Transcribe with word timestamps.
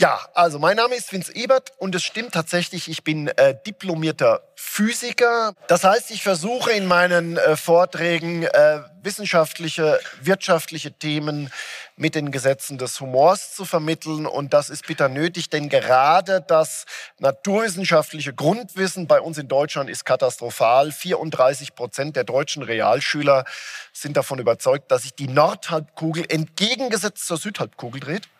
Ja, 0.00 0.18
also 0.32 0.58
mein 0.58 0.78
Name 0.78 0.94
ist 0.94 1.12
Vince 1.12 1.34
Ebert 1.34 1.74
und 1.76 1.94
es 1.94 2.02
stimmt 2.02 2.32
tatsächlich, 2.32 2.88
ich 2.88 3.04
bin 3.04 3.28
äh, 3.28 3.54
diplomierter 3.66 4.40
Physiker. 4.54 5.52
Das 5.68 5.84
heißt, 5.84 6.10
ich 6.10 6.22
versuche 6.22 6.70
in 6.70 6.86
meinen 6.86 7.36
äh, 7.36 7.54
Vorträgen 7.54 8.44
äh, 8.44 8.80
wissenschaftliche, 9.02 10.00
wirtschaftliche 10.22 10.92
Themen 10.92 11.52
mit 11.96 12.14
den 12.14 12.30
Gesetzen 12.30 12.78
des 12.78 12.98
Humors 12.98 13.54
zu 13.54 13.66
vermitteln 13.66 14.24
und 14.24 14.54
das 14.54 14.70
ist 14.70 14.86
bitter 14.86 15.10
nötig, 15.10 15.50
denn 15.50 15.68
gerade 15.68 16.42
das 16.48 16.86
naturwissenschaftliche 17.18 18.32
Grundwissen 18.32 19.06
bei 19.06 19.20
uns 19.20 19.36
in 19.36 19.48
Deutschland 19.48 19.90
ist 19.90 20.06
katastrophal. 20.06 20.92
34 20.92 21.74
Prozent 21.74 22.16
der 22.16 22.24
deutschen 22.24 22.62
Realschüler 22.62 23.44
sind 23.92 24.16
davon 24.16 24.38
überzeugt, 24.38 24.90
dass 24.90 25.02
sich 25.02 25.14
die 25.14 25.28
Nordhalbkugel 25.28 26.24
entgegengesetzt 26.26 27.26
zur 27.26 27.36
Südhalbkugel 27.36 28.00
dreht. 28.00 28.30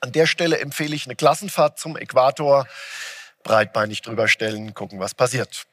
An 0.00 0.12
der 0.12 0.26
Stelle 0.26 0.58
empfehle 0.58 0.96
ich 0.96 1.06
eine 1.06 1.14
Klassenfahrt 1.14 1.78
zum 1.78 1.96
Äquator, 1.96 2.66
breitbeinig 3.42 4.00
drüber 4.00 4.28
stellen, 4.28 4.72
gucken, 4.72 4.98
was 4.98 5.14
passiert. 5.14 5.66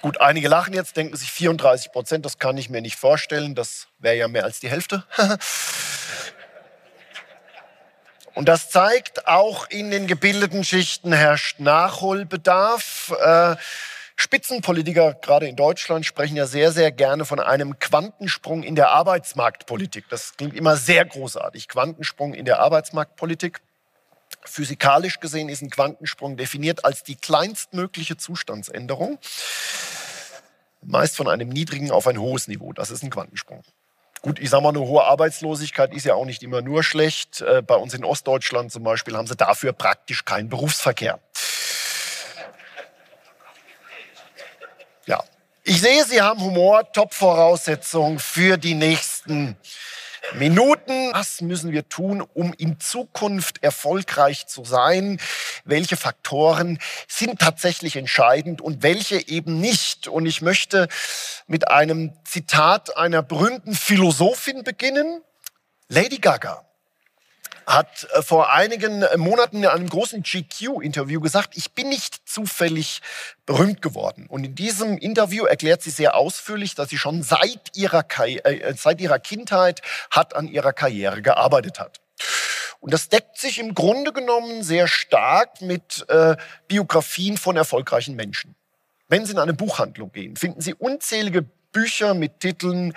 Gut, 0.00 0.20
einige 0.20 0.46
lachen 0.46 0.74
jetzt, 0.74 0.96
denken 0.96 1.16
sich 1.16 1.32
34 1.32 1.90
Prozent, 1.90 2.24
das 2.24 2.38
kann 2.38 2.56
ich 2.56 2.70
mir 2.70 2.80
nicht 2.80 2.94
vorstellen, 2.94 3.56
das 3.56 3.88
wäre 3.98 4.14
ja 4.14 4.28
mehr 4.28 4.44
als 4.44 4.60
die 4.60 4.70
Hälfte. 4.70 5.04
Und 8.34 8.48
das 8.48 8.70
zeigt, 8.70 9.26
auch 9.26 9.68
in 9.68 9.90
den 9.90 10.06
gebildeten 10.06 10.62
Schichten 10.62 11.12
herrscht 11.12 11.58
Nachholbedarf. 11.58 13.12
Äh, 13.20 13.56
Spitzenpolitiker, 14.20 15.14
gerade 15.14 15.46
in 15.46 15.54
Deutschland, 15.54 16.04
sprechen 16.04 16.36
ja 16.36 16.48
sehr, 16.48 16.72
sehr 16.72 16.90
gerne 16.90 17.24
von 17.24 17.38
einem 17.38 17.78
Quantensprung 17.78 18.64
in 18.64 18.74
der 18.74 18.90
Arbeitsmarktpolitik. 18.90 20.08
Das 20.08 20.36
klingt 20.36 20.56
immer 20.56 20.76
sehr 20.76 21.04
großartig. 21.04 21.68
Quantensprung 21.68 22.34
in 22.34 22.44
der 22.44 22.58
Arbeitsmarktpolitik. 22.58 23.60
Physikalisch 24.44 25.20
gesehen 25.20 25.48
ist 25.48 25.62
ein 25.62 25.70
Quantensprung 25.70 26.36
definiert 26.36 26.84
als 26.84 27.04
die 27.04 27.14
kleinstmögliche 27.14 28.16
Zustandsänderung. 28.16 29.20
Meist 30.82 31.16
von 31.16 31.28
einem 31.28 31.48
niedrigen 31.48 31.92
auf 31.92 32.08
ein 32.08 32.18
hohes 32.18 32.48
Niveau. 32.48 32.72
Das 32.72 32.90
ist 32.90 33.04
ein 33.04 33.10
Quantensprung. 33.10 33.62
Gut, 34.20 34.40
ich 34.40 34.50
sage 34.50 34.64
mal, 34.64 34.70
eine 34.70 34.80
hohe 34.80 35.04
Arbeitslosigkeit 35.04 35.94
ist 35.94 36.04
ja 36.04 36.14
auch 36.14 36.24
nicht 36.24 36.42
immer 36.42 36.60
nur 36.60 36.82
schlecht. 36.82 37.40
Äh, 37.40 37.62
bei 37.62 37.76
uns 37.76 37.94
in 37.94 38.04
Ostdeutschland 38.04 38.72
zum 38.72 38.82
Beispiel 38.82 39.16
haben 39.16 39.28
sie 39.28 39.36
dafür 39.36 39.72
praktisch 39.72 40.24
keinen 40.24 40.48
Berufsverkehr. 40.48 41.20
Ja. 45.08 45.24
Ich 45.64 45.80
sehe, 45.80 46.04
Sie 46.04 46.20
haben 46.20 46.42
Humor, 46.42 46.92
Top-Voraussetzung 46.92 48.18
für 48.18 48.58
die 48.58 48.74
nächsten 48.74 49.56
Minuten. 50.34 51.14
Was 51.14 51.40
müssen 51.40 51.72
wir 51.72 51.88
tun, 51.88 52.20
um 52.20 52.52
in 52.52 52.78
Zukunft 52.78 53.62
erfolgreich 53.62 54.46
zu 54.48 54.66
sein? 54.66 55.18
Welche 55.64 55.96
Faktoren 55.96 56.78
sind 57.06 57.38
tatsächlich 57.38 57.96
entscheidend 57.96 58.60
und 58.60 58.82
welche 58.82 59.26
eben 59.28 59.62
nicht? 59.62 60.08
Und 60.08 60.26
ich 60.26 60.42
möchte 60.42 60.88
mit 61.46 61.68
einem 61.68 62.12
Zitat 62.24 62.98
einer 62.98 63.22
berühmten 63.22 63.74
Philosophin 63.74 64.62
beginnen. 64.62 65.22
Lady 65.88 66.18
Gaga 66.18 66.67
hat 67.68 68.08
äh, 68.14 68.22
vor 68.22 68.50
einigen 68.50 69.02
äh, 69.02 69.16
Monaten 69.16 69.58
in 69.58 69.66
einem 69.66 69.88
großen 69.88 70.22
GQ-Interview 70.22 71.20
gesagt, 71.20 71.56
ich 71.56 71.72
bin 71.72 71.90
nicht 71.90 72.26
zufällig 72.26 73.02
berühmt 73.44 73.82
geworden. 73.82 74.26
Und 74.28 74.44
in 74.44 74.54
diesem 74.54 74.96
Interview 74.96 75.44
erklärt 75.44 75.82
sie 75.82 75.90
sehr 75.90 76.16
ausführlich, 76.16 76.74
dass 76.74 76.88
sie 76.88 76.98
schon 76.98 77.22
seit 77.22 77.76
ihrer, 77.76 78.04
äh, 78.20 78.74
seit 78.74 79.00
ihrer 79.00 79.18
Kindheit 79.18 79.82
hat 80.10 80.34
an 80.34 80.48
ihrer 80.48 80.72
Karriere 80.72 81.20
gearbeitet 81.20 81.78
hat. 81.78 82.00
Und 82.80 82.94
das 82.94 83.08
deckt 83.08 83.38
sich 83.38 83.58
im 83.58 83.74
Grunde 83.74 84.12
genommen 84.12 84.62
sehr 84.62 84.88
stark 84.88 85.60
mit 85.60 86.06
äh, 86.08 86.36
Biografien 86.68 87.36
von 87.36 87.56
erfolgreichen 87.56 88.16
Menschen. 88.16 88.54
Wenn 89.08 89.26
Sie 89.26 89.32
in 89.32 89.38
eine 89.38 89.54
Buchhandlung 89.54 90.12
gehen, 90.12 90.36
finden 90.36 90.60
Sie 90.60 90.74
unzählige 90.74 91.42
Bücher 91.72 92.14
mit 92.14 92.40
Titeln 92.40 92.94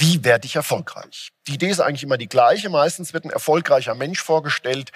wie 0.00 0.24
werde 0.24 0.46
ich 0.46 0.54
erfolgreich? 0.54 1.32
Die 1.46 1.54
Idee 1.54 1.70
ist 1.70 1.80
eigentlich 1.80 2.04
immer 2.04 2.18
die 2.18 2.28
gleiche. 2.28 2.70
Meistens 2.70 3.12
wird 3.12 3.24
ein 3.24 3.30
erfolgreicher 3.30 3.94
Mensch 3.94 4.22
vorgestellt, 4.22 4.92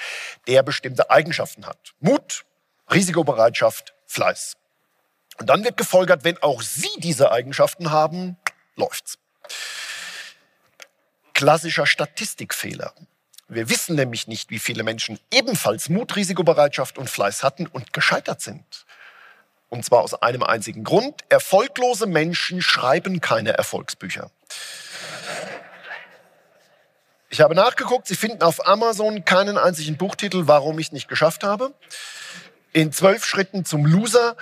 der 0.46 0.62
bestimmte 0.62 1.10
Eigenschaften 1.10 1.66
hat. 1.66 1.94
Mut, 1.98 2.44
Risikobereitschaft, 2.90 3.94
Fleiß. 4.06 4.56
Und 5.38 5.48
dann 5.48 5.64
wird 5.64 5.76
gefolgert, 5.76 6.24
wenn 6.24 6.40
auch 6.42 6.62
Sie 6.62 6.90
diese 6.98 7.32
Eigenschaften 7.32 7.90
haben, 7.90 8.36
läuft's. 8.76 9.18
Klassischer 11.34 11.86
Statistikfehler. 11.86 12.92
Wir 13.48 13.69
wissen 13.69 13.96
nämlich 13.96 14.28
nicht, 14.28 14.50
wie 14.50 14.58
viele 14.58 14.84
Menschen 14.84 15.19
ebenfalls 15.32 15.88
Mut, 15.88 16.14
Risikobereitschaft 16.14 16.96
und 16.96 17.10
Fleiß 17.10 17.42
hatten 17.42 17.66
und 17.66 17.92
gescheitert 17.92 18.40
sind. 18.40 18.86
Und 19.69 19.84
zwar 19.84 20.02
aus 20.02 20.14
einem 20.14 20.42
einzigen 20.42 20.84
Grund. 20.84 21.22
Erfolglose 21.28 22.06
Menschen 22.06 22.62
schreiben 22.62 23.20
keine 23.20 23.54
Erfolgsbücher. 23.54 24.30
Ich 27.32 27.41
habe 27.41 27.54
nachgeguckt, 27.54 28.06
Sie 28.06 28.15
finden 28.15 28.43
auf 28.43 28.66
Amazon 28.66 29.25
keinen 29.25 29.56
einzigen 29.56 29.97
Buchtitel, 29.97 30.48
warum 30.48 30.78
ich 30.78 30.88
es 30.88 30.93
nicht 30.93 31.09
geschafft 31.09 31.44
habe. 31.44 31.72
In 32.75 32.93
zwölf 32.93 33.25
Schritten 33.25 33.65
zum 33.65 33.87
Loser. 33.87 34.37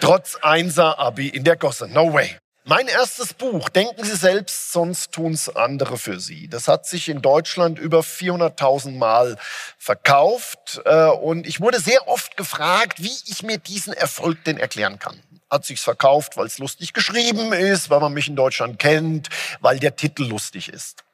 Trotz 0.00 0.36
Einser-Abi 0.40 1.28
in 1.28 1.44
der 1.44 1.56
Gosse. 1.56 1.86
No 1.86 2.14
way. 2.14 2.34
Mein 2.64 2.88
erstes 2.88 3.34
Buch, 3.34 3.68
denken 3.68 4.04
Sie 4.04 4.16
selbst, 4.16 4.72
sonst 4.72 5.12
tun's 5.12 5.50
andere 5.50 5.98
für 5.98 6.18
Sie. 6.18 6.48
Das 6.48 6.66
hat 6.66 6.86
sich 6.86 7.10
in 7.10 7.20
Deutschland 7.20 7.78
über 7.78 8.00
400.000 8.00 8.92
Mal 8.96 9.36
verkauft 9.76 10.80
äh, 10.86 11.08
und 11.08 11.46
ich 11.46 11.60
wurde 11.60 11.78
sehr 11.78 12.08
oft 12.08 12.38
gefragt, 12.38 13.02
wie 13.02 13.12
ich 13.26 13.42
mir 13.42 13.58
diesen 13.58 13.92
Erfolg 13.92 14.42
denn 14.44 14.56
erklären 14.56 14.98
kann 14.98 15.20
hat 15.52 15.66
sich's 15.66 15.84
verkauft, 15.84 16.36
weil 16.36 16.46
es 16.46 16.58
lustig 16.58 16.94
geschrieben 16.94 17.52
ist, 17.52 17.90
weil 17.90 18.00
man 18.00 18.14
mich 18.14 18.26
in 18.26 18.36
Deutschland 18.36 18.78
kennt, 18.78 19.28
weil 19.60 19.78
der 19.78 19.94
Titel 19.94 20.24
lustig 20.24 20.70
ist. 20.70 21.04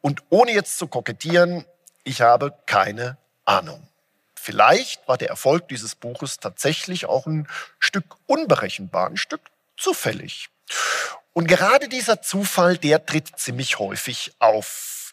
Und 0.00 0.22
ohne 0.28 0.52
jetzt 0.52 0.76
zu 0.76 0.88
kokettieren, 0.88 1.64
ich 2.02 2.20
habe 2.20 2.52
keine 2.66 3.16
Ahnung. 3.44 3.86
Vielleicht 4.34 5.06
war 5.08 5.16
der 5.16 5.28
Erfolg 5.28 5.68
dieses 5.68 5.94
Buches 5.94 6.38
tatsächlich 6.38 7.06
auch 7.06 7.26
ein 7.26 7.48
Stück 7.78 8.16
unberechenbar, 8.26 9.08
ein 9.08 9.16
Stück 9.16 9.40
zufällig. 9.76 10.48
Und 11.32 11.46
gerade 11.46 11.88
dieser 11.88 12.22
Zufall, 12.22 12.78
der 12.78 13.06
tritt 13.06 13.38
ziemlich 13.38 13.78
häufig 13.78 14.32
auf 14.38 15.05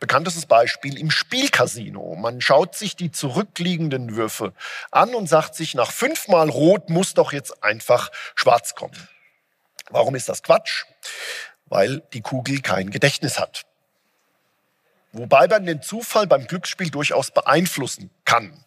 bekanntestes 0.00 0.46
Beispiel 0.46 0.98
im 0.98 1.10
Spielcasino. 1.10 2.16
Man 2.16 2.40
schaut 2.40 2.74
sich 2.74 2.96
die 2.96 3.12
zurückliegenden 3.12 4.16
Würfe 4.16 4.52
an 4.90 5.14
und 5.14 5.28
sagt 5.28 5.54
sich, 5.54 5.74
nach 5.74 5.92
fünfmal 5.92 6.48
Rot 6.48 6.90
muss 6.90 7.14
doch 7.14 7.32
jetzt 7.32 7.62
einfach 7.62 8.10
Schwarz 8.34 8.74
kommen. 8.74 8.96
Warum 9.90 10.14
ist 10.14 10.28
das 10.28 10.42
Quatsch? 10.42 10.84
Weil 11.66 12.02
die 12.12 12.22
Kugel 12.22 12.60
kein 12.60 12.90
Gedächtnis 12.90 13.38
hat. 13.38 13.66
Wobei 15.12 15.48
man 15.48 15.66
den 15.66 15.82
Zufall 15.82 16.26
beim 16.28 16.46
Glücksspiel 16.46 16.90
durchaus 16.90 17.32
beeinflussen 17.32 18.10
kann. 18.24 18.64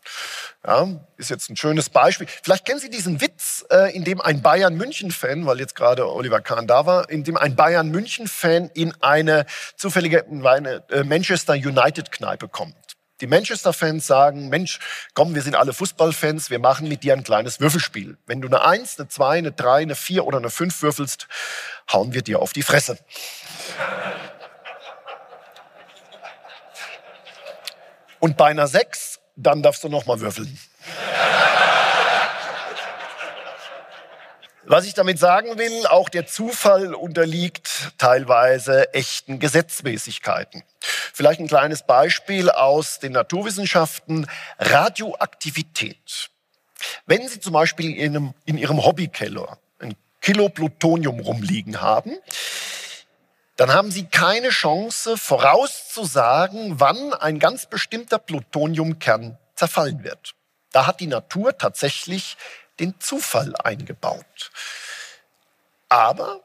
Ja, 0.65 0.87
ist 1.17 1.29
jetzt 1.29 1.49
ein 1.49 1.55
schönes 1.55 1.89
Beispiel. 1.89 2.27
Vielleicht 2.41 2.65
kennen 2.65 2.79
Sie 2.79 2.89
diesen 2.89 3.21
Witz, 3.21 3.65
äh, 3.69 3.95
in 3.95 4.03
dem 4.03 4.19
ein 4.19 4.41
Bayern-München-Fan, 4.41 5.45
weil 5.45 5.59
jetzt 5.59 5.75
gerade 5.75 6.09
Oliver 6.09 6.41
Kahn 6.41 6.67
da 6.67 6.85
war, 6.85 7.09
in 7.09 7.23
dem 7.23 7.37
ein 7.37 7.55
Bayern-München-Fan 7.55 8.71
in 8.73 8.93
eine 9.01 9.45
zufällige 9.77 10.25
äh, 10.25 11.03
Manchester 11.03 11.53
United-Kneipe 11.53 12.49
kommt. 12.49 12.75
Die 13.21 13.27
Manchester-Fans 13.27 14.05
sagen, 14.05 14.49
Mensch, 14.49 14.79
komm, 15.13 15.35
wir 15.35 15.43
sind 15.43 15.55
alle 15.55 15.71
Fußballfans, 15.71 16.49
wir 16.49 16.59
machen 16.59 16.89
mit 16.89 17.03
dir 17.03 17.13
ein 17.13 17.23
kleines 17.23 17.61
Würfelspiel. 17.61 18.17
Wenn 18.25 18.41
du 18.41 18.49
eine 18.49 18.65
Eins, 18.65 18.99
eine 18.99 19.07
Zwei, 19.07 19.37
eine 19.37 19.53
Drei, 19.53 19.81
eine 19.81 19.95
Vier 19.95 20.25
oder 20.25 20.39
eine 20.39 20.49
Fünf 20.49 20.81
würfelst, 20.81 21.27
hauen 21.91 22.13
wir 22.13 22.21
dir 22.21 22.41
auf 22.41 22.51
die 22.51 22.63
Fresse. 22.63 22.97
Und 28.23 28.37
bei 28.37 28.45
einer 28.45 28.67
Sechs, 28.67 29.19
dann 29.35 29.61
darfst 29.61 29.83
du 29.83 29.89
noch 29.89 30.05
mal 30.05 30.21
würfeln. 30.21 30.57
Was 34.63 34.85
ich 34.85 34.93
damit 34.93 35.19
sagen 35.19 35.57
will, 35.57 35.85
auch 35.87 36.07
der 36.07 36.25
Zufall 36.25 36.93
unterliegt 36.93 37.91
teilweise 37.97 38.93
echten 38.93 39.39
Gesetzmäßigkeiten. 39.39 40.63
Vielleicht 40.79 41.41
ein 41.41 41.49
kleines 41.49 41.83
Beispiel 41.83 42.49
aus 42.49 42.99
den 42.99 43.11
Naturwissenschaften. 43.11 44.25
Radioaktivität. 44.57 46.29
Wenn 47.05 47.27
Sie 47.27 47.41
zum 47.41 47.51
Beispiel 47.51 47.87
in 47.87 48.13
Ihrem, 48.13 48.33
in 48.45 48.57
Ihrem 48.57 48.85
Hobbykeller 48.85 49.57
ein 49.79 49.95
Kilo 50.21 50.47
Plutonium 50.47 51.19
rumliegen 51.19 51.81
haben, 51.81 52.15
dann 53.55 53.73
haben 53.73 53.91
Sie 53.91 54.05
keine 54.05 54.49
Chance 54.49 55.17
vorauszusagen, 55.17 56.79
wann 56.79 57.13
ein 57.13 57.37
ganz 57.39 57.67
bestimmter 57.67 58.17
Plutoniumkern 58.17 59.37
zerfallen 59.55 60.03
wird. 60.03 60.33
Da 60.71 60.87
hat 60.87 60.99
die 60.99 61.07
Natur 61.07 61.57
tatsächlich 61.57 62.37
den 62.79 62.99
Zufall 62.99 63.55
eingebaut. 63.55 64.51
Aber 65.89 66.41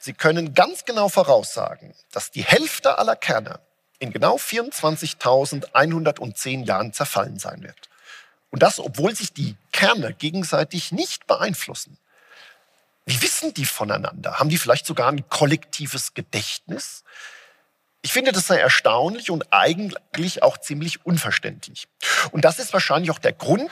Sie 0.00 0.14
können 0.14 0.54
ganz 0.54 0.84
genau 0.84 1.08
voraussagen, 1.08 1.94
dass 2.12 2.30
die 2.30 2.44
Hälfte 2.44 2.98
aller 2.98 3.16
Kerne 3.16 3.58
in 3.98 4.12
genau 4.12 4.36
24.110 4.36 6.64
Jahren 6.64 6.92
zerfallen 6.92 7.38
sein 7.38 7.62
wird. 7.62 7.88
Und 8.50 8.62
das, 8.62 8.78
obwohl 8.78 9.16
sich 9.16 9.32
die 9.32 9.56
Kerne 9.72 10.12
gegenseitig 10.14 10.92
nicht 10.92 11.26
beeinflussen. 11.26 11.98
Wie 13.06 13.22
wissen 13.22 13.54
die 13.54 13.64
voneinander? 13.64 14.40
Haben 14.40 14.50
die 14.50 14.58
vielleicht 14.58 14.84
sogar 14.84 15.08
ein 15.08 15.28
kollektives 15.28 16.14
Gedächtnis? 16.14 17.04
Ich 18.02 18.12
finde 18.12 18.32
das 18.32 18.48
sehr 18.48 18.60
erstaunlich 18.60 19.30
und 19.30 19.52
eigentlich 19.52 20.42
auch 20.42 20.58
ziemlich 20.58 21.06
unverständlich. 21.06 21.88
Und 22.32 22.44
das 22.44 22.58
ist 22.58 22.72
wahrscheinlich 22.72 23.12
auch 23.12 23.20
der 23.20 23.32
Grund, 23.32 23.70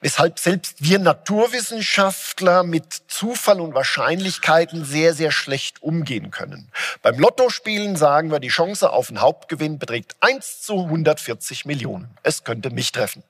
weshalb 0.00 0.40
selbst 0.40 0.82
wir 0.82 0.98
Naturwissenschaftler 0.98 2.64
mit 2.64 3.02
Zufall 3.06 3.60
und 3.60 3.74
Wahrscheinlichkeiten 3.74 4.84
sehr, 4.84 5.14
sehr 5.14 5.30
schlecht 5.30 5.80
umgehen 5.82 6.32
können. 6.32 6.70
Beim 7.00 7.18
Lottospielen 7.18 7.94
sagen 7.96 8.32
wir, 8.32 8.40
die 8.40 8.48
Chance 8.48 8.90
auf 8.90 9.08
einen 9.08 9.20
Hauptgewinn 9.20 9.78
beträgt 9.78 10.16
1 10.20 10.62
zu 10.62 10.84
140 10.84 11.64
Millionen. 11.64 12.16
Es 12.24 12.42
könnte 12.42 12.70
mich 12.70 12.90
treffen. 12.90 13.22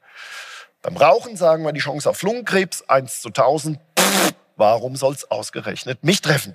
Beim 0.80 0.96
Rauchen 0.96 1.36
sagen 1.36 1.64
wir, 1.64 1.72
die 1.72 1.80
Chance 1.80 2.08
auf 2.08 2.22
Lungenkrebs 2.22 2.82
1 2.88 3.20
zu 3.20 3.28
1000. 3.28 3.78
Pff, 3.98 4.34
warum 4.56 4.96
soll 4.96 5.14
es 5.14 5.30
ausgerechnet 5.30 6.04
mich 6.04 6.20
treffen? 6.20 6.54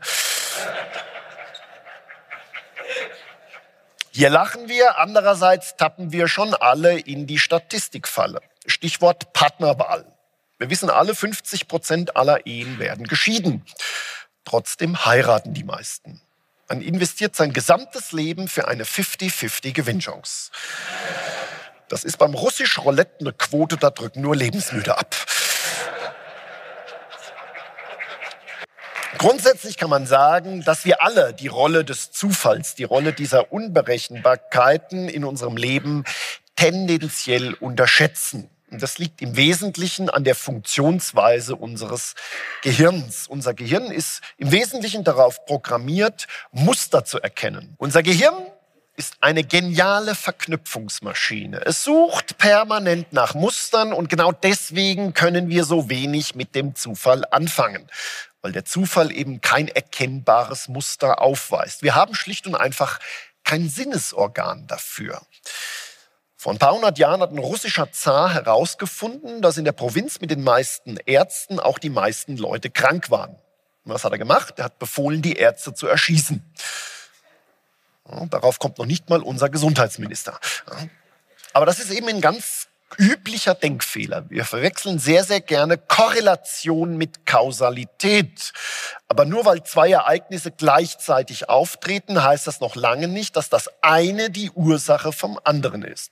Hier 4.12 4.30
lachen 4.30 4.68
wir, 4.68 4.98
andererseits 4.98 5.78
tappen 5.78 6.12
wir 6.12 6.28
schon 6.28 6.54
alle 6.54 7.00
in 7.00 7.26
die 7.28 7.40
Statistikfalle. 7.40 8.42
Stichwort 8.66 9.34
Partnerwahl. 9.34 10.06
Wir 10.58 10.70
wissen 10.70 10.90
alle, 10.90 11.16
50 11.16 11.68
Prozent 11.68 12.18
aller 12.18 12.46
Ehen 12.46 12.80
werden 12.80 13.08
geschieden. 13.08 13.66
Trotzdem 14.44 15.06
heiraten 15.06 15.54
die 15.54 15.64
meisten. 15.64 16.22
Man 16.68 16.82
investiert 16.82 17.36
sein 17.36 17.54
gesamtes 17.54 18.12
Leben 18.12 18.48
für 18.48 18.68
eine 18.68 18.84
50-50 18.84 19.72
Gewinnchance. 19.72 20.52
Das 21.88 22.04
ist 22.04 22.18
beim 22.18 22.34
russisch 22.34 22.78
Roulette 22.78 23.22
eine 23.22 23.34
Quote, 23.34 23.78
da 23.78 23.90
drücken 23.90 24.22
nur 24.22 24.36
Lebensmüde 24.36 24.98
ab. 24.98 25.16
Grundsätzlich 29.18 29.78
kann 29.78 29.90
man 29.90 30.06
sagen, 30.06 30.64
dass 30.64 30.86
wir 30.86 31.02
alle 31.02 31.34
die 31.34 31.48
Rolle 31.48 31.84
des 31.84 32.12
Zufalls, 32.12 32.76
die 32.76 32.84
Rolle 32.84 33.14
dieser 33.14 33.52
Unberechenbarkeiten 33.52 35.10
in 35.10 35.26
unserem 35.26 35.58
Leben 35.58 36.04
tendenziell 36.56 37.54
unterschätzen. 37.54 38.50
Und 38.72 38.84
das 38.84 39.00
liegt 39.00 39.22
im 39.22 39.36
Wesentlichen 39.36 40.10
an 40.12 40.24
der 40.24 40.36
Funktionsweise 40.36 41.56
unseres 41.56 42.14
Gehirns. 42.62 43.26
Unser 43.28 43.56
Gehirn 43.56 43.90
ist 43.92 44.22
im 44.38 44.52
Wesentlichen 44.52 45.04
darauf 45.04 45.46
programmiert, 45.46 46.28
Muster 46.52 47.04
zu 47.04 47.20
erkennen. 47.20 47.74
Unser 47.78 48.04
Gehirn 48.04 48.36
ist 48.96 49.16
eine 49.22 49.46
geniale 49.46 50.14
Verknüpfungsmaschine. 50.14 51.62
Es 51.66 51.86
sucht 51.86 52.38
permanent 52.38 53.14
nach 53.14 53.34
Mustern 53.34 53.94
und 53.94 54.10
genau 54.10 54.34
deswegen 54.34 55.14
können 55.14 55.48
wir 55.48 55.64
so 55.64 55.90
wenig 55.90 56.36
mit 56.36 56.54
dem 56.54 56.76
Zufall 56.76 57.24
anfangen, 57.32 57.88
weil 58.42 58.52
der 58.52 58.66
Zufall 58.66 59.12
eben 59.12 59.42
kein 59.42 59.68
erkennbares 59.68 60.68
Muster 60.68 61.22
aufweist. 61.22 61.84
Wir 61.84 61.96
haben 61.96 62.16
schlicht 62.16 62.48
und 62.48 62.56
einfach 62.56 63.00
kein 63.44 63.70
Sinnesorgan 63.70 64.68
dafür. 64.68 65.22
Vor 66.38 66.54
ein 66.54 66.58
paar 66.58 66.74
hundert 66.74 66.98
Jahren 66.98 67.22
hat 67.22 67.32
ein 67.32 67.38
russischer 67.38 67.92
Zar 67.92 68.34
herausgefunden, 68.34 69.42
dass 69.42 69.58
in 69.58 69.66
der 69.66 69.74
Provinz 69.74 70.22
mit 70.22 70.32
den 70.32 70.42
meisten 70.42 70.96
Ärzten 71.06 71.60
auch 71.60 71.80
die 71.80 71.90
meisten 71.90 72.38
Leute 72.38 72.70
krank 72.70 73.12
waren. 73.12 73.32
Und 73.84 73.94
was 73.94 74.06
hat 74.06 74.14
er 74.14 74.18
gemacht? 74.18 74.54
Er 74.58 74.66
hat 74.66 74.80
befohlen, 74.80 75.22
die 75.22 75.34
Ärzte 75.34 75.74
zu 75.74 75.88
erschießen. 75.88 76.42
Ja, 78.10 78.26
darauf 78.28 78.58
kommt 78.58 78.78
noch 78.78 78.86
nicht 78.86 79.10
mal 79.10 79.22
unser 79.22 79.50
Gesundheitsminister. 79.50 80.40
Ja. 80.68 80.88
Aber 81.52 81.66
das 81.66 81.80
ist 81.80 81.92
eben 81.92 82.08
ein 82.08 82.22
ganz 82.22 82.69
üblicher 82.98 83.54
Denkfehler. 83.54 84.26
Wir 84.30 84.46
verwechseln 84.46 85.00
sehr, 85.00 85.24
sehr 85.24 85.42
gerne 85.42 85.78
Korrelation 85.78 86.98
mit 86.98 87.26
Kausalität. 87.26 88.54
Aber 89.08 89.26
nur 89.26 89.46
weil 89.46 89.64
zwei 89.64 89.92
Ereignisse 89.92 90.52
gleichzeitig 90.52 91.50
auftreten, 91.50 92.24
heißt 92.24 92.48
das 92.48 92.60
noch 92.60 92.76
lange 92.76 93.08
nicht, 93.08 93.36
dass 93.36 93.50
das 93.50 93.70
eine 93.82 94.30
die 94.30 94.52
Ursache 94.52 95.12
vom 95.12 95.40
anderen 95.44 95.84
ist. 95.84 96.12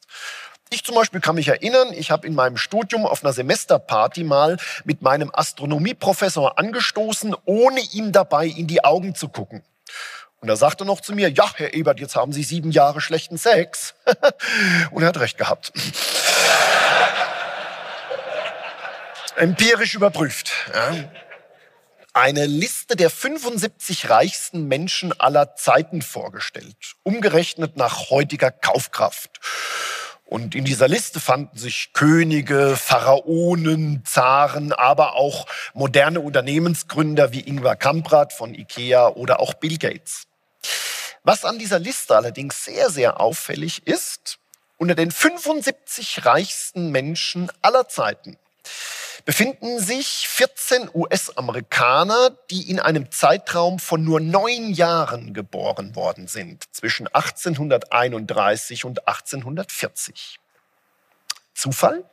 Ich 0.69 0.83
zum 0.83 0.95
Beispiel 0.95 1.21
kann 1.21 1.35
mich 1.35 1.47
erinnern, 1.47 1.93
ich 1.93 2.11
habe 2.11 2.27
in 2.27 2.35
meinem 2.35 2.57
Studium 2.57 3.05
auf 3.05 3.23
einer 3.23 3.31
Semesterparty 3.31 4.25
mal 4.25 4.57
mit 4.83 5.01
meinem 5.01 5.31
Astronomieprofessor 5.33 6.59
angestoßen, 6.59 7.35
ohne 7.45 7.79
ihm 7.93 8.11
dabei 8.11 8.47
in 8.47 8.67
die 8.67 8.83
Augen 8.83 9.15
zu 9.15 9.29
gucken. 9.29 9.63
Und 10.39 10.49
er 10.49 10.55
sagte 10.55 10.85
noch 10.85 11.01
zu 11.01 11.13
mir, 11.13 11.29
ja, 11.29 11.51
Herr 11.55 11.73
Ebert, 11.73 11.99
jetzt 11.99 12.15
haben 12.15 12.31
Sie 12.31 12.43
sieben 12.43 12.71
Jahre 12.71 13.01
schlechten 13.01 13.37
Sex. 13.37 13.95
Und 14.91 15.01
er 15.01 15.09
hat 15.09 15.19
recht 15.19 15.37
gehabt. 15.37 15.71
Empirisch 19.35 19.95
überprüft. 19.95 20.51
Ja. 20.73 21.09
Eine 22.13 22.47
Liste 22.47 22.95
der 22.95 23.11
75 23.11 24.09
reichsten 24.09 24.67
Menschen 24.67 25.13
aller 25.19 25.55
Zeiten 25.55 26.01
vorgestellt, 26.01 26.95
umgerechnet 27.03 27.77
nach 27.77 28.09
heutiger 28.09 28.49
Kaufkraft. 28.49 29.39
Und 30.27 30.55
in 30.55 30.65
dieser 30.65 30.89
Liste 30.89 31.21
fanden 31.21 31.57
sich 31.57 31.93
Könige, 31.93 32.75
Pharaonen, 32.75 34.03
Zaren, 34.05 34.73
aber 34.73 35.15
auch 35.15 35.47
moderne 35.73 36.19
Unternehmensgründer 36.19 37.31
wie 37.31 37.39
Ingvar 37.39 37.77
Kamprad 37.77 38.33
von 38.33 38.53
Ikea 38.53 39.07
oder 39.07 39.39
auch 39.39 39.53
Bill 39.53 39.77
Gates. 39.77 40.27
Was 41.23 41.45
an 41.45 41.59
dieser 41.59 41.79
Liste 41.79 42.15
allerdings 42.15 42.65
sehr, 42.65 42.89
sehr 42.89 43.21
auffällig 43.21 43.87
ist, 43.87 44.39
unter 44.75 44.95
den 44.95 45.11
75 45.11 46.25
reichsten 46.25 46.91
Menschen 46.91 47.49
aller 47.61 47.87
Zeiten 47.87 48.37
befinden 49.27 49.77
sich 49.77 50.25
14 50.29 50.89
US-Amerikaner, 50.93 52.29
die 52.49 52.71
in 52.71 52.79
einem 52.79 53.11
Zeitraum 53.11 53.77
von 53.77 54.01
nur 54.01 54.21
neun 54.21 54.71
Jahren 54.71 55.33
geboren 55.33 55.97
worden 55.97 56.29
sind, 56.29 56.63
zwischen 56.73 57.07
1831 57.07 58.85
und 58.85 59.05
1840. 59.05 60.39
Zufall? 61.53 62.05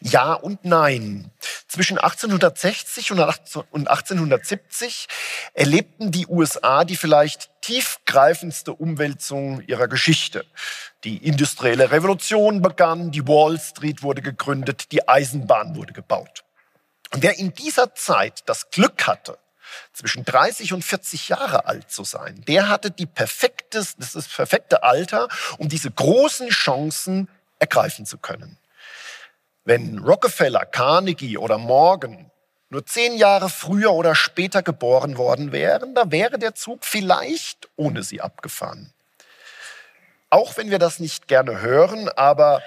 Ja 0.00 0.32
und 0.32 0.64
nein. 0.64 1.30
Zwischen 1.68 1.98
1860 1.98 3.12
und 3.12 3.20
1870 3.20 5.06
erlebten 5.54 6.10
die 6.10 6.26
USA 6.26 6.84
die 6.84 6.96
vielleicht 6.96 7.50
tiefgreifendste 7.60 8.72
Umwälzung 8.72 9.62
ihrer 9.66 9.88
Geschichte. 9.88 10.46
Die 11.04 11.18
industrielle 11.18 11.90
Revolution 11.90 12.62
begann, 12.62 13.10
die 13.10 13.26
Wall 13.26 13.60
Street 13.60 14.02
wurde 14.02 14.22
gegründet, 14.22 14.90
die 14.92 15.06
Eisenbahn 15.06 15.76
wurde 15.76 15.92
gebaut. 15.92 16.44
Und 17.12 17.22
wer 17.22 17.38
in 17.38 17.52
dieser 17.54 17.94
Zeit 17.94 18.42
das 18.46 18.70
Glück 18.70 19.06
hatte, 19.06 19.38
zwischen 19.92 20.24
30 20.24 20.72
und 20.72 20.84
40 20.84 21.28
Jahre 21.28 21.66
alt 21.66 21.90
zu 21.90 22.04
sein, 22.04 22.42
der 22.46 22.68
hatte 22.68 22.90
die 22.90 23.06
perfektes, 23.06 23.96
das, 23.96 24.06
ist 24.08 24.16
das 24.16 24.28
perfekte 24.28 24.82
Alter, 24.82 25.28
um 25.58 25.68
diese 25.68 25.90
großen 25.90 26.48
Chancen 26.48 27.28
ergreifen 27.58 28.06
zu 28.06 28.18
können. 28.18 28.58
Wenn 29.68 29.98
Rockefeller, 29.98 30.64
Carnegie 30.64 31.36
oder 31.36 31.58
Morgan 31.58 32.30
nur 32.70 32.86
zehn 32.86 33.18
Jahre 33.18 33.50
früher 33.50 33.92
oder 33.92 34.14
später 34.14 34.62
geboren 34.62 35.18
worden 35.18 35.52
wären, 35.52 35.94
da 35.94 36.10
wäre 36.10 36.38
der 36.38 36.54
Zug 36.54 36.86
vielleicht 36.86 37.68
ohne 37.76 38.02
sie 38.02 38.22
abgefahren. 38.22 38.94
Auch 40.30 40.56
wenn 40.56 40.70
wir 40.70 40.78
das 40.78 41.00
nicht 41.00 41.28
gerne 41.28 41.60
hören, 41.60 42.08
aber 42.08 42.62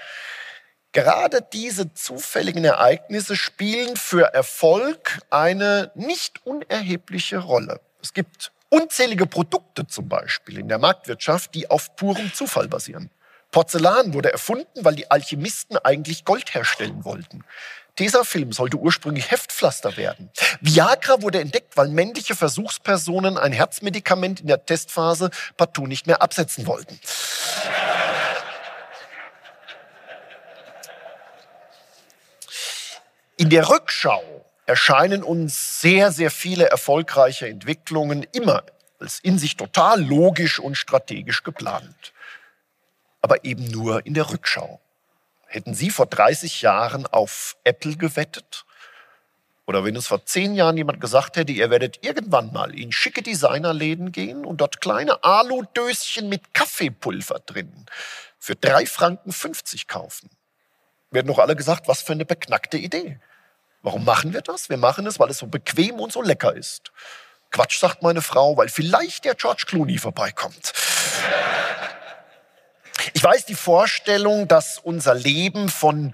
gerade 0.92 1.44
diese 1.52 1.92
zufälligen 1.96 2.66
Ereignisse 2.66 3.36
spielen 3.36 3.96
für 3.96 4.36
Erfolg 4.36 5.22
eine 5.32 5.90
nicht 5.96 6.46
unerhebliche 6.46 7.40
Rolle. 7.40 7.80
Es 8.04 8.14
gibt 8.14 8.52
unzählige 8.70 9.26
Produkte 9.26 9.88
zum 9.88 10.08
Beispiel 10.08 10.60
in 10.60 10.68
der 10.68 10.78
Marktwirtschaft, 10.78 11.56
die 11.56 11.68
auf 11.68 11.96
purem 11.96 12.32
Zufall 12.32 12.68
basieren. 12.68 13.10
Porzellan 13.52 14.14
wurde 14.14 14.32
erfunden, 14.32 14.86
weil 14.86 14.96
die 14.96 15.12
Alchemisten 15.12 15.78
eigentlich 15.78 16.26
Gold 16.26 16.54
herstellen 16.54 17.04
wollten. 17.04 17.44
Tesafilm 17.98 18.54
sollte 18.54 18.78
ursprünglich 18.78 19.30
Heftpflaster 19.30 19.98
werden. 19.98 20.32
Viagra 20.62 21.22
wurde 21.22 21.42
entdeckt, 21.42 21.76
weil 21.76 21.90
männliche 21.90 22.36
Versuchspersonen 22.36 23.38
ein 23.38 23.52
Herzmedikament 23.52 24.40
in 24.40 24.48
der 24.48 24.66
Testphase 24.66 25.30
partout 25.58 25.88
nicht 25.88 26.08
mehr 26.08 26.22
absetzen 26.22 26.66
wollten. 26.68 27.00
In 33.36 33.50
der 33.50 33.70
Rückschau 33.70 34.24
erscheinen 34.66 35.24
uns 35.24 35.82
sehr, 35.82 36.12
sehr 36.12 36.32
viele 36.32 36.70
erfolgreiche 36.70 37.48
Entwicklungen 37.48 38.26
immer 38.32 38.64
als 39.00 39.20
in 39.20 39.40
sich 39.40 39.58
total 39.58 40.02
logisch 40.02 40.60
und 40.60 40.76
strategisch 40.76 41.44
geplant. 41.44 42.14
Aber 43.22 43.44
eben 43.46 43.66
nur 43.66 44.06
in 44.06 44.14
der 44.14 44.30
Rückschau. 44.30 44.82
Hätten 45.46 45.74
Sie 45.74 45.90
vor 45.90 46.06
30 46.06 46.62
Jahren 46.62 47.06
auf 47.06 47.58
Apple 47.64 47.98
gewettet? 47.98 48.66
Oder 49.68 49.86
wenn 49.86 49.96
es 49.96 50.08
vor 50.08 50.26
zehn 50.26 50.56
Jahren 50.56 50.76
jemand 50.78 51.00
gesagt 51.00 51.38
hätte, 51.38 51.52
ihr 51.52 51.70
werdet 51.70 52.04
irgendwann 52.04 52.52
mal 52.52 52.78
in 52.78 52.92
schicke 52.92 53.22
Designerläden 53.22 54.12
gehen 54.12 54.46
und 54.46 54.60
dort 54.60 54.82
kleine 54.82 55.24
Aludöschen 55.24 56.30
mit 56.30 56.54
Kaffeepulver 56.54 57.40
drin 57.40 57.86
für 58.40 58.54
3,50 58.54 58.88
Franken 58.88 59.34
kaufen, 59.88 60.30
werden 61.12 61.28
doch 61.28 61.40
alle 61.40 61.56
gesagt, 61.56 61.88
was 61.88 62.02
für 62.02 62.14
eine 62.14 62.26
beknackte 62.26 62.78
Idee. 62.78 63.20
Warum 63.84 64.04
machen 64.04 64.34
wir 64.34 64.42
das? 64.42 64.70
Wir 64.70 64.78
machen 64.78 65.06
es, 65.08 65.20
weil 65.20 65.30
es 65.30 65.38
so 65.38 65.48
bequem 65.48 66.00
und 66.00 66.12
so 66.12 66.22
lecker 66.22 66.56
ist. 66.56 66.92
Quatsch, 67.52 67.80
sagt 67.80 68.02
meine 68.04 68.22
Frau, 68.22 68.58
weil 68.58 68.70
vielleicht 68.70 69.26
der 69.26 69.36
George 69.36 69.64
Clooney 69.68 69.98
vorbeikommt. 69.98 70.74
Ich 73.14 73.24
weiß, 73.24 73.46
die 73.46 73.56
Vorstellung, 73.56 74.48
dass 74.48 74.78
unser 74.78 75.16
Leben 75.16 75.70
von 75.70 76.14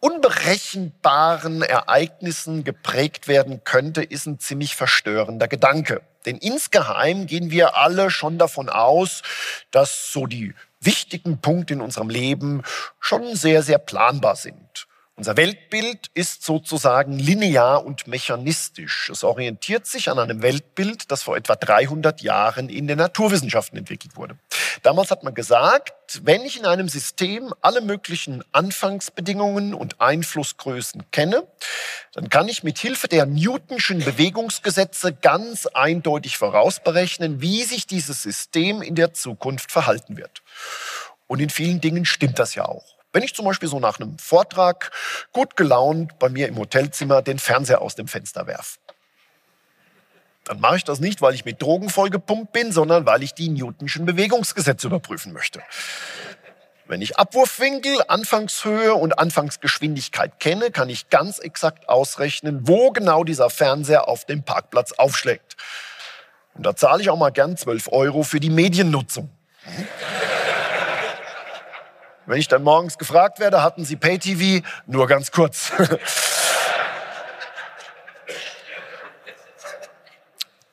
unberechenbaren 0.00 1.62
Ereignissen 1.62 2.62
geprägt 2.62 3.26
werden 3.26 3.64
könnte, 3.64 4.02
ist 4.02 4.26
ein 4.26 4.38
ziemlich 4.38 4.76
verstörender 4.76 5.48
Gedanke. 5.48 6.02
Denn 6.26 6.36
insgeheim 6.36 7.26
gehen 7.26 7.50
wir 7.50 7.76
alle 7.76 8.10
schon 8.10 8.38
davon 8.38 8.68
aus, 8.68 9.22
dass 9.70 10.12
so 10.12 10.26
die 10.26 10.54
wichtigen 10.80 11.38
Punkte 11.38 11.74
in 11.74 11.80
unserem 11.80 12.10
Leben 12.10 12.62
schon 13.00 13.34
sehr, 13.34 13.62
sehr 13.62 13.78
planbar 13.78 14.36
sind. 14.36 14.86
Unser 15.16 15.36
Weltbild 15.36 16.10
ist 16.14 16.42
sozusagen 16.42 17.18
linear 17.18 17.86
und 17.86 18.08
mechanistisch. 18.08 19.08
Es 19.10 19.22
orientiert 19.22 19.86
sich 19.86 20.10
an 20.10 20.18
einem 20.18 20.42
Weltbild, 20.42 21.10
das 21.12 21.22
vor 21.22 21.36
etwa 21.36 21.54
300 21.54 22.20
Jahren 22.20 22.68
in 22.68 22.88
den 22.88 22.98
Naturwissenschaften 22.98 23.78
entwickelt 23.78 24.16
wurde. 24.16 24.36
Damals 24.84 25.10
hat 25.10 25.24
man 25.24 25.32
gesagt, 25.32 26.20
wenn 26.24 26.42
ich 26.42 26.58
in 26.58 26.66
einem 26.66 26.90
System 26.90 27.54
alle 27.62 27.80
möglichen 27.80 28.44
Anfangsbedingungen 28.52 29.72
und 29.72 29.98
Einflussgrößen 29.98 31.10
kenne, 31.10 31.44
dann 32.12 32.28
kann 32.28 32.48
ich 32.48 32.62
mit 32.62 32.76
Hilfe 32.76 33.08
der 33.08 33.24
Newtonschen 33.24 34.04
Bewegungsgesetze 34.04 35.14
ganz 35.14 35.64
eindeutig 35.64 36.36
vorausberechnen, 36.36 37.40
wie 37.40 37.62
sich 37.62 37.86
dieses 37.86 38.22
System 38.22 38.82
in 38.82 38.94
der 38.94 39.14
Zukunft 39.14 39.72
verhalten 39.72 40.18
wird. 40.18 40.42
Und 41.28 41.40
in 41.40 41.48
vielen 41.48 41.80
Dingen 41.80 42.04
stimmt 42.04 42.38
das 42.38 42.54
ja 42.54 42.66
auch. 42.66 42.84
Wenn 43.10 43.22
ich 43.22 43.34
zum 43.34 43.46
Beispiel 43.46 43.70
so 43.70 43.80
nach 43.80 43.98
einem 43.98 44.18
Vortrag 44.18 44.90
gut 45.32 45.56
gelaunt 45.56 46.18
bei 46.18 46.28
mir 46.28 46.46
im 46.46 46.58
Hotelzimmer 46.58 47.22
den 47.22 47.38
Fernseher 47.38 47.80
aus 47.80 47.94
dem 47.94 48.06
Fenster 48.06 48.46
werfe, 48.46 48.78
dann 50.44 50.60
mache 50.60 50.76
ich 50.76 50.84
das 50.84 51.00
nicht, 51.00 51.22
weil 51.22 51.34
ich 51.34 51.44
mit 51.44 51.60
Drogen 51.60 51.88
vollgepumpt 51.88 52.52
bin, 52.52 52.70
sondern 52.72 53.06
weil 53.06 53.22
ich 53.22 53.34
die 53.34 53.48
Newtonschen 53.48 54.04
Bewegungsgesetze 54.04 54.86
überprüfen 54.86 55.32
möchte. 55.32 55.62
Wenn 56.86 57.00
ich 57.00 57.18
Abwurfwinkel, 57.18 58.02
Anfangshöhe 58.08 58.94
und 58.94 59.18
Anfangsgeschwindigkeit 59.18 60.38
kenne, 60.38 60.70
kann 60.70 60.90
ich 60.90 61.08
ganz 61.08 61.38
exakt 61.38 61.88
ausrechnen, 61.88 62.68
wo 62.68 62.90
genau 62.90 63.24
dieser 63.24 63.48
Fernseher 63.48 64.06
auf 64.06 64.26
dem 64.26 64.42
Parkplatz 64.42 64.92
aufschlägt. 64.92 65.56
Und 66.52 66.66
da 66.66 66.76
zahle 66.76 67.00
ich 67.00 67.08
auch 67.08 67.16
mal 67.16 67.30
gern 67.30 67.56
12 67.56 67.88
Euro 67.90 68.22
für 68.22 68.38
die 68.38 68.50
Mediennutzung. 68.50 69.30
Wenn 72.26 72.38
ich 72.38 72.48
dann 72.48 72.62
morgens 72.62 72.98
gefragt 72.98 73.38
werde, 73.38 73.62
hatten 73.62 73.84
Sie 73.84 73.96
Pay-TV? 73.96 74.66
Nur 74.86 75.06
ganz 75.06 75.30
kurz. 75.30 75.72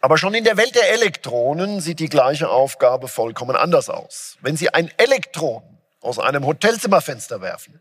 Aber 0.02 0.18
schon 0.18 0.34
in 0.34 0.44
der 0.44 0.58
Welt 0.58 0.76
der 0.76 0.92
Elektronen 0.92 1.80
sieht 1.80 2.00
die 2.00 2.10
gleiche 2.10 2.50
Aufgabe 2.50 3.08
vollkommen 3.08 3.56
anders 3.56 3.90
aus. 3.90 4.38
Wenn 4.42 4.58
Sie 4.58 4.74
ein 4.74 4.92
Elektron 4.98 5.62
aus 6.02 6.18
einem 6.18 6.46
Hotelzimmerfenster 6.46 7.42
werfen, 7.42 7.80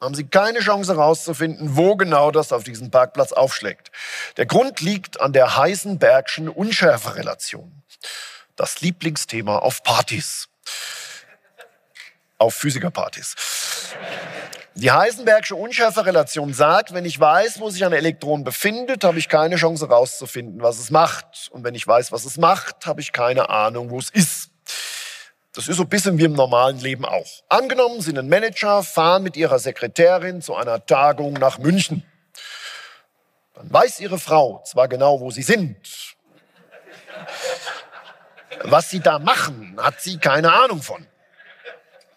haben 0.00 0.14
Sie 0.16 0.26
keine 0.26 0.58
Chance 0.58 0.94
herauszufinden, 0.96 1.76
wo 1.76 1.94
genau 1.96 2.32
das 2.32 2.52
auf 2.52 2.64
diesem 2.64 2.90
Parkplatz 2.90 3.32
aufschlägt. 3.32 3.92
Der 4.36 4.46
Grund 4.46 4.80
liegt 4.80 5.20
an 5.20 5.32
der 5.32 5.56
Heisenbergschen 5.56 6.48
Unschärferelation. 6.48 7.82
Das 8.56 8.80
Lieblingsthema 8.80 9.58
auf 9.58 9.82
Partys 9.82 10.48
auf 12.38 12.54
Physikerpartys. 12.54 13.34
Die 14.76 14.90
Heisenbergsche 14.90 15.54
Unschärferelation 15.54 16.52
sagt, 16.52 16.92
wenn 16.94 17.04
ich 17.04 17.20
weiß, 17.20 17.60
wo 17.60 17.70
sich 17.70 17.84
ein 17.84 17.92
Elektron 17.92 18.42
befindet, 18.42 19.04
habe 19.04 19.18
ich 19.20 19.28
keine 19.28 19.54
Chance 19.54 19.86
herauszufinden, 19.86 20.62
was 20.62 20.80
es 20.80 20.90
macht. 20.90 21.48
Und 21.52 21.62
wenn 21.62 21.76
ich 21.76 21.86
weiß, 21.86 22.10
was 22.10 22.24
es 22.24 22.38
macht, 22.38 22.84
habe 22.84 23.00
ich 23.00 23.12
keine 23.12 23.50
Ahnung, 23.50 23.90
wo 23.90 24.00
es 24.00 24.10
ist. 24.10 24.50
Das 25.52 25.68
ist 25.68 25.76
so 25.76 25.84
ein 25.84 25.88
bisschen 25.88 26.18
wie 26.18 26.24
im 26.24 26.32
normalen 26.32 26.80
Leben 26.80 27.04
auch. 27.04 27.44
Angenommen, 27.48 28.00
Sie 28.00 28.06
sind 28.06 28.18
ein 28.18 28.28
Manager, 28.28 28.82
fahren 28.82 29.22
mit 29.22 29.36
Ihrer 29.36 29.60
Sekretärin 29.60 30.42
zu 30.42 30.56
einer 30.56 30.84
Tagung 30.84 31.34
nach 31.34 31.58
München. 31.58 32.04
Dann 33.54 33.72
weiß 33.72 34.00
Ihre 34.00 34.18
Frau 34.18 34.60
zwar 34.66 34.88
genau, 34.88 35.20
wo 35.20 35.30
Sie 35.30 35.42
sind. 35.42 35.76
Was 38.64 38.90
Sie 38.90 38.98
da 38.98 39.20
machen, 39.20 39.76
hat 39.80 40.00
sie 40.00 40.18
keine 40.18 40.52
Ahnung 40.52 40.82
von 40.82 41.06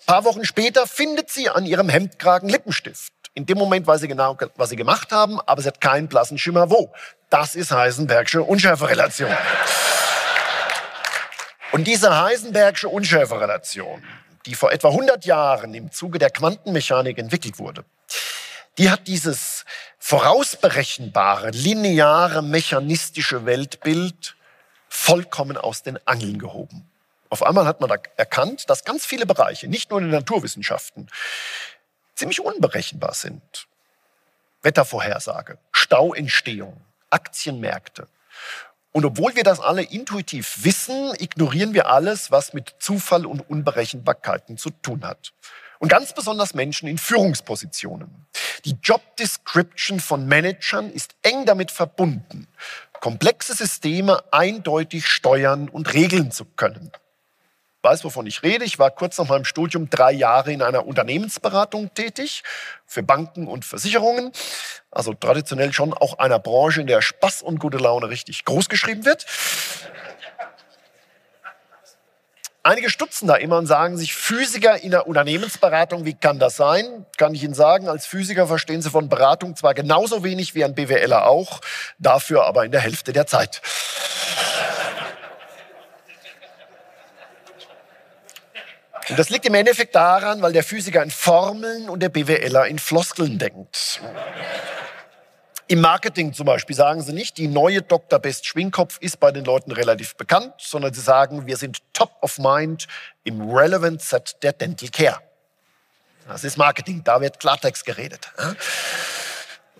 paar 0.07 0.23
Wochen 0.23 0.45
später 0.45 0.87
findet 0.87 1.29
sie 1.29 1.49
an 1.49 1.65
ihrem 1.65 1.89
Hemdkragen 1.89 2.49
Lippenstift. 2.49 3.13
In 3.35 3.45
dem 3.45 3.59
Moment 3.59 3.85
weiß 3.85 4.01
sie 4.01 4.07
genau, 4.07 4.35
was 4.55 4.69
sie 4.69 4.75
gemacht 4.75 5.11
haben, 5.11 5.39
aber 5.41 5.61
sie 5.61 5.67
hat 5.67 5.79
keinen 5.79 6.07
blassen 6.07 6.39
Schimmer 6.39 6.71
wo. 6.71 6.91
Das 7.29 7.53
ist 7.53 7.71
Heisenbergsche 7.71 8.41
Unschärferelation. 8.41 9.29
Und 11.73 11.85
diese 11.85 12.19
Heisenbergsche 12.19 12.89
Unschärferelation, 12.89 14.01
die 14.45 14.55
vor 14.55 14.71
etwa 14.71 14.87
100 14.87 15.25
Jahren 15.25 15.73
im 15.73 15.91
Zuge 15.91 16.17
der 16.17 16.29
Quantenmechanik 16.31 17.17
entwickelt 17.17 17.59
wurde, 17.59 17.83
die 18.77 18.89
hat 18.89 19.07
dieses 19.07 19.65
vorausberechenbare, 19.99 21.49
lineare, 21.49 22.41
mechanistische 22.41 23.45
Weltbild 23.45 24.35
vollkommen 24.87 25.57
aus 25.57 25.83
den 25.83 25.99
Angeln 26.07 26.39
gehoben. 26.39 26.89
Auf 27.29 27.43
einmal 27.43 27.65
hat 27.65 27.81
man 27.81 27.91
erkannt, 28.15 28.69
dass 28.69 28.85
ganz 28.85 29.05
viele 29.05 29.25
Bereiche, 29.25 29.67
nicht 29.67 29.89
nur 29.89 29.99
in 29.99 30.05
den 30.05 30.13
Naturwissenschaften, 30.13 31.07
ziemlich 32.15 32.39
unberechenbar 32.41 33.13
sind. 33.13 33.67
Wettervorhersage, 34.61 35.57
Stauentstehung, 35.71 36.81
Aktienmärkte. 37.09 38.07
Und 38.91 39.05
obwohl 39.05 39.35
wir 39.35 39.43
das 39.43 39.59
alle 39.59 39.83
intuitiv 39.83 40.63
wissen, 40.63 41.13
ignorieren 41.19 41.73
wir 41.73 41.89
alles, 41.89 42.31
was 42.31 42.53
mit 42.53 42.75
Zufall 42.79 43.25
und 43.25 43.41
Unberechenbarkeiten 43.49 44.57
zu 44.57 44.71
tun 44.71 45.05
hat. 45.05 45.33
Und 45.79 45.89
ganz 45.89 46.13
besonders 46.13 46.55
Menschen 46.55 46.87
in 46.87 46.97
Führungspositionen. 46.97 48.25
Die 48.65 48.77
Job 48.81 49.15
Description 49.17 49.99
von 49.99 50.27
Managern 50.27 50.89
ist 50.89 51.15
eng 51.21 51.45
damit 51.45 51.69
verbunden, 51.69 52.47
komplexe 52.99 53.53
Systeme 53.53 54.23
eindeutig 54.33 55.05
steuern 55.07 55.69
und 55.69 55.93
regeln 55.93 56.31
zu 56.31 56.45
können 56.45 56.91
weiß, 57.87 58.03
wovon 58.03 58.27
ich 58.27 58.43
rede. 58.43 58.65
Ich 58.65 58.79
war 58.79 58.91
kurz 58.91 59.17
nach 59.17 59.29
meinem 59.29 59.45
Studium 59.45 59.89
drei 59.89 60.11
Jahre 60.11 60.51
in 60.51 60.61
einer 60.61 60.85
Unternehmensberatung 60.85 61.93
tätig 61.93 62.43
für 62.85 63.01
Banken 63.01 63.47
und 63.47 63.63
Versicherungen. 63.63 64.31
Also 64.91 65.13
traditionell 65.13 65.71
schon 65.71 65.93
auch 65.93 66.19
einer 66.19 66.39
Branche, 66.39 66.81
in 66.81 66.87
der 66.87 67.01
Spaß 67.01 67.41
und 67.43 67.59
gute 67.59 67.77
Laune 67.77 68.09
richtig 68.09 68.43
groß 68.43 68.67
geschrieben 68.67 69.05
wird. 69.05 69.25
Einige 72.63 72.89
stutzen 72.89 73.27
da 73.29 73.35
immer 73.35 73.57
und 73.57 73.67
sagen 73.67 73.95
sich, 73.95 74.13
Physiker 74.13 74.83
in 74.83 74.91
der 74.91 75.07
Unternehmensberatung, 75.07 76.03
wie 76.03 76.15
kann 76.15 76.37
das 76.37 76.57
sein? 76.57 77.05
Kann 77.15 77.33
ich 77.33 77.41
Ihnen 77.41 77.53
sagen, 77.53 77.87
als 77.87 78.05
Physiker 78.05 78.47
verstehen 78.47 78.81
Sie 78.81 78.89
von 78.89 79.07
Beratung 79.07 79.55
zwar 79.55 79.73
genauso 79.73 80.25
wenig 80.25 80.53
wie 80.53 80.65
ein 80.65 80.75
BWLer 80.75 81.25
auch, 81.25 81.61
dafür 81.97 82.43
aber 82.43 82.65
in 82.65 82.73
der 82.73 82.81
Hälfte 82.81 83.13
der 83.13 83.25
Zeit. 83.25 83.61
Und 89.09 89.17
das 89.17 89.29
liegt 89.29 89.45
im 89.45 89.53
Endeffekt 89.53 89.95
daran, 89.95 90.41
weil 90.41 90.53
der 90.53 90.63
Physiker 90.63 91.01
in 91.01 91.11
Formeln 91.11 91.89
und 91.89 92.01
der 92.01 92.09
BWLer 92.09 92.65
in 92.67 92.79
Floskeln 92.79 93.37
denkt. 93.37 94.01
Im 95.69 95.81
Marketing 95.81 96.33
zum 96.33 96.45
Beispiel 96.45 96.75
sagen 96.75 97.01
sie 97.01 97.11
nicht, 97.11 97.37
die 97.37 97.47
neue 97.47 97.81
Dr. 97.81 98.19
Best 98.19 98.45
Schwingkopf 98.45 98.97
ist 98.99 99.19
bei 99.19 99.31
den 99.31 99.43
Leuten 99.43 99.71
relativ 99.71 100.15
bekannt, 100.15 100.53
sondern 100.59 100.93
sie 100.93 101.01
sagen, 101.01 101.45
wir 101.45 101.57
sind 101.57 101.79
top 101.93 102.11
of 102.21 102.37
mind 102.37 102.87
im 103.25 103.49
Relevant 103.49 104.01
Set 104.01 104.37
der 104.43 104.53
Dental 104.53 104.89
Care. 104.89 105.19
Das 106.27 106.43
ist 106.43 106.57
Marketing, 106.57 107.03
da 107.03 107.19
wird 107.19 107.39
Klartext 107.39 107.85
geredet. 107.85 108.31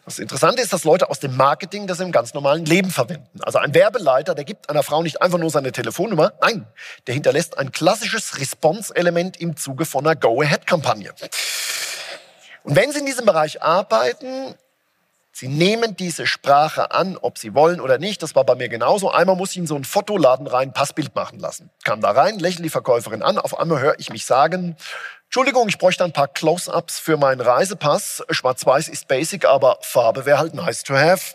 Das 0.07 0.19
Interessante 0.19 0.61
ist, 0.61 0.71
dass 0.71 0.85
Leute 0.85 1.09
aus 1.09 1.19
dem 1.19 1.35
Marketing 1.35 1.85
das 1.85 1.99
im 1.99 2.13
ganz 2.13 2.33
normalen 2.33 2.63
Leben 2.63 2.91
verwenden. 2.91 3.41
Also 3.41 3.59
ein 3.59 3.73
Werbeleiter, 3.73 4.35
der 4.35 4.45
gibt 4.45 4.69
einer 4.69 4.81
Frau 4.81 5.03
nicht 5.03 5.21
einfach 5.21 5.37
nur 5.37 5.49
seine 5.49 5.73
Telefonnummer, 5.73 6.31
nein, 6.39 6.65
der 7.07 7.13
hinterlässt 7.13 7.57
ein 7.57 7.73
klassisches 7.73 8.39
Response-Element 8.39 9.35
im 9.41 9.57
Zuge 9.57 9.83
von 9.83 10.05
einer 10.05 10.15
Go-Ahead-Kampagne. 10.15 11.13
Und 12.63 12.77
wenn 12.77 12.93
Sie 12.93 12.99
in 12.99 13.05
diesem 13.05 13.25
Bereich 13.25 13.61
arbeiten, 13.61 14.55
Sie 15.33 15.49
nehmen 15.49 15.97
diese 15.97 16.25
Sprache 16.25 16.91
an, 16.91 17.17
ob 17.17 17.37
Sie 17.37 17.53
wollen 17.53 17.81
oder 17.81 17.97
nicht. 17.97 18.23
Das 18.23 18.33
war 18.33 18.45
bei 18.45 18.55
mir 18.55 18.69
genauso. 18.69 19.11
Einmal 19.11 19.35
muss 19.35 19.51
ich 19.51 19.57
in 19.57 19.67
so 19.67 19.75
einen 19.75 19.83
Fotoladen 19.83 20.47
rein 20.47 20.71
Passbild 20.71 21.15
machen 21.15 21.37
lassen. 21.37 21.69
Kam 21.83 21.99
da 21.99 22.11
rein, 22.11 22.39
lächelt 22.39 22.63
die 22.63 22.69
Verkäuferin 22.69 23.21
an. 23.21 23.37
Auf 23.37 23.59
einmal 23.59 23.81
höre 23.81 23.99
ich 23.99 24.09
mich 24.09 24.25
sagen, 24.25 24.77
Entschuldigung, 25.27 25.67
ich 25.67 25.77
bräuchte 25.77 26.05
ein 26.05 26.13
paar 26.13 26.29
Close-ups 26.29 26.99
für 26.99 27.17
meinen 27.17 27.41
Reisepass. 27.41 28.23
Schwarz-Weiß 28.29 28.87
ist 28.87 29.09
basic, 29.09 29.43
aber 29.45 29.77
Farbe 29.81 30.25
wäre 30.25 30.39
halt 30.39 30.53
nice 30.53 30.83
to 30.83 30.95
have. 30.95 31.33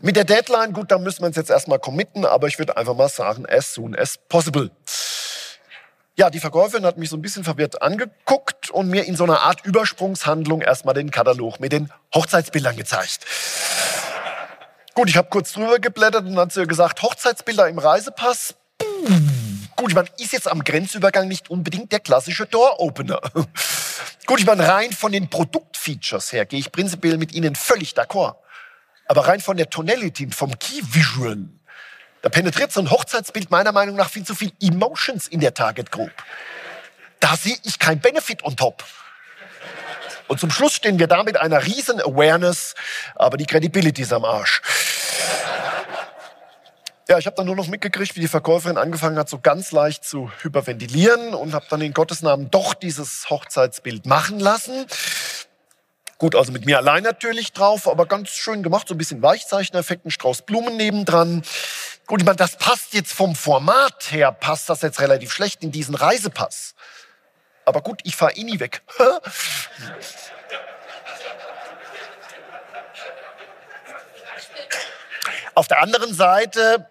Mit 0.00 0.16
der 0.16 0.24
Deadline, 0.24 0.72
gut, 0.72 0.90
da 0.90 0.98
müssen 0.98 1.20
wir 1.20 1.26
uns 1.26 1.36
jetzt 1.36 1.50
erstmal 1.50 1.78
committen, 1.78 2.24
aber 2.24 2.46
ich 2.46 2.58
würde 2.58 2.78
einfach 2.78 2.94
mal 2.94 3.10
sagen, 3.10 3.44
as 3.46 3.74
soon 3.74 3.94
as 3.94 4.16
possible. 4.16 4.70
Ja, 6.16 6.30
die 6.30 6.40
Verkäuferin 6.40 6.86
hat 6.86 6.96
mich 6.96 7.10
so 7.10 7.16
ein 7.16 7.22
bisschen 7.22 7.44
verwirrt 7.44 7.82
angeguckt 7.82 8.70
und 8.70 8.88
mir 8.88 9.04
in 9.04 9.16
so 9.16 9.24
einer 9.24 9.42
Art 9.42 9.66
Übersprungshandlung 9.66 10.62
erstmal 10.62 10.94
den 10.94 11.10
Katalog 11.10 11.60
mit 11.60 11.72
den 11.72 11.92
Hochzeitsbildern 12.14 12.76
gezeigt. 12.76 13.26
Gut, 14.94 15.10
ich 15.10 15.18
habe 15.18 15.28
kurz 15.28 15.52
drüber 15.52 15.78
geblättert 15.78 16.24
und 16.24 16.30
dann 16.30 16.46
hat 16.46 16.52
sie 16.52 16.66
gesagt, 16.66 17.02
Hochzeitsbilder 17.02 17.68
im 17.68 17.78
Reisepass. 17.78 18.54
Gut, 19.80 19.88
ich 19.88 19.94
meine, 19.94 20.08
ist 20.18 20.34
jetzt 20.34 20.46
am 20.46 20.62
Grenzübergang 20.62 21.26
nicht 21.26 21.48
unbedingt 21.48 21.90
der 21.90 22.00
klassische 22.00 22.44
Door-Opener. 22.44 23.18
Gut, 24.26 24.38
ich 24.38 24.44
meine, 24.44 24.68
rein 24.68 24.92
von 24.92 25.10
den 25.10 25.30
Produktfeatures 25.30 26.32
her 26.32 26.44
gehe 26.44 26.60
ich 26.60 26.70
prinzipiell 26.70 27.16
mit 27.16 27.32
Ihnen 27.32 27.54
völlig 27.54 27.94
d'accord. 27.94 28.36
Aber 29.06 29.26
rein 29.26 29.40
von 29.40 29.56
der 29.56 29.70
Tonality, 29.70 30.28
vom 30.32 30.58
Key-Visual, 30.58 31.48
da 32.20 32.28
penetriert 32.28 32.72
so 32.72 32.80
ein 32.80 32.90
Hochzeitsbild 32.90 33.50
meiner 33.50 33.72
Meinung 33.72 33.96
nach 33.96 34.10
viel 34.10 34.22
zu 34.22 34.34
viel 34.34 34.52
Emotions 34.60 35.26
in 35.26 35.40
der 35.40 35.54
Target 35.54 35.90
Group. 35.90 36.12
Da 37.18 37.34
sehe 37.38 37.56
ich 37.64 37.78
kein 37.78 38.00
Benefit 38.00 38.44
on 38.44 38.58
top. 38.58 38.84
Und 40.28 40.40
zum 40.40 40.50
Schluss 40.50 40.74
stehen 40.74 40.98
wir 40.98 41.06
da 41.06 41.22
mit 41.22 41.38
einer 41.38 41.64
riesen 41.64 42.02
Awareness, 42.02 42.74
aber 43.14 43.38
die 43.38 43.46
Credibility 43.46 44.02
ist 44.02 44.12
am 44.12 44.26
Arsch. 44.26 44.60
Ja, 47.10 47.18
ich 47.18 47.26
habe 47.26 47.34
dann 47.34 47.46
nur 47.46 47.56
noch 47.56 47.66
mitgekriegt, 47.66 48.14
wie 48.14 48.20
die 48.20 48.28
Verkäuferin 48.28 48.78
angefangen 48.78 49.18
hat, 49.18 49.28
so 49.28 49.40
ganz 49.40 49.72
leicht 49.72 50.04
zu 50.04 50.30
hyperventilieren 50.42 51.34
und 51.34 51.54
habe 51.54 51.66
dann 51.68 51.80
in 51.80 51.92
Gottes 51.92 52.22
Namen 52.22 52.52
doch 52.52 52.72
dieses 52.72 53.28
Hochzeitsbild 53.28 54.06
machen 54.06 54.38
lassen. 54.38 54.86
Gut, 56.18 56.36
also 56.36 56.52
mit 56.52 56.66
mir 56.66 56.78
allein 56.78 57.02
natürlich 57.02 57.52
drauf, 57.52 57.88
aber 57.88 58.06
ganz 58.06 58.28
schön 58.28 58.62
gemacht, 58.62 58.86
so 58.86 58.94
ein 58.94 58.98
bisschen 58.98 59.22
Weichzeichnereffekt, 59.22 60.06
ein 60.06 60.12
Strauß 60.12 60.42
Blumen 60.42 60.76
nebendran. 60.76 61.42
Gut, 62.06 62.20
ich 62.20 62.26
meine, 62.26 62.36
das 62.36 62.54
passt 62.56 62.94
jetzt 62.94 63.12
vom 63.12 63.34
Format 63.34 64.12
her, 64.12 64.30
passt 64.30 64.68
das 64.68 64.82
jetzt 64.82 65.00
relativ 65.00 65.32
schlecht 65.32 65.64
in 65.64 65.72
diesen 65.72 65.96
Reisepass. 65.96 66.76
Aber 67.64 67.80
gut, 67.80 68.02
ich 68.04 68.14
fahre 68.14 68.34
eh 68.34 68.44
nie 68.44 68.60
weg. 68.60 68.82
Auf 75.56 75.66
der 75.66 75.82
anderen 75.82 76.14
Seite 76.14 76.86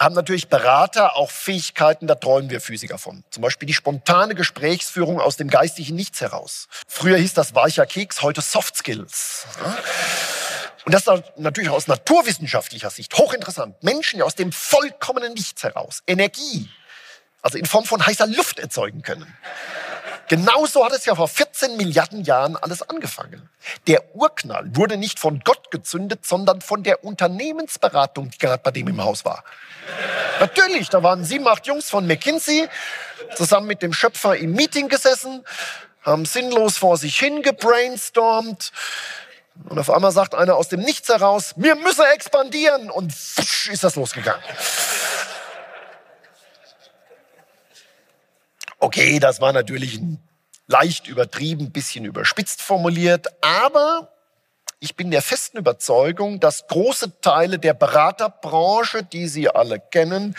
haben 0.00 0.14
natürlich 0.14 0.48
Berater 0.48 1.14
auch 1.14 1.30
Fähigkeiten, 1.30 2.06
da 2.06 2.14
träumen 2.14 2.48
wir 2.48 2.62
Physiker 2.62 2.96
von. 2.96 3.22
Zum 3.30 3.42
Beispiel 3.42 3.66
die 3.66 3.74
spontane 3.74 4.34
Gesprächsführung 4.34 5.20
aus 5.20 5.36
dem 5.36 5.50
geistigen 5.50 5.94
Nichts 5.94 6.22
heraus. 6.22 6.68
Früher 6.88 7.18
hieß 7.18 7.34
das 7.34 7.54
weicher 7.54 7.84
Keks, 7.84 8.22
heute 8.22 8.40
Soft 8.40 8.76
Skills. 8.76 9.46
Und 10.86 10.94
das 10.94 11.06
ist 11.06 11.22
natürlich 11.36 11.68
aus 11.68 11.86
naturwissenschaftlicher 11.86 12.88
Sicht 12.88 13.14
hochinteressant. 13.18 13.82
Menschen, 13.82 14.16
die 14.16 14.22
aus 14.22 14.34
dem 14.34 14.52
vollkommenen 14.52 15.34
Nichts 15.34 15.62
heraus 15.62 16.02
Energie, 16.06 16.70
also 17.42 17.58
in 17.58 17.66
Form 17.66 17.84
von 17.84 18.04
heißer 18.04 18.26
Luft 18.26 18.58
erzeugen 18.58 19.02
können. 19.02 19.36
Genauso 20.30 20.84
hat 20.84 20.92
es 20.92 21.06
ja 21.06 21.16
vor 21.16 21.26
14 21.26 21.76
Milliarden 21.76 22.22
Jahren 22.22 22.56
alles 22.56 22.88
angefangen. 22.88 23.48
Der 23.88 24.14
Urknall 24.14 24.64
wurde 24.76 24.96
nicht 24.96 25.18
von 25.18 25.40
Gott 25.40 25.72
gezündet, 25.72 26.24
sondern 26.24 26.60
von 26.60 26.84
der 26.84 27.02
Unternehmensberatung, 27.02 28.30
die 28.30 28.38
gerade 28.38 28.62
bei 28.62 28.70
dem 28.70 28.86
im 28.86 29.02
Haus 29.02 29.24
war. 29.24 29.42
Natürlich, 30.38 30.88
da 30.88 31.02
waren 31.02 31.24
sieben, 31.24 31.48
acht 31.48 31.66
Jungs 31.66 31.90
von 31.90 32.06
McKinsey 32.06 32.68
zusammen 33.34 33.66
mit 33.66 33.82
dem 33.82 33.92
Schöpfer 33.92 34.36
im 34.36 34.52
Meeting 34.52 34.88
gesessen, 34.88 35.44
haben 36.02 36.24
sinnlos 36.24 36.78
vor 36.78 36.96
sich 36.96 37.18
hin 37.18 37.42
gebrainstormt. 37.42 38.70
Und 39.68 39.80
auf 39.80 39.90
einmal 39.90 40.12
sagt 40.12 40.36
einer 40.36 40.54
aus 40.54 40.68
dem 40.68 40.78
Nichts 40.78 41.08
heraus, 41.08 41.54
wir 41.56 41.74
müssen 41.74 42.04
expandieren. 42.14 42.88
Und 42.88 43.10
ist 43.10 43.82
das 43.82 43.96
losgegangen. 43.96 44.44
Okay, 48.80 49.18
das 49.18 49.40
war 49.40 49.52
natürlich 49.52 49.98
ein 49.98 50.18
leicht 50.66 51.06
übertrieben, 51.06 51.70
bisschen 51.70 52.04
überspitzt 52.04 52.62
formuliert, 52.62 53.26
aber 53.42 54.12
ich 54.78 54.96
bin 54.96 55.10
der 55.10 55.20
festen 55.20 55.58
Überzeugung, 55.58 56.40
dass 56.40 56.66
große 56.66 57.20
Teile 57.20 57.58
der 57.58 57.74
Beraterbranche, 57.74 59.02
die 59.02 59.28
Sie 59.28 59.50
alle 59.50 59.78
kennen, 59.78 60.34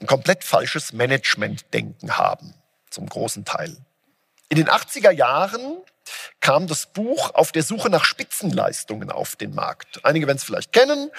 ein 0.00 0.06
komplett 0.06 0.44
falsches 0.44 0.92
Managementdenken 0.92 2.18
haben, 2.18 2.52
zum 2.90 3.08
großen 3.08 3.46
Teil. 3.46 3.74
In 4.50 4.58
den 4.58 4.68
80er 4.68 5.10
Jahren 5.10 5.78
kam 6.40 6.66
das 6.66 6.86
Buch 6.86 7.34
Auf 7.34 7.52
der 7.52 7.62
Suche 7.62 7.90
nach 7.90 8.04
Spitzenleistungen 8.04 9.10
auf 9.10 9.36
den 9.36 9.54
Markt. 9.54 10.04
Einige 10.04 10.26
werden 10.26 10.38
es 10.38 10.44
vielleicht 10.44 10.72
kennen. 10.72 11.10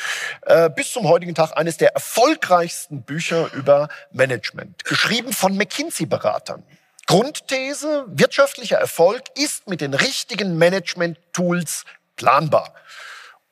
Äh, 0.41 0.69
bis 0.69 0.91
zum 0.91 1.07
heutigen 1.07 1.35
Tag 1.35 1.57
eines 1.57 1.77
der 1.77 1.93
erfolgreichsten 1.93 3.01
Bücher 3.01 3.51
über 3.53 3.89
Management. 4.11 4.85
Geschrieben 4.85 5.33
von 5.33 5.57
McKinsey-Beratern. 5.57 6.63
Grundthese, 7.07 8.05
wirtschaftlicher 8.07 8.77
Erfolg 8.77 9.23
ist 9.35 9.67
mit 9.67 9.81
den 9.81 9.93
richtigen 9.93 10.57
Management-Tools 10.57 11.85
planbar. 12.15 12.73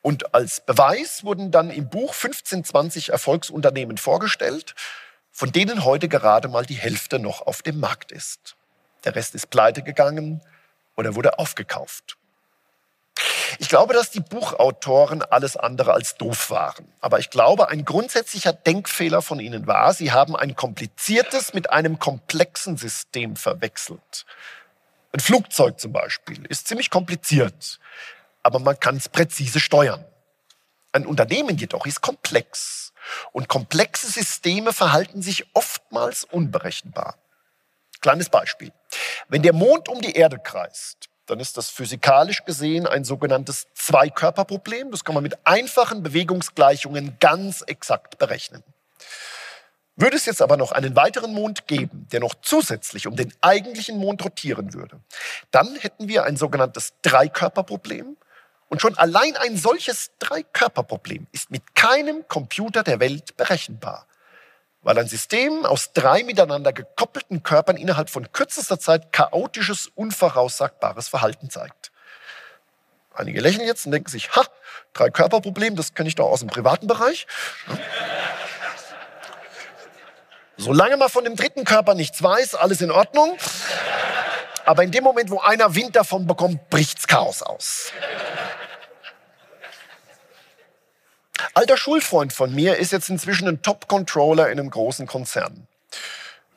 Und 0.00 0.34
als 0.34 0.60
Beweis 0.60 1.24
wurden 1.24 1.50
dann 1.50 1.70
im 1.70 1.88
Buch 1.88 2.14
15, 2.14 2.64
20 2.64 3.08
Erfolgsunternehmen 3.10 3.96
vorgestellt, 3.96 4.74
von 5.30 5.50
denen 5.50 5.84
heute 5.84 6.08
gerade 6.08 6.48
mal 6.48 6.66
die 6.66 6.74
Hälfte 6.74 7.18
noch 7.18 7.46
auf 7.46 7.62
dem 7.62 7.80
Markt 7.80 8.12
ist. 8.12 8.56
Der 9.04 9.14
Rest 9.14 9.34
ist 9.34 9.50
pleite 9.50 9.82
gegangen 9.82 10.40
oder 10.96 11.14
wurde 11.14 11.38
aufgekauft. 11.38 12.16
Ich 13.58 13.68
glaube, 13.68 13.94
dass 13.94 14.10
die 14.10 14.20
Buchautoren 14.20 15.22
alles 15.22 15.56
andere 15.56 15.92
als 15.92 16.16
doof 16.16 16.50
waren. 16.50 16.92
Aber 17.00 17.20
ich 17.20 17.30
glaube, 17.30 17.68
ein 17.68 17.84
grundsätzlicher 17.84 18.52
Denkfehler 18.52 19.22
von 19.22 19.38
ihnen 19.38 19.66
war, 19.66 19.94
sie 19.94 20.12
haben 20.12 20.34
ein 20.34 20.56
kompliziertes 20.56 21.54
mit 21.54 21.70
einem 21.70 21.98
komplexen 21.98 22.76
System 22.76 23.36
verwechselt. 23.36 24.26
Ein 25.12 25.20
Flugzeug 25.20 25.78
zum 25.78 25.92
Beispiel 25.92 26.44
ist 26.46 26.66
ziemlich 26.66 26.90
kompliziert, 26.90 27.78
aber 28.42 28.58
man 28.58 28.80
kann 28.80 28.96
es 28.96 29.08
präzise 29.08 29.60
steuern. 29.60 30.04
Ein 30.90 31.06
Unternehmen 31.06 31.56
jedoch 31.56 31.86
ist 31.86 32.00
komplex 32.00 32.92
und 33.32 33.48
komplexe 33.48 34.10
Systeme 34.10 34.72
verhalten 34.72 35.22
sich 35.22 35.46
oftmals 35.54 36.24
unberechenbar. 36.24 37.16
Kleines 38.04 38.28
Beispiel. 38.28 38.70
Wenn 39.28 39.40
der 39.40 39.54
Mond 39.54 39.88
um 39.88 40.02
die 40.02 40.12
Erde 40.12 40.38
kreist, 40.38 41.08
dann 41.24 41.40
ist 41.40 41.56
das 41.56 41.70
physikalisch 41.70 42.44
gesehen 42.44 42.86
ein 42.86 43.02
sogenanntes 43.02 43.66
Zweikörperproblem. 43.72 44.90
Das 44.90 45.04
kann 45.04 45.14
man 45.14 45.22
mit 45.22 45.38
einfachen 45.46 46.02
Bewegungsgleichungen 46.02 47.16
ganz 47.18 47.62
exakt 47.62 48.18
berechnen. 48.18 48.62
Würde 49.96 50.18
es 50.18 50.26
jetzt 50.26 50.42
aber 50.42 50.58
noch 50.58 50.72
einen 50.72 50.96
weiteren 50.96 51.32
Mond 51.32 51.66
geben, 51.66 52.06
der 52.12 52.20
noch 52.20 52.34
zusätzlich 52.42 53.06
um 53.06 53.16
den 53.16 53.32
eigentlichen 53.40 53.96
Mond 53.96 54.22
rotieren 54.22 54.74
würde, 54.74 55.00
dann 55.50 55.74
hätten 55.76 56.06
wir 56.06 56.24
ein 56.24 56.36
sogenanntes 56.36 56.92
Dreikörperproblem. 57.00 58.18
Und 58.68 58.82
schon 58.82 58.98
allein 58.98 59.34
ein 59.38 59.56
solches 59.56 60.10
Dreikörperproblem 60.18 61.26
ist 61.32 61.50
mit 61.50 61.74
keinem 61.74 62.28
Computer 62.28 62.82
der 62.82 63.00
Welt 63.00 63.34
berechenbar 63.38 64.06
weil 64.84 64.98
ein 64.98 65.08
System 65.08 65.64
aus 65.64 65.92
drei 65.92 66.22
miteinander 66.22 66.72
gekoppelten 66.72 67.42
Körpern 67.42 67.76
innerhalb 67.76 68.10
von 68.10 68.30
kürzester 68.32 68.78
Zeit 68.78 69.12
chaotisches, 69.12 69.90
unvoraussagbares 69.94 71.08
Verhalten 71.08 71.50
zeigt. 71.50 71.90
Einige 73.14 73.40
lächeln 73.40 73.66
jetzt 73.66 73.86
und 73.86 73.92
denken 73.92 74.10
sich, 74.10 74.30
ha, 74.36 74.44
drei 74.92 75.08
Körperproblem, 75.08 75.74
das 75.74 75.94
kenne 75.94 76.08
ich 76.08 76.14
doch 76.14 76.26
aus 76.26 76.40
dem 76.40 76.48
privaten 76.48 76.86
Bereich. 76.86 77.26
Solange 80.56 80.96
man 80.96 81.08
von 81.08 81.24
dem 81.24 81.34
dritten 81.34 81.64
Körper 81.64 81.94
nichts 81.94 82.22
weiß, 82.22 82.54
alles 82.54 82.80
in 82.80 82.90
Ordnung. 82.90 83.36
Aber 84.66 84.82
in 84.82 84.90
dem 84.90 85.04
Moment, 85.04 85.30
wo 85.30 85.40
einer 85.40 85.74
Wind 85.74 85.96
davon 85.96 86.26
bekommt, 86.26 86.70
bricht's 86.70 87.06
Chaos 87.06 87.42
aus. 87.42 87.92
Alter 91.64 91.78
Schulfreund 91.78 92.34
von 92.34 92.54
mir 92.54 92.76
ist 92.76 92.92
jetzt 92.92 93.08
inzwischen 93.08 93.48
ein 93.48 93.62
Top-Controller 93.62 94.50
in 94.50 94.60
einem 94.60 94.68
großen 94.68 95.06
Konzern. 95.06 95.66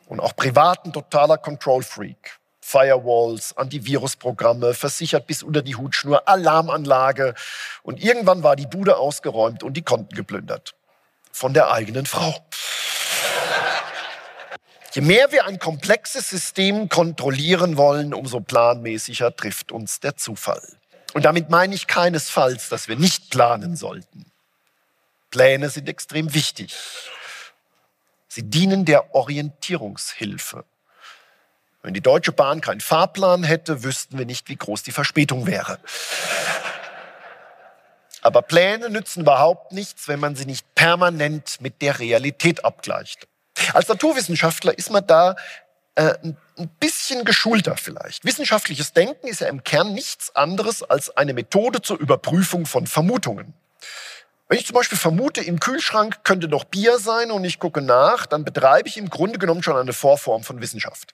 Und 0.07 0.19
auch 0.19 0.35
privat 0.35 0.83
ein 0.83 0.91
totaler 0.91 1.37
Control-Freak. 1.37 2.39
Firewalls, 2.59 3.55
Antivirusprogramme, 3.55 4.73
versichert 4.73 5.25
bis 5.25 5.43
unter 5.43 5.61
die 5.61 5.77
Hutschnur, 5.77 6.27
Alarmanlage. 6.27 7.35
Und 7.83 8.03
irgendwann 8.03 8.43
war 8.43 8.57
die 8.57 8.67
Bude 8.67 8.97
ausgeräumt 8.97 9.63
und 9.63 9.75
die 9.77 9.81
Konten 9.81 10.13
geplündert. 10.13 10.75
Von 11.31 11.53
der 11.53 11.71
eigenen 11.71 12.05
Frau. 12.05 12.35
Je 14.91 14.99
mehr 14.99 15.31
wir 15.31 15.45
ein 15.45 15.57
komplexes 15.57 16.29
System 16.29 16.89
kontrollieren 16.89 17.77
wollen, 17.77 18.13
umso 18.13 18.41
planmäßiger 18.41 19.33
trifft 19.33 19.71
uns 19.71 20.01
der 20.01 20.17
Zufall. 20.17 20.67
Und 21.13 21.23
damit 21.23 21.49
meine 21.49 21.75
ich 21.75 21.87
keinesfalls, 21.87 22.67
dass 22.67 22.89
wir 22.89 22.97
nicht 22.97 23.29
planen 23.29 23.77
sollten. 23.77 24.29
Pläne 25.37 25.69
sind 25.69 25.87
extrem 25.87 26.33
wichtig. 26.33 26.75
Sie 28.27 28.41
dienen 28.41 28.85
der 28.85 29.13
Orientierungshilfe. 29.13 30.65
Wenn 31.83 31.93
die 31.93 32.01
Deutsche 32.01 32.31
Bahn 32.31 32.59
keinen 32.59 32.81
Fahrplan 32.81 33.43
hätte, 33.43 33.83
wüssten 33.83 34.17
wir 34.17 34.25
nicht, 34.25 34.49
wie 34.49 34.55
groß 34.55 34.81
die 34.81 34.91
Verspätung 34.91 35.45
wäre. 35.45 35.77
Aber 38.23 38.41
Pläne 38.41 38.89
nützen 38.89 39.21
überhaupt 39.21 39.73
nichts, 39.73 40.07
wenn 40.07 40.19
man 40.19 40.35
sie 40.35 40.47
nicht 40.47 40.73
permanent 40.73 41.61
mit 41.61 41.83
der 41.83 41.99
Realität 41.99 42.65
abgleicht. 42.65 43.27
Als 43.73 43.87
Naturwissenschaftler 43.89 44.75
ist 44.75 44.89
man 44.89 45.05
da 45.05 45.35
äh, 45.93 46.15
ein 46.23 46.69
bisschen 46.79 47.25
geschulter 47.25 47.77
vielleicht. 47.77 48.25
Wissenschaftliches 48.25 48.93
Denken 48.93 49.27
ist 49.27 49.41
ja 49.41 49.49
im 49.49 49.63
Kern 49.63 49.93
nichts 49.93 50.35
anderes 50.35 50.81
als 50.81 51.15
eine 51.15 51.35
Methode 51.35 51.83
zur 51.83 51.99
Überprüfung 51.99 52.65
von 52.65 52.87
Vermutungen. 52.87 53.53
Wenn 54.49 54.59
ich 54.59 54.65
zum 54.65 54.75
Beispiel 54.75 54.97
vermute, 54.97 55.41
im 55.41 55.59
Kühlschrank 55.59 56.23
könnte 56.23 56.47
noch 56.47 56.63
Bier 56.63 56.99
sein 56.99 57.31
und 57.31 57.43
ich 57.43 57.59
gucke 57.59 57.81
nach, 57.81 58.25
dann 58.25 58.45
betreibe 58.45 58.87
ich 58.87 58.97
im 58.97 59.09
Grunde 59.09 59.39
genommen 59.39 59.61
schon 59.61 59.75
eine 59.75 59.91
Vorform 59.91 60.43
von 60.43 60.61
Wissenschaft. 60.61 61.13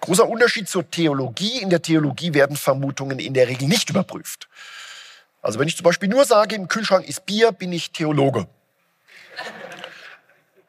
Großer 0.00 0.28
Unterschied 0.28 0.68
zur 0.68 0.90
Theologie. 0.90 1.60
In 1.60 1.70
der 1.70 1.82
Theologie 1.82 2.34
werden 2.34 2.56
Vermutungen 2.56 3.20
in 3.20 3.34
der 3.34 3.46
Regel 3.46 3.68
nicht 3.68 3.88
überprüft. 3.88 4.48
Also 5.42 5.60
wenn 5.60 5.68
ich 5.68 5.76
zum 5.76 5.84
Beispiel 5.84 6.08
nur 6.08 6.24
sage, 6.24 6.56
im 6.56 6.66
Kühlschrank 6.66 7.08
ist 7.08 7.24
Bier, 7.24 7.52
bin 7.52 7.72
ich 7.72 7.92
Theologe. 7.92 8.48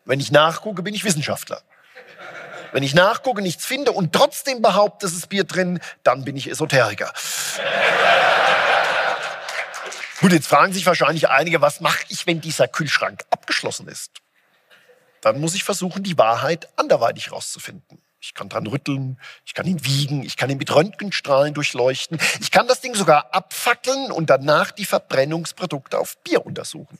Wenn 0.05 0.19
ich 0.19 0.31
nachgucke, 0.31 0.83
bin 0.83 0.93
ich 0.93 1.03
Wissenschaftler. 1.03 1.61
Wenn 2.73 2.83
ich 2.83 2.93
nachgucke, 2.93 3.41
nichts 3.41 3.65
finde 3.65 3.91
und 3.91 4.13
trotzdem 4.13 4.61
behaupte, 4.61 5.07
es 5.07 5.13
ist 5.13 5.29
Bier 5.29 5.45
drin, 5.45 5.79
dann 6.03 6.25
bin 6.25 6.37
ich 6.37 6.49
Esoteriker. 6.49 7.11
Gut, 10.19 10.31
jetzt 10.31 10.47
fragen 10.47 10.73
sich 10.73 10.85
wahrscheinlich 10.87 11.29
einige, 11.29 11.61
was 11.61 11.79
mache 11.79 12.03
ich, 12.09 12.25
wenn 12.25 12.41
dieser 12.41 12.67
Kühlschrank 12.67 13.23
abgeschlossen 13.29 13.87
ist? 13.87 14.21
Dann 15.21 15.39
muss 15.39 15.53
ich 15.53 15.63
versuchen, 15.63 16.01
die 16.01 16.17
Wahrheit 16.17 16.69
anderweitig 16.75 17.31
rauszufinden. 17.31 18.01
Ich 18.19 18.33
kann 18.33 18.49
dran 18.49 18.65
rütteln, 18.65 19.19
ich 19.45 19.53
kann 19.53 19.67
ihn 19.67 19.85
wiegen, 19.85 20.23
ich 20.23 20.35
kann 20.35 20.49
ihn 20.49 20.57
mit 20.57 20.73
Röntgenstrahlen 20.73 21.53
durchleuchten. 21.53 22.17
Ich 22.39 22.49
kann 22.49 22.67
das 22.67 22.81
Ding 22.81 22.95
sogar 22.95 23.31
abfackeln 23.31 24.11
und 24.11 24.31
danach 24.31 24.71
die 24.71 24.85
Verbrennungsprodukte 24.85 25.99
auf 25.99 26.17
Bier 26.23 26.43
untersuchen. 26.43 26.97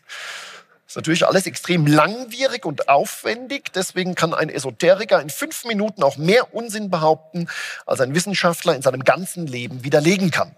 Das 0.86 0.92
ist 0.92 0.96
natürlich 0.98 1.26
alles 1.26 1.48
extrem 1.48 1.88
langwierig 1.88 2.66
und 2.66 2.88
aufwendig. 2.88 3.74
Deswegen 3.74 4.14
kann 4.14 4.36
ein 4.36 4.50
Esoteriker 4.50 5.20
in 5.20 5.32
fünf 5.32 5.66
Minuten 5.66 6.04
auch 6.04 6.18
mehr 6.18 6.54
Unsinn 6.54 6.92
behaupten, 6.92 7.50
als 7.88 8.00
ein 8.00 8.14
Wissenschaftler 8.14 8.76
in 8.76 8.84
seinem 8.84 9.04
ganzen 9.04 9.48
Leben 9.48 9.84
widerlegen 9.84 10.30
kann. 10.30 10.56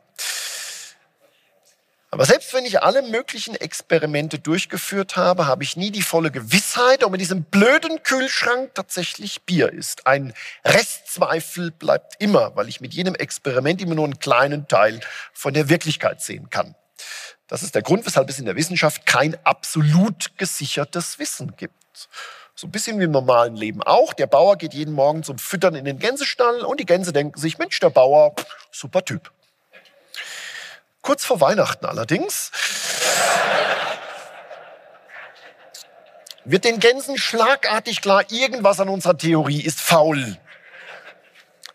Aber 2.11 2.25
selbst 2.25 2.53
wenn 2.55 2.65
ich 2.65 2.81
alle 2.81 3.03
möglichen 3.03 3.53
Experimente 3.55 4.39
durchgeführt 4.39 5.15
habe, 5.15 5.45
habe 5.45 5.63
ich 5.63 5.77
nie 5.77 5.91
die 5.91 6.01
volle 6.01 6.31
Gewissheit, 6.31 7.03
ob 7.03 7.13
in 7.13 7.19
diesem 7.19 7.43
blöden 7.43 8.01
Kühlschrank 8.01 8.73
tatsächlich 8.73 9.43
Bier 9.43 9.71
ist. 9.71 10.07
Ein 10.07 10.33
Restzweifel 10.65 11.69
bleibt 11.69 12.15
immer, 12.17 12.55
weil 12.55 12.67
ich 12.67 12.81
mit 12.81 12.95
jedem 12.95 13.13
Experiment 13.13 13.79
immer 13.81 13.93
nur 13.93 14.05
einen 14.05 14.17
kleinen 14.17 14.67
Teil 14.67 15.01
von 15.33 15.53
der 15.53 15.69
Wirklichkeit 15.69 16.21
sehen 16.21 16.49
kann. 16.49 16.73
Das 17.47 17.61
ist 17.61 17.75
der 17.75 17.83
Grund, 17.83 18.05
weshalb 18.07 18.27
es 18.29 18.39
in 18.39 18.45
der 18.45 18.55
Wissenschaft 18.55 19.05
kein 19.05 19.37
absolut 19.45 20.35
gesichertes 20.37 21.19
Wissen 21.19 21.55
gibt. 21.57 22.09
So 22.55 22.67
ein 22.67 22.71
bisschen 22.71 22.99
wie 22.99 23.03
im 23.03 23.11
normalen 23.11 23.55
Leben 23.55 23.83
auch. 23.83 24.13
Der 24.13 24.27
Bauer 24.27 24.57
geht 24.57 24.73
jeden 24.73 24.93
Morgen 24.93 25.23
zum 25.23 25.37
Füttern 25.37 25.75
in 25.75 25.85
den 25.85 25.99
Gänsestall 25.99 26.61
und 26.61 26.79
die 26.79 26.85
Gänse 26.85 27.13
denken 27.13 27.39
sich, 27.39 27.59
Mensch, 27.59 27.79
der 27.79 27.91
Bauer, 27.91 28.33
super 28.71 29.05
Typ. 29.05 29.31
Kurz 31.09 31.25
vor 31.25 31.41
Weihnachten 31.41 31.87
allerdings 31.87 32.51
wird 36.45 36.65
den 36.65 36.79
Gänsen 36.79 37.17
schlagartig 37.17 38.01
klar, 38.01 38.31
irgendwas 38.31 38.79
an 38.79 38.89
unserer 38.89 39.17
Theorie 39.17 39.59
ist 39.59 39.81
faul. 39.81 40.37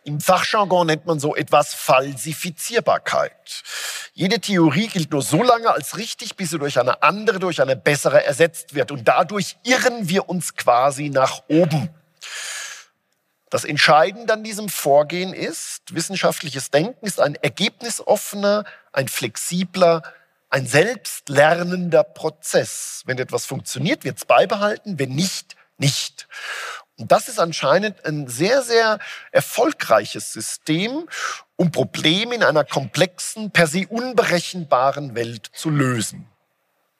Im 0.05 0.21
Fachjargon 0.21 0.87
nennt 0.87 1.07
man 1.07 1.19
so 1.19 1.35
etwas 1.35 1.75
Falsifizierbarkeit. 1.75 3.65
Jede 4.13 4.39
Theorie 4.39 4.87
gilt 4.87 5.11
nur 5.11 5.23
so 5.23 5.43
lange 5.43 5.69
als 5.69 5.97
richtig, 5.99 6.37
bis 6.37 6.51
sie 6.51 6.61
durch 6.61 6.79
eine 6.79 7.03
andere, 7.03 7.41
durch 7.41 7.61
eine 7.61 7.75
bessere 7.75 8.25
ersetzt 8.25 8.77
wird. 8.77 8.93
Und 8.93 9.09
dadurch 9.09 9.57
irren 9.65 10.09
wir 10.09 10.29
uns 10.29 10.55
quasi 10.55 11.09
nach 11.11 11.43
oben. 11.49 11.91
Das 13.55 13.63
Entscheidende 13.63 14.33
an 14.33 14.43
diesem 14.43 14.69
Vorgehen 14.69 15.33
ist, 15.33 15.95
wissenschaftliches 15.95 16.73
Denken 16.73 17.07
ist 17.07 17.21
ein 17.21 17.37
ergebnisoffener, 17.37 18.65
ein 18.93 19.07
flexibler, 19.07 20.03
ein 20.51 20.67
selbstlernender 20.67 22.03
Prozess. 22.03 23.05
Wenn 23.07 23.17
etwas 23.19 23.47
funktioniert, 23.47 24.03
wird 24.03 24.17
es 24.17 24.25
beibehalten, 24.25 24.99
wenn 24.99 25.15
nicht, 25.15 25.55
nicht. 25.79 26.27
Und 26.99 27.13
das 27.13 27.29
ist 27.29 27.39
anscheinend 27.39 28.05
ein 28.05 28.27
sehr, 28.27 28.61
sehr 28.65 28.99
erfolgreiches 29.31 30.33
System, 30.33 31.09
um 31.55 31.71
Probleme 31.71 32.35
in 32.35 32.43
einer 32.43 32.65
komplexen, 32.65 33.53
per 33.53 33.69
se 33.69 33.87
unberechenbaren 33.89 35.15
Welt 35.15 35.49
zu 35.55 35.71
lösen. 35.71 36.27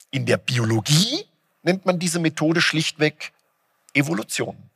In 0.09 0.25
der 0.25 0.37
Biologie 0.37 1.25
nennt 1.63 1.85
man 1.85 1.99
diese 1.99 2.19
Methode 2.19 2.61
schlichtweg 2.61 3.33
Evolution. 3.93 4.69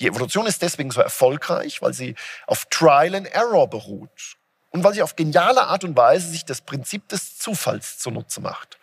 Die 0.00 0.08
Evolution 0.08 0.46
ist 0.46 0.62
deswegen 0.62 0.90
so 0.90 1.00
erfolgreich, 1.00 1.80
weil 1.80 1.94
sie 1.94 2.16
auf 2.46 2.66
Trial 2.66 3.14
and 3.14 3.28
Error 3.28 3.68
beruht 3.68 4.36
und 4.70 4.82
weil 4.82 4.92
sie 4.92 5.02
auf 5.02 5.14
geniale 5.14 5.64
Art 5.68 5.84
und 5.84 5.96
Weise 5.96 6.28
sich 6.28 6.44
das 6.44 6.60
Prinzip 6.60 7.08
des 7.08 7.38
Zufalls 7.38 7.98
zunutze 7.98 8.40
macht. 8.40 8.78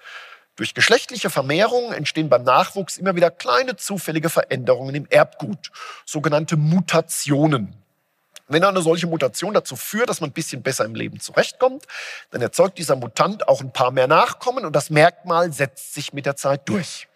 Durch 0.56 0.74
geschlechtliche 0.74 1.30
Vermehrung 1.30 1.92
entstehen 1.92 2.30
beim 2.30 2.44
Nachwuchs 2.44 2.98
immer 2.98 3.16
wieder 3.16 3.30
kleine 3.30 3.76
zufällige 3.76 4.30
Veränderungen 4.30 4.96
im 4.96 5.08
Erbgut, 5.10 5.72
sogenannte 6.06 6.56
Mutationen. 6.56 7.76
Wenn 8.48 8.64
eine 8.64 8.82
solche 8.82 9.08
Mutation 9.08 9.54
dazu 9.54 9.76
führt, 9.76 10.10
dass 10.10 10.22
man 10.22 10.30
ein 10.30 10.34
bisschen 10.34 10.62
besser 10.62 10.86
im 10.86 10.96
Leben 10.96 11.20
zurechtkommt, 11.20 11.86
dann 12.32 12.42
erzeugt 12.42 12.78
dieser 12.78 12.96
Mutant 12.96 13.48
auch 13.48 13.62
ein 13.62 13.72
paar 13.72 13.92
mehr 13.92 14.08
Nachkommen 14.08 14.66
und 14.66 14.76
das 14.76 14.90
Merkmal 14.90 15.52
setzt 15.54 15.94
sich 15.94 16.14
mit 16.14 16.26
der 16.26 16.36
Zeit 16.36 16.68
durch. 16.68 17.08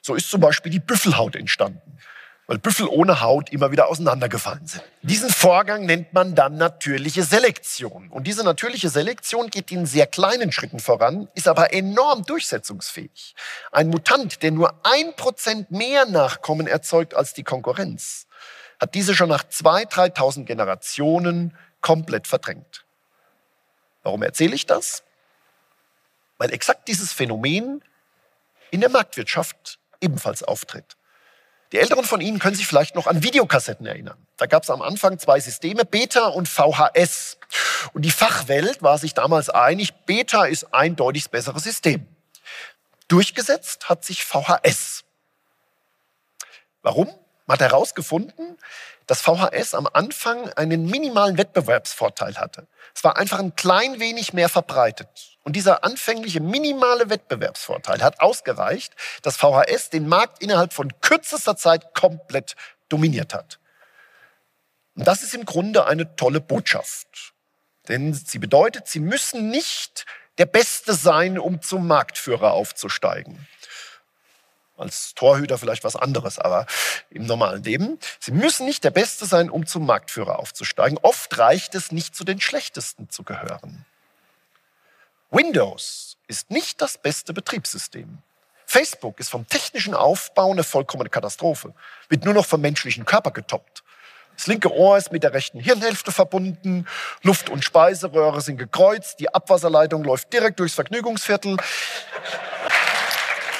So 0.00 0.14
ist 0.14 0.28
zum 0.28 0.40
Beispiel 0.40 0.70
die 0.70 0.80
Büffelhaut 0.80 1.36
entstanden 1.36 1.98
weil 2.46 2.58
Büffel 2.58 2.88
ohne 2.88 3.20
Haut 3.20 3.50
immer 3.50 3.70
wieder 3.70 3.88
auseinandergefallen 3.88 4.66
sind. 4.66 4.82
Diesen 5.02 5.30
Vorgang 5.30 5.86
nennt 5.86 6.12
man 6.12 6.34
dann 6.34 6.56
natürliche 6.56 7.22
Selektion. 7.22 8.08
Und 8.08 8.26
diese 8.26 8.44
natürliche 8.44 8.88
Selektion 8.88 9.48
geht 9.48 9.70
in 9.70 9.86
sehr 9.86 10.06
kleinen 10.06 10.50
Schritten 10.50 10.80
voran, 10.80 11.28
ist 11.34 11.48
aber 11.48 11.72
enorm 11.72 12.24
durchsetzungsfähig. 12.24 13.34
Ein 13.70 13.88
Mutant, 13.88 14.42
der 14.42 14.50
nur 14.50 14.74
ein 14.82 15.14
Prozent 15.14 15.70
mehr 15.70 16.04
Nachkommen 16.06 16.66
erzeugt 16.66 17.14
als 17.14 17.32
die 17.32 17.44
Konkurrenz, 17.44 18.26
hat 18.80 18.94
diese 18.94 19.14
schon 19.14 19.28
nach 19.28 19.44
2.000, 19.44 20.14
3.000 20.16 20.44
Generationen 20.44 21.56
komplett 21.80 22.26
verdrängt. 22.26 22.84
Warum 24.02 24.22
erzähle 24.22 24.54
ich 24.54 24.66
das? 24.66 25.04
Weil 26.38 26.52
exakt 26.52 26.88
dieses 26.88 27.12
Phänomen 27.12 27.84
in 28.72 28.80
der 28.80 28.90
Marktwirtschaft 28.90 29.78
ebenfalls 30.00 30.42
auftritt. 30.42 30.96
Die 31.72 31.78
Älteren 31.78 32.04
von 32.04 32.20
Ihnen 32.20 32.38
können 32.38 32.54
sich 32.54 32.66
vielleicht 32.66 32.94
noch 32.94 33.06
an 33.06 33.22
Videokassetten 33.22 33.86
erinnern. 33.86 34.26
Da 34.36 34.44
gab 34.44 34.62
es 34.62 34.70
am 34.70 34.82
Anfang 34.82 35.18
zwei 35.18 35.40
Systeme, 35.40 35.86
Beta 35.86 36.26
und 36.26 36.46
VHS. 36.46 37.38
Und 37.94 38.02
die 38.02 38.10
Fachwelt 38.10 38.82
war 38.82 38.98
sich 38.98 39.14
damals 39.14 39.48
einig, 39.48 39.94
Beta 40.04 40.44
ist 40.44 40.74
eindeutig 40.74 41.24
das 41.24 41.30
bessere 41.30 41.60
System. 41.60 42.06
Durchgesetzt 43.08 43.88
hat 43.88 44.04
sich 44.04 44.24
VHS. 44.24 45.04
Warum? 46.82 47.08
Man 47.46 47.54
hat 47.54 47.60
herausgefunden, 47.60 48.58
dass 49.06 49.22
VHS 49.22 49.74
am 49.74 49.88
Anfang 49.92 50.50
einen 50.50 50.86
minimalen 50.86 51.38
Wettbewerbsvorteil 51.38 52.36
hatte. 52.38 52.66
Es 52.94 53.02
war 53.02 53.16
einfach 53.16 53.38
ein 53.38 53.56
klein 53.56 53.98
wenig 53.98 54.32
mehr 54.32 54.48
verbreitet. 54.48 55.31
Und 55.44 55.56
dieser 55.56 55.84
anfängliche 55.84 56.40
minimale 56.40 57.10
Wettbewerbsvorteil 57.10 58.02
hat 58.02 58.20
ausgereicht, 58.20 58.94
dass 59.22 59.36
VHS 59.36 59.90
den 59.90 60.08
Markt 60.08 60.42
innerhalb 60.42 60.72
von 60.72 61.00
kürzester 61.00 61.56
Zeit 61.56 61.94
komplett 61.94 62.54
dominiert 62.88 63.34
hat. 63.34 63.58
Und 64.94 65.06
das 65.06 65.22
ist 65.22 65.34
im 65.34 65.44
Grunde 65.44 65.86
eine 65.86 66.14
tolle 66.16 66.40
Botschaft. 66.40 67.32
Denn 67.88 68.14
sie 68.14 68.38
bedeutet, 68.38 68.86
sie 68.86 69.00
müssen 69.00 69.48
nicht 69.50 70.06
der 70.38 70.46
Beste 70.46 70.94
sein, 70.94 71.38
um 71.38 71.60
zum 71.60 71.86
Marktführer 71.86 72.52
aufzusteigen. 72.52 73.48
Als 74.76 75.14
Torhüter 75.14 75.58
vielleicht 75.58 75.84
was 75.84 75.96
anderes, 75.96 76.38
aber 76.38 76.66
im 77.10 77.26
normalen 77.26 77.62
Leben. 77.62 77.98
Sie 78.20 78.32
müssen 78.32 78.66
nicht 78.66 78.84
der 78.84 78.90
Beste 78.90 79.26
sein, 79.26 79.50
um 79.50 79.66
zum 79.66 79.86
Marktführer 79.86 80.38
aufzusteigen. 80.38 80.98
Oft 81.02 81.36
reicht 81.38 81.74
es 81.74 81.92
nicht, 81.92 82.14
zu 82.14 82.24
den 82.24 82.40
Schlechtesten 82.40 83.10
zu 83.10 83.22
gehören. 83.22 83.84
Windows 85.34 86.18
ist 86.28 86.50
nicht 86.50 86.82
das 86.82 86.98
beste 86.98 87.32
Betriebssystem. 87.32 88.18
Facebook 88.66 89.18
ist 89.18 89.30
vom 89.30 89.48
technischen 89.48 89.94
Aufbau 89.94 90.50
eine 90.50 90.62
vollkommene 90.62 91.08
Katastrophe, 91.08 91.72
wird 92.10 92.26
nur 92.26 92.34
noch 92.34 92.44
vom 92.44 92.60
menschlichen 92.60 93.06
Körper 93.06 93.30
getoppt. 93.30 93.82
Das 94.36 94.46
linke 94.46 94.70
Ohr 94.70 94.98
ist 94.98 95.10
mit 95.10 95.22
der 95.22 95.32
rechten 95.32 95.58
Hirnhälfte 95.58 96.12
verbunden, 96.12 96.86
Luft- 97.22 97.48
und 97.48 97.64
Speiseröhre 97.64 98.42
sind 98.42 98.58
gekreuzt, 98.58 99.20
die 99.20 99.32
Abwasserleitung 99.34 100.04
läuft 100.04 100.30
direkt 100.34 100.60
durchs 100.60 100.74
Vergnügungsviertel. 100.74 101.56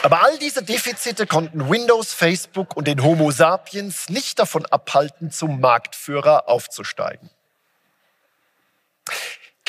Aber 0.03 0.23
all 0.23 0.37
diese 0.39 0.63
Defizite 0.63 1.27
konnten 1.27 1.71
Windows, 1.71 2.13
Facebook 2.13 2.77
und 2.77 2.87
den 2.87 3.03
Homo 3.03 3.31
sapiens 3.31 4.11
nicht 4.11 4.39
davon 4.39 4.67
abhalten, 4.67 5.31
zum 5.31 5.59
Marktführer 5.61 6.51
aufzusteigen. 6.51 7.31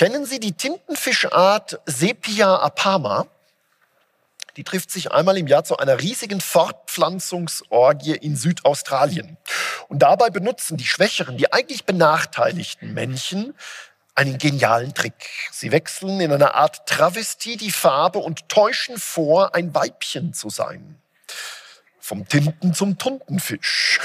Kennen 0.03 0.25
Sie 0.25 0.41
die 0.41 0.51
Tintenfischart 0.51 1.79
Sepia 1.85 2.57
apama? 2.57 3.25
Die 4.57 4.65
trifft 4.65 4.91
sich 4.91 5.13
einmal 5.13 5.37
im 5.37 5.47
Jahr 5.47 5.63
zu 5.63 5.77
einer 5.77 6.01
riesigen 6.01 6.41
Fortpflanzungsorgie 6.41 8.17
in 8.17 8.35
Südaustralien. 8.35 9.37
Und 9.87 9.99
dabei 9.99 10.29
benutzen 10.29 10.75
die 10.75 10.83
schwächeren, 10.83 11.37
die 11.37 11.53
eigentlich 11.53 11.85
benachteiligten 11.85 12.93
Männchen 12.93 13.53
einen 14.13 14.39
genialen 14.39 14.93
Trick. 14.93 15.29
Sie 15.53 15.71
wechseln 15.71 16.19
in 16.19 16.33
einer 16.33 16.53
Art 16.53 16.85
Travestie 16.85 17.55
die 17.55 17.71
Farbe 17.71 18.19
und 18.19 18.49
täuschen 18.49 18.97
vor, 18.97 19.55
ein 19.55 19.73
Weibchen 19.73 20.33
zu 20.33 20.49
sein. 20.49 20.99
Vom 22.01 22.27
Tinten 22.27 22.73
zum 22.73 22.97
Tuntenfisch. 22.97 24.01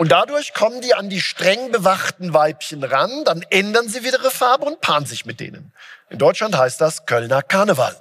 Und 0.00 0.12
dadurch 0.12 0.54
kommen 0.54 0.80
die 0.80 0.94
an 0.94 1.10
die 1.10 1.20
streng 1.20 1.72
bewachten 1.72 2.32
Weibchen 2.32 2.82
ran, 2.82 3.22
dann 3.26 3.42
ändern 3.50 3.86
sie 3.86 4.02
wieder 4.02 4.18
ihre 4.18 4.30
Farbe 4.30 4.64
und 4.64 4.80
paaren 4.80 5.04
sich 5.04 5.26
mit 5.26 5.40
denen. 5.40 5.74
In 6.08 6.16
Deutschland 6.16 6.56
heißt 6.56 6.80
das 6.80 7.04
Kölner 7.04 7.42
Karneval. 7.42 7.94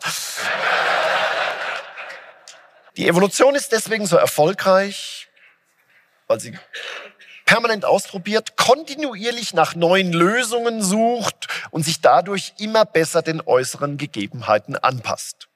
Die 2.96 3.06
Evolution 3.06 3.54
ist 3.54 3.74
deswegen 3.74 4.06
so 4.06 4.16
erfolgreich, 4.16 5.28
weil 6.28 6.40
sie 6.40 6.58
permanent 7.44 7.84
ausprobiert, 7.84 8.56
kontinuierlich 8.56 9.54
nach 9.54 9.76
neuen 9.76 10.14
Lösungen 10.14 10.82
sucht 10.82 11.50
und 11.70 11.84
sich 11.84 12.00
dadurch 12.00 12.54
immer 12.60 12.86
besser 12.86 13.24
den 13.24 13.42
äußeren 13.46 13.98
Gegebenheiten 13.98 14.78
anpasst. 14.78 15.50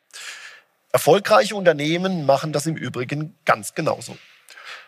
Erfolgreiche 0.91 1.55
Unternehmen 1.55 2.25
machen 2.25 2.51
das 2.51 2.65
im 2.65 2.75
Übrigen 2.75 3.33
ganz 3.45 3.75
genauso. 3.75 4.17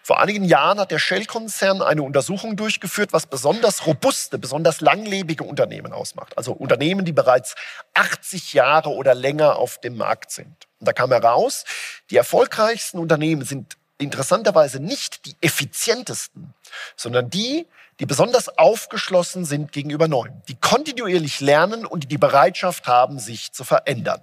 Vor 0.05 0.19
einigen 0.19 0.43
Jahren 0.43 0.79
hat 0.79 0.91
der 0.91 0.99
Shell-Konzern 0.99 1.81
eine 1.81 2.03
Untersuchung 2.03 2.55
durchgeführt, 2.55 3.11
was 3.11 3.25
besonders 3.25 3.87
robuste, 3.87 4.37
besonders 4.37 4.79
langlebige 4.79 5.43
Unternehmen 5.43 5.93
ausmacht. 5.93 6.37
Also 6.37 6.51
Unternehmen, 6.53 7.05
die 7.05 7.11
bereits 7.11 7.55
80 7.95 8.53
Jahre 8.53 8.91
oder 8.91 9.15
länger 9.15 9.55
auf 9.55 9.79
dem 9.79 9.97
Markt 9.97 10.29
sind. 10.29 10.67
Und 10.79 10.87
da 10.87 10.93
kam 10.93 11.09
heraus, 11.11 11.65
die 12.11 12.17
erfolgreichsten 12.17 12.99
Unternehmen 12.99 13.45
sind 13.45 13.77
interessanterweise 13.97 14.79
nicht 14.79 15.25
die 15.25 15.35
effizientesten, 15.41 16.53
sondern 16.95 17.31
die, 17.31 17.65
die 17.99 18.05
besonders 18.05 18.59
aufgeschlossen 18.59 19.43
sind 19.43 19.71
gegenüber 19.71 20.07
Neuem, 20.07 20.39
die 20.47 20.55
kontinuierlich 20.55 21.41
lernen 21.41 21.83
und 21.83 22.03
die 22.03 22.07
die 22.09 22.19
Bereitschaft 22.19 22.85
haben, 22.85 23.17
sich 23.17 23.53
zu 23.53 23.63
verändern. 23.63 24.21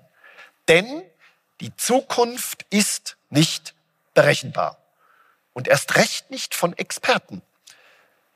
Denn 0.69 1.03
die 1.61 1.75
Zukunft 1.75 2.67
ist 2.71 3.17
nicht 3.31 3.75
berechenbar 4.15 4.79
und 5.53 5.69
erst 5.69 5.97
recht 5.97 6.31
nicht 6.31 6.55
von 6.55 6.77
Experten. 6.77 7.43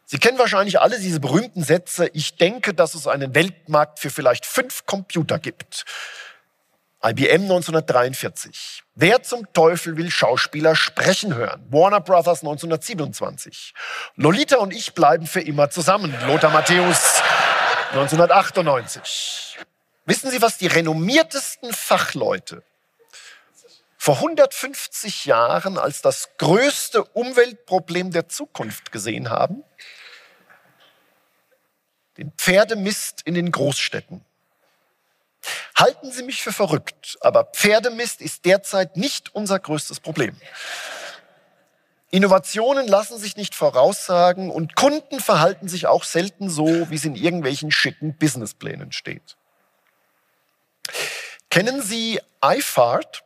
Sie 0.05 0.19
kennen 0.19 0.39
wahrscheinlich 0.39 0.81
alle 0.81 1.01
diese 1.01 1.19
berühmten 1.19 1.65
Sätze, 1.65 2.09
ich 2.13 2.37
denke, 2.37 2.75
dass 2.75 2.95
es 2.95 3.09
einen 3.09 3.35
Weltmarkt 3.35 3.99
für 3.99 4.11
vielleicht 4.11 4.47
fünf 4.47 4.87
Computer 4.87 5.39
gibt. 5.39 5.85
IBM 7.05 7.43
1943. 7.43 8.83
Wer 8.95 9.23
zum 9.23 9.53
Teufel 9.53 9.97
will 9.97 10.11
Schauspieler 10.11 10.75
sprechen 10.75 11.35
hören? 11.35 11.65
Warner 11.71 12.01
Brothers 12.01 12.41
1927. 12.41 13.75
Lolita 14.15 14.57
und 14.57 14.73
ich 14.73 14.95
bleiben 14.95 15.27
für 15.27 15.41
immer 15.41 15.71
zusammen. 15.71 16.15
Lothar 16.27 16.51
Matthäus 16.51 17.21
1998. 17.93 19.59
Wissen 20.05 20.31
Sie, 20.31 20.41
was 20.41 20.57
die 20.59 20.69
renommiertesten 20.69 21.73
Fachleute 21.73 22.63
vor 24.07 24.19
150 24.19 25.25
Jahren 25.25 25.79
als 25.79 26.01
das 26.01 26.29
größte 26.39 27.03
Umweltproblem 27.03 28.13
der 28.13 28.29
Zukunft 28.29 28.93
gesehen 28.93 29.31
haben? 29.31 29.65
Den 32.17 32.31
Pferdemist 32.37 33.23
in 33.23 33.35
den 33.35 33.51
Großstädten. 33.51 34.25
Halten 35.75 36.13
Sie 36.13 36.23
mich 36.23 36.45
für 36.45 36.53
verrückt, 36.53 37.19
aber 37.21 37.47
Pferdemist 37.47 38.21
ist 38.21 38.45
derzeit 38.45 38.97
nicht 38.97 39.35
unser 39.35 39.59
größtes 39.59 39.99
Problem. 39.99 40.41
Innovationen 42.13 42.87
lassen 42.87 43.19
sich 43.19 43.37
nicht 43.37 43.57
voraussagen 43.57 44.53
und 44.53 44.77
Kunden 44.77 45.19
verhalten 45.19 45.67
sich 45.67 45.89
auch 45.89 46.05
selten 46.05 46.49
so, 46.49 46.89
wie 46.91 46.95
es 46.95 47.05
in 47.05 47.17
irgendwelchen 47.17 47.73
schicken 47.73 48.17
Businessplänen 48.17 48.93
steht. 48.93 49.37
Kennen 51.51 51.83
Sie 51.83 52.21
iFart? 52.41 53.25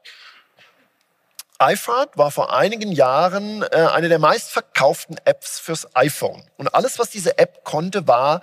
iFart 1.61 2.17
war 2.17 2.31
vor 2.31 2.55
einigen 2.57 2.91
Jahren 2.91 3.63
äh, 3.63 3.89
eine 3.93 4.09
der 4.09 4.19
meistverkauften 4.19 5.19
Apps 5.27 5.59
fürs 5.59 5.95
iPhone. 5.95 6.43
Und 6.57 6.75
alles, 6.75 6.99
was 6.99 7.11
diese 7.11 7.37
App 7.39 7.65
konnte, 7.65 8.09
war 8.09 8.41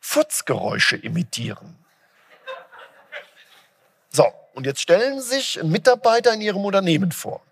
Furzgeräusche 0.00 0.96
imitieren. 0.96 1.76
So, 4.10 4.32
und 4.54 4.64
jetzt 4.64 4.80
stellen 4.80 5.20
Sie 5.20 5.36
sich 5.36 5.62
Mitarbeiter 5.62 6.32
in 6.32 6.40
Ihrem 6.40 6.64
Unternehmen 6.64 7.12
vor, 7.12 7.42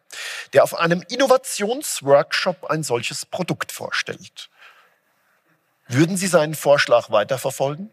der 0.55 0.65
auf 0.65 0.79
einem 0.79 1.03
Innovationsworkshop 1.09 2.71
ein 2.71 2.83
solches 2.83 3.27
Produkt 3.27 3.71
vorstellt. 3.71 4.49
Würden 5.89 6.17
Sie 6.17 6.27
seinen 6.27 6.55
Vorschlag 6.55 7.11
weiterverfolgen? 7.11 7.91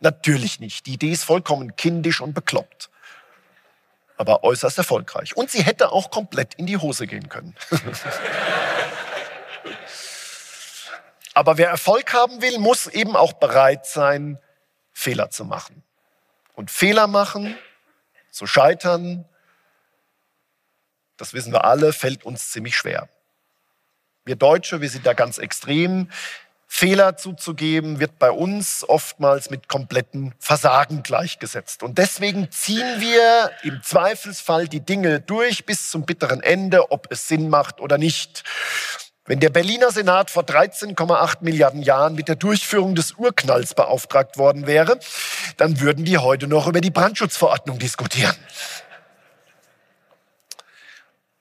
Natürlich 0.00 0.60
nicht. 0.60 0.86
Die 0.86 0.94
Idee 0.94 1.12
ist 1.12 1.24
vollkommen 1.24 1.76
kindisch 1.76 2.20
und 2.20 2.34
bekloppt 2.34 2.90
aber 4.20 4.44
äußerst 4.44 4.76
erfolgreich. 4.76 5.34
Und 5.34 5.50
sie 5.50 5.62
hätte 5.62 5.92
auch 5.92 6.10
komplett 6.10 6.52
in 6.56 6.66
die 6.66 6.76
Hose 6.76 7.06
gehen 7.06 7.30
können. 7.30 7.56
aber 11.34 11.56
wer 11.56 11.70
Erfolg 11.70 12.12
haben 12.12 12.42
will, 12.42 12.58
muss 12.58 12.86
eben 12.86 13.16
auch 13.16 13.32
bereit 13.32 13.86
sein, 13.86 14.38
Fehler 14.92 15.30
zu 15.30 15.46
machen. 15.46 15.82
Und 16.54 16.70
Fehler 16.70 17.06
machen, 17.06 17.56
zu 18.30 18.46
scheitern, 18.46 19.24
das 21.16 21.32
wissen 21.32 21.50
wir 21.54 21.64
alle, 21.64 21.94
fällt 21.94 22.22
uns 22.26 22.50
ziemlich 22.50 22.76
schwer. 22.76 23.08
Wir 24.26 24.36
Deutsche, 24.36 24.82
wir 24.82 24.90
sind 24.90 25.06
da 25.06 25.14
ganz 25.14 25.38
extrem. 25.38 26.10
Fehler 26.72 27.16
zuzugeben, 27.16 27.98
wird 27.98 28.20
bei 28.20 28.30
uns 28.30 28.88
oftmals 28.88 29.50
mit 29.50 29.68
kompletten 29.68 30.32
Versagen 30.38 31.02
gleichgesetzt. 31.02 31.82
Und 31.82 31.98
deswegen 31.98 32.48
ziehen 32.52 33.00
wir 33.00 33.50
im 33.64 33.82
Zweifelsfall 33.82 34.68
die 34.68 34.78
Dinge 34.80 35.18
durch 35.20 35.66
bis 35.66 35.90
zum 35.90 36.06
bitteren 36.06 36.40
Ende, 36.40 36.92
ob 36.92 37.08
es 37.10 37.26
Sinn 37.26 37.48
macht 37.50 37.80
oder 37.80 37.98
nicht. 37.98 38.44
Wenn 39.26 39.40
der 39.40 39.50
Berliner 39.50 39.90
Senat 39.90 40.30
vor 40.30 40.44
13,8 40.44 41.38
Milliarden 41.40 41.82
Jahren 41.82 42.14
mit 42.14 42.28
der 42.28 42.36
Durchführung 42.36 42.94
des 42.94 43.12
Urknalls 43.12 43.74
beauftragt 43.74 44.38
worden 44.38 44.68
wäre, 44.68 45.00
dann 45.56 45.80
würden 45.80 46.04
die 46.04 46.18
heute 46.18 46.46
noch 46.46 46.68
über 46.68 46.80
die 46.80 46.90
Brandschutzverordnung 46.90 47.80
diskutieren. 47.80 48.36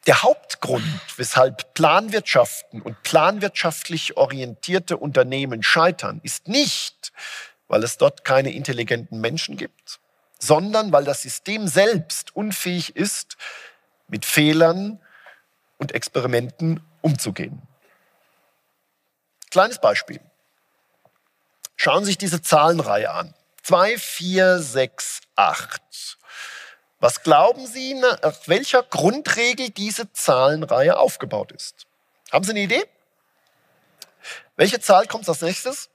Der 0.08 0.24
Hauptgrund, 0.24 1.02
weshalb 1.18 1.74
Planwirtschaften 1.74 2.82
und 2.82 3.02
planwirtschaftlich 3.04 4.18
orientierte 4.18 4.98
Unternehmen 4.98 5.62
scheitern, 5.62 6.22
ist 6.24 6.48
nicht, 6.48 7.12
weil 7.68 7.84
es 7.84 7.98
dort 7.98 8.24
keine 8.24 8.52
intelligenten 8.54 9.20
Menschen 9.20 9.58
gibt, 9.58 10.00
sondern 10.40 10.92
weil 10.92 11.04
das 11.04 11.22
System 11.22 11.68
selbst 11.68 12.36
unfähig 12.36 12.96
ist, 12.96 13.38
mit 14.08 14.26
Fehlern 14.26 15.00
und 15.78 15.94
Experimenten 15.94 16.82
umzugehen. 17.02 17.62
Kleines 19.52 19.80
Beispiel. 19.80 20.20
Schauen 21.76 22.04
Sie 22.04 22.12
sich 22.12 22.18
diese 22.18 22.42
Zahlenreihe 22.42 23.12
an. 23.12 23.34
2, 23.64 23.98
4, 23.98 24.60
6, 24.60 25.22
8. 25.36 26.18
Was 27.00 27.24
glauben 27.24 27.66
Sie, 27.66 27.94
nach 27.94 28.20
welcher 28.48 28.84
Grundregel 28.84 29.70
diese 29.70 30.12
Zahlenreihe 30.12 30.98
aufgebaut 30.98 31.52
ist? 31.52 31.88
Haben 32.32 32.44
Sie 32.44 32.52
eine 32.52 32.60
Idee? 32.62 32.86
Welche 34.58 34.82
Zahl 34.82 35.08
kommt 35.08 35.28
als 35.30 35.42
nächstes? 35.42 35.90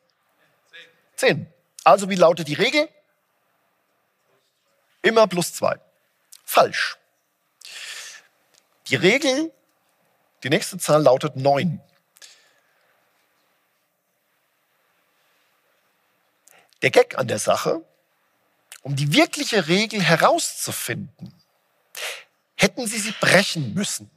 Zehn. 1.17 1.53
Also 1.85 2.09
wie 2.09 2.15
lautet 2.15 2.49
die 2.49 2.55
Regel? 2.55 2.89
Immer 5.03 5.27
plus 5.27 5.53
zwei. 5.53 5.79
Falsch. 6.45 6.97
Die 8.87 8.97
Regel, 8.97 9.53
die 10.43 10.49
nächste 10.49 10.79
Zahl 10.79 11.03
lautet 11.03 11.37
9. 11.37 11.81
Der 16.83 16.91
Gag 16.91 17.19
an 17.19 17.29
der 17.29 17.39
Sache, 17.39 17.83
um 18.85 18.95
die 18.95 19.13
wirkliche 19.15 19.67
Regel 19.67 20.01
herauszufinden, 20.01 21.35
hätten 22.55 22.87
Sie 22.87 22.99
sie 22.99 23.15
brechen 23.19 23.75
müssen. 23.75 24.11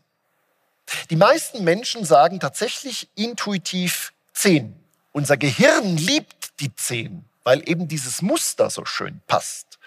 Die 1.09 1.15
meisten 1.15 1.63
Menschen 1.63 2.05
sagen 2.05 2.39
tatsächlich 2.39 3.09
intuitiv 3.15 4.13
10. 4.33 4.77
Unser 5.13 5.37
Gehirn 5.37 5.97
liebt 5.97 6.59
die 6.59 6.75
10, 6.75 7.25
weil 7.43 7.67
eben 7.67 7.87
dieses 7.87 8.21
Muster 8.21 8.69
so 8.69 8.85
schön 8.85 9.21
passt. 9.25 9.79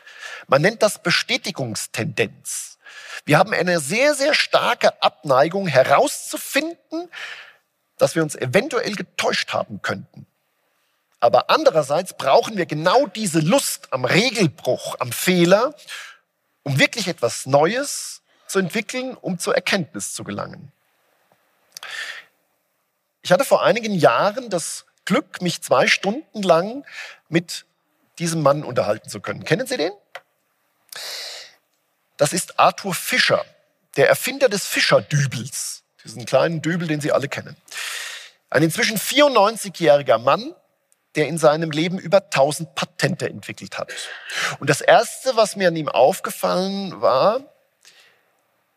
Man 0.48 0.62
nennt 0.62 0.82
das 0.82 1.02
Bestätigungstendenz. 1.02 2.78
Wir 3.26 3.38
haben 3.38 3.52
eine 3.52 3.80
sehr, 3.80 4.14
sehr 4.14 4.32
starke 4.32 5.02
Abneigung 5.02 5.66
herauszufinden, 5.66 7.10
dass 7.98 8.14
wir 8.14 8.22
uns 8.22 8.34
eventuell 8.34 8.94
getäuscht 8.94 9.52
haben 9.52 9.82
könnten. 9.82 10.26
Aber 11.20 11.50
andererseits 11.50 12.16
brauchen 12.16 12.56
wir 12.56 12.66
genau 12.66 13.06
diese 13.06 13.40
Lust 13.40 13.92
am 13.92 14.04
Regelbruch, 14.06 14.96
am 14.98 15.12
Fehler, 15.12 15.74
um 16.62 16.78
wirklich 16.78 17.08
etwas 17.08 17.46
Neues 17.46 18.22
zu 18.46 18.58
entwickeln, 18.58 19.16
um 19.20 19.38
zur 19.38 19.54
Erkenntnis 19.54 20.14
zu 20.14 20.24
gelangen. 20.24 20.72
Ich 23.22 23.32
hatte 23.32 23.44
vor 23.44 23.62
einigen 23.62 23.94
Jahren 23.94 24.48
das 24.48 24.86
Glück, 25.04 25.42
mich 25.42 25.62
zwei 25.62 25.86
Stunden 25.86 26.42
lang 26.42 26.84
mit 27.28 27.66
diesem 28.18 28.42
Mann 28.42 28.64
unterhalten 28.64 29.08
zu 29.08 29.20
können. 29.20 29.44
Kennen 29.44 29.66
Sie 29.66 29.76
den? 29.76 29.92
Das 32.16 32.32
ist 32.32 32.58
Arthur 32.58 32.94
Fischer, 32.94 33.44
der 33.96 34.08
Erfinder 34.08 34.48
des 34.48 34.66
Fischerdübels, 34.66 35.82
diesen 36.04 36.26
kleinen 36.26 36.62
Dübel, 36.62 36.88
den 36.88 37.00
Sie 37.00 37.12
alle 37.12 37.28
kennen. 37.28 37.56
Ein 38.50 38.62
inzwischen 38.62 38.98
94-jähriger 38.98 40.18
Mann, 40.18 40.54
der 41.16 41.28
in 41.28 41.38
seinem 41.38 41.70
Leben 41.70 41.98
über 41.98 42.18
1000 42.18 42.74
Patente 42.74 43.28
entwickelt 43.28 43.78
hat. 43.78 43.92
Und 44.60 44.70
das 44.70 44.80
Erste, 44.80 45.36
was 45.36 45.56
mir 45.56 45.68
an 45.68 45.76
ihm 45.76 45.88
aufgefallen 45.88 47.00
war, 47.00 47.40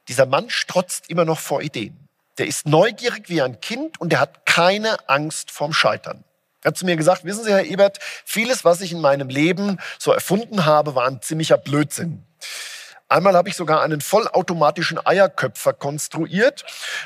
dieser 0.07 0.25
Mann 0.25 0.49
strotzt 0.49 1.09
immer 1.09 1.25
noch 1.25 1.39
vor 1.39 1.61
Ideen. 1.61 1.97
Der 2.37 2.47
ist 2.47 2.65
neugierig 2.65 3.29
wie 3.29 3.41
ein 3.41 3.61
Kind 3.61 4.01
und 4.01 4.09
der 4.09 4.19
hat 4.19 4.45
keine 4.45 4.97
Angst 5.07 5.51
vorm 5.51 5.73
Scheitern. 5.73 6.23
Er 6.63 6.69
hat 6.69 6.77
zu 6.77 6.85
mir 6.85 6.95
gesagt, 6.95 7.25
wissen 7.25 7.43
Sie, 7.43 7.51
Herr 7.51 7.65
Ebert, 7.65 7.99
vieles, 8.25 8.65
was 8.65 8.81
ich 8.81 8.91
in 8.91 9.01
meinem 9.01 9.29
Leben 9.29 9.79
so 9.99 10.11
erfunden 10.11 10.65
habe, 10.65 10.95
war 10.95 11.05
ein 11.05 11.21
ziemlicher 11.21 11.57
Blödsinn. 11.57 12.23
Einmal 13.09 13.35
habe 13.35 13.49
ich 13.49 13.55
sogar 13.55 13.81
einen 13.81 14.01
vollautomatischen 14.01 15.05
Eierköpfer 15.05 15.73
konstruiert. 15.73 16.65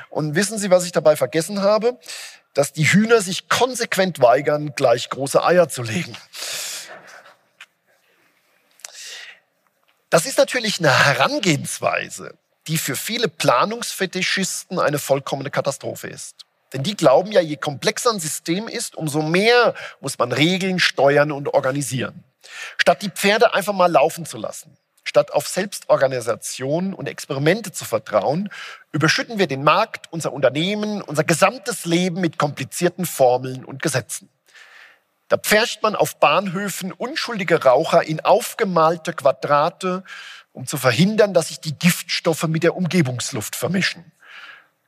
Und 0.09 0.35
wissen 0.35 0.57
Sie, 0.57 0.69
was 0.69 0.85
ich 0.85 0.91
dabei 0.91 1.15
vergessen 1.17 1.61
habe? 1.61 1.99
Dass 2.58 2.74
die 2.74 2.91
Hühner 2.91 3.22
sich 3.22 3.50
konsequent 3.50 4.20
weigern, 4.20 4.74
gleich 4.76 5.12
große 5.12 5.43
Eier 5.43 5.70
zu 5.70 5.84
legen. 5.84 6.17
Das 10.10 10.26
ist 10.26 10.39
natürlich 10.39 10.80
eine 10.80 11.06
Herangehensweise, 11.06 12.36
die 12.65 12.80
für 12.80 12.96
viele 12.96 13.28
Planungsfetischisten 13.28 14.80
eine 14.80 14.98
vollkommene 14.98 15.52
Katastrophe 15.52 16.08
ist. 16.08 16.48
Denn 16.74 16.82
die 16.82 16.98
glauben 16.98 17.32
ja, 17.32 17.41
je 17.41 17.58
komplexer 17.58 18.10
ein 18.10 18.20
System 18.20 18.67
ist, 18.67 18.96
umso 18.96 19.22
mehr 19.22 19.76
muss 20.00 20.17
man 20.17 20.32
regeln, 20.32 20.80
steuern 20.80 21.32
und 21.32 21.50
organisieren. 21.50 22.24
Statt 22.80 23.04
die 23.04 23.12
Pferde 23.12 23.54
einfach 23.54 23.74
mal 23.74 23.91
laufen 23.91 24.26
zu 24.26 24.39
lassen. 24.39 24.76
Statt 25.08 25.32
auf 25.32 25.48
Selbstorganisation 25.48 26.93
und 26.93 27.08
Experimente 27.08 27.72
zu 27.72 27.86
vertrauen, 27.86 28.50
überschütten 28.91 29.39
wir 29.39 29.48
den 29.48 29.63
Markt, 29.63 30.08
unser 30.12 30.34
Unternehmen, 30.34 31.02
unser 31.02 31.24
gesamtes 31.24 31.86
Leben 31.86 32.20
mit 32.20 32.38
komplizierten 32.38 33.06
Formeln 33.06 33.63
und 33.63 33.82
Gesetzen. 33.82 34.28
Da 35.30 35.38
pfercht 35.38 35.82
man 35.82 35.96
auf 35.96 36.20
Bahnhöfen 36.20 36.91
unschuldige 36.91 37.63
Raucher 37.63 38.04
in 38.04 38.20
aufgemalte 38.20 39.13
Quadrate, 39.13 40.04
um 40.52 40.67
zu 40.67 40.76
verhindern, 40.76 41.34
dass 41.34 41.48
sich 41.48 41.62
die 41.62 41.80
Giftstoffe 41.80 42.43
mit 42.43 42.63
der 42.63 42.76
Umgebungsluft 42.76 43.56
vermischen. 43.56 44.12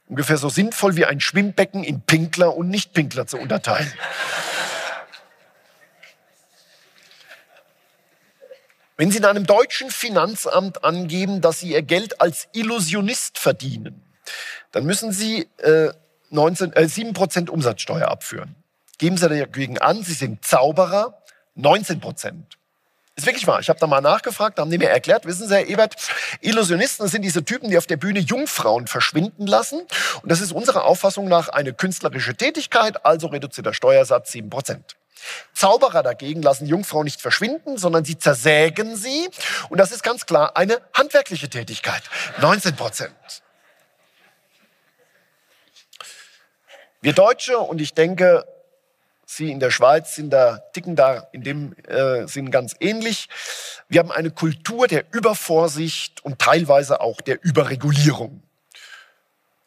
Ungefähr 0.05 0.35
so 0.35 0.49
sinnvoll 0.49 0.97
wie 0.97 1.05
ein 1.05 1.21
Schwimmbecken 1.21 1.85
in 1.85 2.01
Pinkler 2.01 2.57
und 2.57 2.67
Nichtpinkler 2.67 3.25
zu 3.25 3.37
unterteilen. 3.37 3.93
Wenn 8.99 9.11
Sie 9.11 9.19
in 9.19 9.23
einem 9.25 9.45
deutschen 9.45 9.91
Finanzamt 9.91 10.83
angeben, 10.83 11.39
dass 11.39 11.61
Sie 11.61 11.71
Ihr 11.71 11.83
Geld 11.83 12.19
als 12.19 12.49
Illusionist 12.51 13.39
verdienen, 13.39 14.03
dann 14.73 14.83
müssen 14.83 15.13
Sie 15.13 15.47
äh, 15.59 15.93
19, 16.31 16.73
äh, 16.73 16.81
7% 16.81 17.49
Umsatzsteuer 17.49 18.09
abführen. 18.09 18.57
Geben 18.97 19.15
Sie 19.15 19.29
dagegen 19.29 19.77
an, 19.77 20.03
Sie 20.03 20.11
sind 20.11 20.43
Zauberer, 20.43 21.17
19 21.55 22.01
Ist 23.15 23.25
wirklich 23.25 23.47
wahr. 23.47 23.61
Ich 23.61 23.69
habe 23.69 23.79
da 23.79 23.87
mal 23.87 24.01
nachgefragt, 24.01 24.57
da 24.57 24.63
haben 24.63 24.69
die 24.69 24.77
mir 24.77 24.89
erklärt, 24.89 25.25
wissen 25.25 25.47
Sie, 25.47 25.55
Herr 25.55 25.67
Ebert, 25.67 25.95
Illusionisten 26.41 27.07
sind 27.07 27.21
diese 27.21 27.45
Typen, 27.45 27.69
die 27.69 27.77
auf 27.77 27.87
der 27.87 27.95
Bühne 27.95 28.19
Jungfrauen 28.19 28.87
verschwinden 28.87 29.47
lassen. 29.47 29.79
Und 30.21 30.29
das 30.29 30.41
ist 30.41 30.51
unserer 30.51 30.83
Auffassung 30.83 31.29
nach 31.29 31.47
eine 31.47 31.71
künstlerische 31.71 32.35
Tätigkeit, 32.35 33.05
also 33.05 33.27
reduzierter 33.27 33.73
Steuersatz 33.73 34.33
7 34.33 34.49
Zauberer 35.53 36.03
dagegen 36.03 36.41
lassen 36.41 36.65
Jungfrauen 36.65 37.05
nicht 37.05 37.21
verschwinden, 37.21 37.77
sondern 37.77 38.05
sie 38.05 38.17
zersägen 38.17 38.95
sie. 38.95 39.29
Und 39.69 39.77
das 39.77 39.91
ist 39.91 40.03
ganz 40.03 40.25
klar 40.25 40.55
eine 40.55 40.81
handwerkliche 40.93 41.49
Tätigkeit. 41.49 42.03
19 42.39 42.75
Prozent. 42.75 43.15
Wir 47.01 47.13
Deutsche, 47.13 47.57
und 47.57 47.79
ich 47.79 47.93
denke, 47.93 48.45
Sie 49.31 49.51
in 49.51 49.59
der 49.59 49.69
Schweiz 49.69 50.15
sind 50.15 50.31
da, 50.31 50.57
ticken 50.73 50.95
da 50.95 51.27
in 51.31 51.43
dem 51.43 51.75
äh, 51.87 52.27
Sinn 52.27 52.49
ganz 52.49 52.75
ähnlich. 52.79 53.29
Wir 53.87 53.99
haben 53.99 54.11
eine 54.11 54.31
Kultur 54.31 54.87
der 54.87 55.05
Übervorsicht 55.11 56.25
und 56.25 56.39
teilweise 56.39 56.99
auch 56.99 57.21
der 57.21 57.37
Überregulierung. 57.43 58.41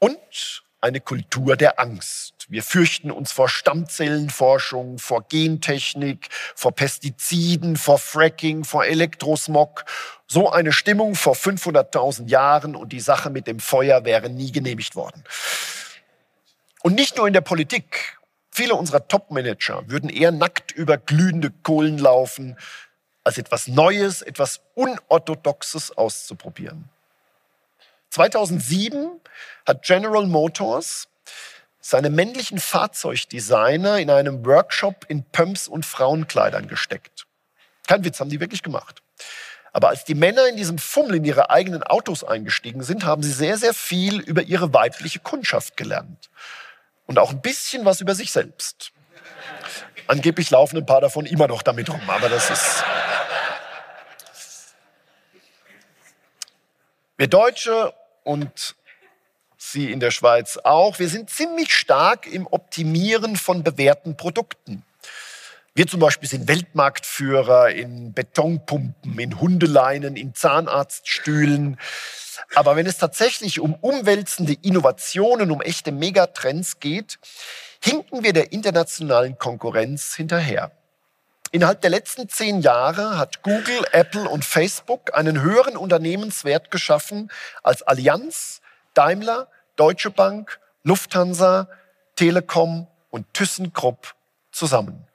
Und 0.01 0.62
eine 0.83 1.01
Kultur 1.01 1.57
der 1.57 1.79
Angst. 1.79 2.35
Wir 2.49 2.63
fürchten 2.63 3.11
uns 3.11 3.31
vor 3.31 3.49
Stammzellenforschung, 3.49 4.99
vor 4.99 5.23
Gentechnik, 5.23 6.29
vor 6.57 6.73
Pestiziden, 6.73 7.77
vor 7.77 7.99
Fracking, 7.99 8.65
vor 8.65 8.85
Elektrosmog. 8.85 9.85
So 10.27 10.51
eine 10.51 10.73
Stimmung 10.73 11.15
vor 11.15 11.35
500.000 11.35 12.29
Jahren 12.29 12.75
und 12.75 12.93
die 12.93 13.01
Sache 13.01 13.31
mit 13.31 13.47
dem 13.47 13.61
Feuer 13.61 14.05
wäre 14.05 14.29
nie 14.29 14.51
genehmigt 14.51 14.97
worden. 14.97 15.23
Und 16.83 16.97
nicht 16.97 17.17
nur 17.17 17.29
in 17.29 17.33
der 17.33 17.43
Politik. 17.43 18.19
Viele 18.51 18.75
unserer 18.75 19.07
Topmanager 19.07 19.85
würden 19.89 20.11
eher 20.11 20.33
nackt 20.33 20.73
über 20.73 20.99
glühende 20.99 21.51
Kohlen 21.63 21.97
laufen, 21.97 22.59
als 23.25 23.39
etwas 23.39 23.69
Neues, 23.69 24.21
etwas 24.21 24.61
Unorthodoxes 24.75 25.97
auszuprobieren. 25.97 26.92
2007 28.13 29.21
hat 29.67 29.83
General 29.85 30.27
Motors 30.27 31.09
seine 31.81 32.11
männlichen 32.11 32.59
Fahrzeugdesigner 32.59 33.99
in 33.99 34.11
einem 34.11 34.45
Workshop 34.45 35.07
in 35.09 35.25
Pumps 35.25 35.67
und 35.67 35.87
Frauenkleidern 35.87 36.69
gesteckt. 36.69 37.27
Kein 37.87 38.05
Witz, 38.05 38.21
haben 38.21 38.29
die 38.29 38.39
wirklich 38.39 38.63
gemacht. 38.63 39.03
Aber 39.73 39.89
als 39.89 40.05
die 40.05 40.15
Männer 40.15 40.47
in 40.47 40.59
diesem 40.59 40.77
Fummel 40.77 41.17
in 41.17 41.25
ihre 41.25 41.49
eigenen 41.49 41.83
Autos 41.83 42.23
eingestiegen 42.23 42.83
sind, 42.83 43.07
haben 43.07 43.23
sie 43.23 43.33
sehr, 43.33 43.57
sehr 43.57 43.73
viel 43.73 44.21
über 44.21 44.43
ihre 44.43 44.75
weibliche 44.75 45.21
Kundschaft 45.21 45.79
gelernt. 45.79 46.29
Und 47.07 47.19
auch 47.19 47.31
ein 47.31 47.41
bisschen 47.41 47.87
was 47.87 48.03
über 48.03 48.15
sich 48.15 48.31
selbst. 48.31 48.93
Angeblich 50.07 50.51
laufen 50.51 50.77
ein 50.77 50.87
paar 50.87 51.01
davon 51.01 51.25
immer 51.25 51.49
noch 51.49 51.63
damit 51.63 51.89
rum, 51.89 52.03
aber 52.09 52.29
das 52.29 52.51
ist. 52.51 52.85
Wir 57.17 57.29
Deutsche 57.29 57.95
und 58.25 58.77
Sie 59.65 59.93
in 59.93 60.01
der 60.01 60.11
Schweiz 60.11 60.59
auch. 60.65 60.99
Wir 60.99 61.09
sind 61.09 61.31
ziemlich 61.31 61.73
stark 61.73 62.27
im 62.27 62.49
Optimieren 62.49 63.37
von 63.37 63.63
bewährten 63.63 64.17
Produkten. 64.17 64.85
Wir 65.75 65.87
zum 65.87 66.01
Beispiel 66.01 66.29
sind 66.29 66.49
Weltmarktführer 66.49 67.71
in 67.71 68.13
Betonpumpen, 68.13 69.19
in 69.19 69.41
Hundeleinen, 69.41 70.17
in 70.17 70.35
Zahnarztstühlen. 70.35 71.79
Aber 72.55 72.77
wenn 72.77 72.87
es 72.87 72.99
tatsächlich 72.99 73.61
um 73.61 73.75
umwälzende 73.75 74.55
Innovationen, 74.63 75.51
um 75.51 75.63
echte 75.63 75.93
Megatrends 75.93 76.81
geht, 76.81 77.19
hinken 77.81 78.25
wir 78.25 78.33
der 78.33 78.53
internationalen 78.53 79.39
Konkurrenz 79.39 80.15
hinterher. 80.15 80.73
Innerhalb 81.53 81.83
der 81.83 81.91
letzten 81.91 82.31
zehn 82.31 82.63
Jahre 82.63 83.19
hat 83.19 83.43
Google, 83.43 83.85
Apple 83.93 84.27
und 84.27 84.43
Facebook 84.43 85.15
einen 85.15 85.43
höheren 85.43 85.77
Unternehmenswert 85.77 86.71
geschaffen 86.71 87.31
als 87.63 87.83
Allianz, 87.83 88.63
Daimler, 88.95 89.49
Deutsche 89.77 90.11
Bank, 90.11 90.59
Lufthansa, 90.83 91.69
Telekom 92.17 92.87
und 93.11 93.27
ThyssenKrupp 93.35 94.15
zusammen. 94.51 95.07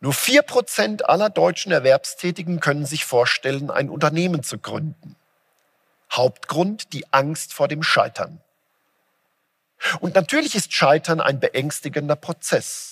Nur 0.00 0.12
vier 0.12 0.42
Prozent 0.42 1.08
aller 1.08 1.30
deutschen 1.30 1.72
Erwerbstätigen 1.72 2.60
können 2.60 2.84
sich 2.84 3.06
vorstellen, 3.06 3.70
ein 3.70 3.88
Unternehmen 3.88 4.42
zu 4.42 4.58
gründen. 4.58 5.16
Hauptgrund 6.12 6.92
die 6.92 7.10
Angst 7.10 7.54
vor 7.54 7.68
dem 7.68 7.82
Scheitern. 7.82 8.42
Und 10.00 10.14
natürlich 10.14 10.54
ist 10.54 10.74
Scheitern 10.74 11.22
ein 11.22 11.40
beängstigender 11.40 12.16
Prozess. 12.16 12.91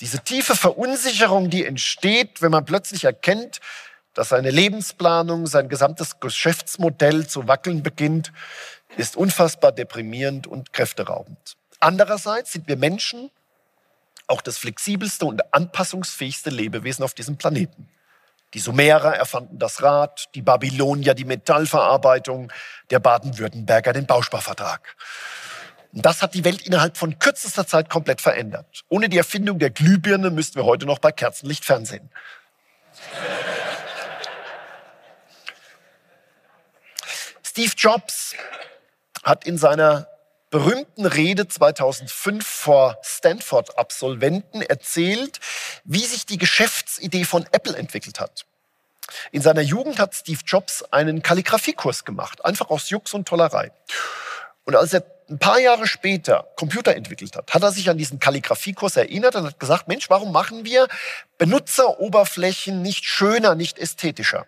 Diese 0.00 0.20
tiefe 0.20 0.54
Verunsicherung, 0.56 1.48
die 1.48 1.64
entsteht, 1.64 2.42
wenn 2.42 2.50
man 2.50 2.64
plötzlich 2.64 3.04
erkennt, 3.04 3.60
dass 4.12 4.30
seine 4.30 4.50
Lebensplanung, 4.50 5.46
sein 5.46 5.68
gesamtes 5.68 6.20
Geschäftsmodell 6.20 7.26
zu 7.26 7.48
wackeln 7.48 7.82
beginnt, 7.82 8.32
ist 8.96 9.16
unfassbar 9.16 9.72
deprimierend 9.72 10.46
und 10.46 10.72
kräfteraubend. 10.72 11.56
Andererseits 11.80 12.52
sind 12.52 12.68
wir 12.68 12.76
Menschen 12.76 13.30
auch 14.26 14.42
das 14.42 14.58
flexibelste 14.58 15.24
und 15.24 15.54
anpassungsfähigste 15.54 16.50
Lebewesen 16.50 17.04
auf 17.04 17.14
diesem 17.14 17.36
Planeten. 17.36 17.88
Die 18.54 18.58
Sumerer 18.58 19.14
erfanden 19.14 19.58
das 19.58 19.82
Rad, 19.82 20.28
die 20.34 20.42
Babylonier 20.42 21.14
die 21.14 21.24
Metallverarbeitung, 21.24 22.52
der 22.90 23.00
Baden-Württemberger 23.00 23.92
den 23.92 24.06
Bausparvertrag. 24.06 24.96
Und 25.96 26.04
das 26.04 26.20
hat 26.20 26.34
die 26.34 26.44
Welt 26.44 26.66
innerhalb 26.66 26.98
von 26.98 27.18
kürzester 27.18 27.66
Zeit 27.66 27.88
komplett 27.88 28.20
verändert. 28.20 28.84
Ohne 28.90 29.08
die 29.08 29.16
Erfindung 29.16 29.58
der 29.58 29.70
Glühbirne 29.70 30.28
müssten 30.28 30.56
wir 30.56 30.66
heute 30.66 30.84
noch 30.84 30.98
bei 30.98 31.10
Kerzenlicht 31.10 31.64
fernsehen. 31.64 32.10
Steve 37.42 37.72
Jobs 37.78 38.34
hat 39.22 39.46
in 39.46 39.56
seiner 39.56 40.06
berühmten 40.50 41.06
Rede 41.06 41.48
2005 41.48 42.46
vor 42.46 42.98
Stanford-Absolventen 43.02 44.60
erzählt, 44.60 45.40
wie 45.84 46.04
sich 46.04 46.26
die 46.26 46.36
Geschäftsidee 46.36 47.24
von 47.24 47.46
Apple 47.52 47.74
entwickelt 47.74 48.20
hat. 48.20 48.44
In 49.32 49.40
seiner 49.40 49.62
Jugend 49.62 49.98
hat 49.98 50.14
Steve 50.14 50.40
Jobs 50.44 50.82
einen 50.92 51.22
Kalligrafiekurs 51.22 52.04
gemacht, 52.04 52.44
einfach 52.44 52.68
aus 52.68 52.90
Jux 52.90 53.14
und 53.14 53.26
Tollerei. 53.26 53.72
Und 54.64 54.76
als 54.76 54.92
er 54.92 55.15
ein 55.28 55.38
paar 55.38 55.58
Jahre 55.58 55.86
später 55.86 56.46
Computer 56.56 56.94
entwickelt 56.94 57.36
hat, 57.36 57.52
hat 57.52 57.62
er 57.62 57.72
sich 57.72 57.90
an 57.90 57.98
diesen 57.98 58.20
Kalligrafiekurs 58.20 58.96
erinnert 58.96 59.34
und 59.34 59.44
hat 59.44 59.58
gesagt, 59.58 59.88
Mensch, 59.88 60.08
warum 60.08 60.32
machen 60.32 60.64
wir 60.64 60.88
Benutzeroberflächen 61.38 62.82
nicht 62.82 63.04
schöner, 63.04 63.54
nicht 63.54 63.78
ästhetischer? 63.78 64.46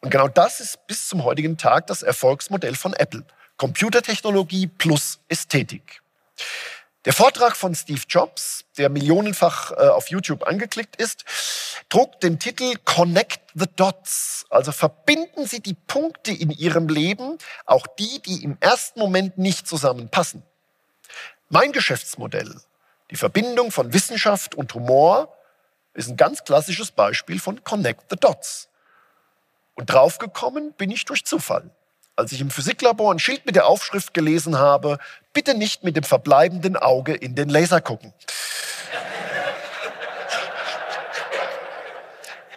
Und 0.00 0.10
genau 0.10 0.28
das 0.28 0.60
ist 0.60 0.86
bis 0.86 1.08
zum 1.08 1.24
heutigen 1.24 1.58
Tag 1.58 1.86
das 1.86 2.02
Erfolgsmodell 2.02 2.74
von 2.74 2.92
Apple. 2.94 3.24
Computertechnologie 3.56 4.66
plus 4.66 5.20
Ästhetik. 5.28 6.02
Der 7.04 7.12
Vortrag 7.12 7.56
von 7.56 7.74
Steve 7.74 8.02
Jobs, 8.08 8.64
der 8.78 8.88
millionenfach 8.88 9.72
äh, 9.72 9.88
auf 9.88 10.08
YouTube 10.08 10.46
angeklickt 10.46 10.94
ist, 10.96 11.24
trug 11.88 12.20
den 12.20 12.38
Titel 12.38 12.76
Connect 12.84 13.40
the 13.54 13.66
Dots. 13.74 14.46
Also 14.50 14.70
verbinden 14.70 15.46
Sie 15.46 15.60
die 15.60 15.74
Punkte 15.74 16.30
in 16.30 16.50
Ihrem 16.50 16.88
Leben, 16.88 17.38
auch 17.66 17.88
die, 17.88 18.22
die 18.22 18.44
im 18.44 18.56
ersten 18.60 19.00
Moment 19.00 19.36
nicht 19.36 19.66
zusammenpassen. 19.66 20.44
Mein 21.48 21.72
Geschäftsmodell, 21.72 22.54
die 23.10 23.16
Verbindung 23.16 23.72
von 23.72 23.92
Wissenschaft 23.92 24.54
und 24.54 24.72
Humor, 24.72 25.36
ist 25.94 26.08
ein 26.08 26.16
ganz 26.16 26.44
klassisches 26.44 26.92
Beispiel 26.92 27.40
von 27.40 27.64
Connect 27.64 28.10
the 28.10 28.16
Dots. 28.16 28.68
Und 29.74 29.86
draufgekommen 29.86 30.72
bin 30.74 30.92
ich 30.92 31.04
durch 31.04 31.24
Zufall 31.24 31.68
als 32.22 32.30
ich 32.30 32.40
im 32.40 32.50
Physiklabor 32.50 33.12
ein 33.12 33.18
Schild 33.18 33.44
mit 33.46 33.56
der 33.56 33.66
Aufschrift 33.66 34.14
gelesen 34.14 34.58
habe, 34.58 34.98
bitte 35.32 35.54
nicht 35.54 35.82
mit 35.82 35.96
dem 35.96 36.04
verbleibenden 36.04 36.76
Auge 36.76 37.14
in 37.14 37.34
den 37.34 37.48
Laser 37.48 37.80
gucken. 37.80 38.14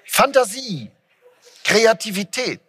Fantasie, 0.05 0.91
Kreativität, 1.63 2.61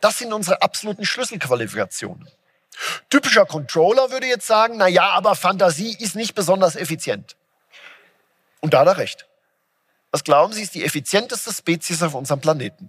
das 0.00 0.18
sind 0.18 0.32
unsere 0.32 0.62
absoluten 0.62 1.04
Schlüsselqualifikationen. 1.04 2.28
Typischer 3.10 3.44
Controller 3.44 4.12
würde 4.12 4.28
jetzt 4.28 4.46
sagen, 4.46 4.76
na 4.76 4.86
ja, 4.86 5.10
aber 5.10 5.34
Fantasie 5.34 5.96
ist 5.98 6.14
nicht 6.14 6.36
besonders 6.36 6.76
effizient. 6.76 7.36
Und 8.60 8.72
da 8.72 8.80
hat 8.80 8.86
er 8.86 8.98
recht. 8.98 9.26
Was 10.12 10.22
glauben 10.22 10.52
Sie, 10.52 10.62
ist 10.62 10.76
die 10.76 10.84
effizienteste 10.84 11.52
Spezies 11.52 12.02
auf 12.04 12.14
unserem 12.14 12.40
Planeten? 12.40 12.88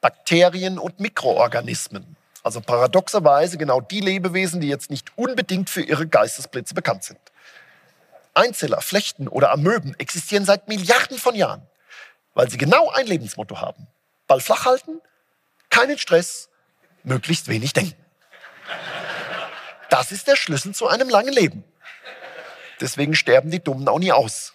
Bakterien 0.00 0.78
und 0.78 1.00
Mikroorganismen. 1.00 2.16
Also 2.42 2.60
paradoxerweise 2.60 3.58
genau 3.58 3.80
die 3.80 4.00
Lebewesen, 4.00 4.60
die 4.60 4.68
jetzt 4.68 4.90
nicht 4.90 5.12
unbedingt 5.16 5.70
für 5.70 5.82
ihre 5.82 6.06
Geistesblitze 6.06 6.74
bekannt 6.74 7.04
sind. 7.04 7.18
Einzeller, 8.34 8.80
Flechten 8.80 9.26
oder 9.26 9.50
Amöben 9.50 9.94
existieren 9.98 10.44
seit 10.44 10.68
Milliarden 10.68 11.18
von 11.18 11.34
Jahren, 11.34 11.62
weil 12.34 12.48
sie 12.48 12.58
genau 12.58 12.90
ein 12.90 13.06
Lebensmotto 13.06 13.60
haben. 13.60 13.88
Ball 14.28 14.40
flach 14.40 14.64
halten, 14.64 15.00
keinen 15.70 15.98
Stress, 15.98 16.48
möglichst 17.02 17.48
wenig 17.48 17.72
denken. 17.72 17.96
Das 19.90 20.12
ist 20.12 20.28
der 20.28 20.36
Schlüssel 20.36 20.74
zu 20.74 20.86
einem 20.86 21.08
langen 21.08 21.32
Leben. 21.32 21.64
Deswegen 22.80 23.16
sterben 23.16 23.50
die 23.50 23.62
Dummen 23.62 23.88
auch 23.88 23.98
nie 23.98 24.12
aus. 24.12 24.52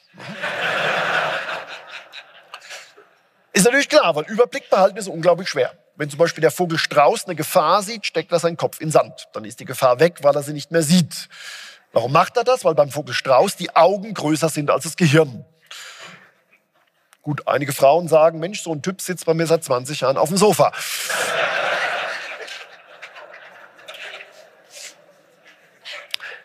Ist 3.54 3.66
natürlich 3.66 3.88
klar, 3.88 4.16
weil 4.16 4.26
Überblick 4.26 4.70
behalten 4.72 4.98
ist 4.98 5.08
unglaublich 5.08 5.48
schwer. 5.48 5.72
Wenn 5.96 6.10
zum 6.10 6.18
Beispiel 6.18 6.42
der 6.42 6.50
Vogel 6.50 6.80
Strauß 6.80 7.26
eine 7.26 7.36
Gefahr 7.36 7.84
sieht, 7.84 8.08
steckt 8.08 8.32
er 8.32 8.40
seinen 8.40 8.58
Kopf 8.58 8.82
in 8.82 8.90
Sand. 8.90 9.30
Dann 9.34 9.46
ist 9.46 9.60
die 9.60 9.66
Gefahr 9.66 10.00
weg, 10.00 10.18
weil 10.24 10.36
er 10.36 10.42
sie 10.42 10.54
nicht 10.54 10.72
mehr 10.72 10.82
sieht. 10.82 11.30
Warum 11.92 12.12
macht 12.12 12.36
er 12.36 12.44
das? 12.44 12.66
Weil 12.66 12.74
beim 12.74 12.90
Vogel 12.90 13.14
Strauß 13.14 13.56
die 13.56 13.76
Augen 13.76 14.16
größer 14.16 14.50
sind 14.50 14.72
als 14.72 14.86
das 14.86 14.98
Gehirn. 14.98 15.46
Gut, 17.22 17.48
einige 17.48 17.74
Frauen 17.74 18.08
sagen, 18.08 18.40
Mensch, 18.40 18.64
so 18.64 18.74
ein 18.74 18.82
Typ 18.82 19.00
sitzt 19.00 19.26
bei 19.26 19.36
mir 19.36 19.46
seit 19.46 19.64
20 19.64 20.02
Jahren 20.02 20.18
auf 20.18 20.30
dem 20.30 20.38
Sofa. 20.38 20.74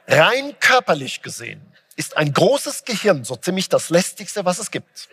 Rein 0.06 0.54
körperlich 0.61 1.22
gesehen 1.22 1.61
ist 1.96 2.18
ein 2.18 2.32
großes 2.32 2.84
Gehirn 2.84 3.24
so 3.24 3.34
ziemlich 3.34 3.68
das 3.70 3.88
lästigste, 3.88 4.44
was 4.44 4.59
es 4.59 4.70
gibt. 4.70 5.09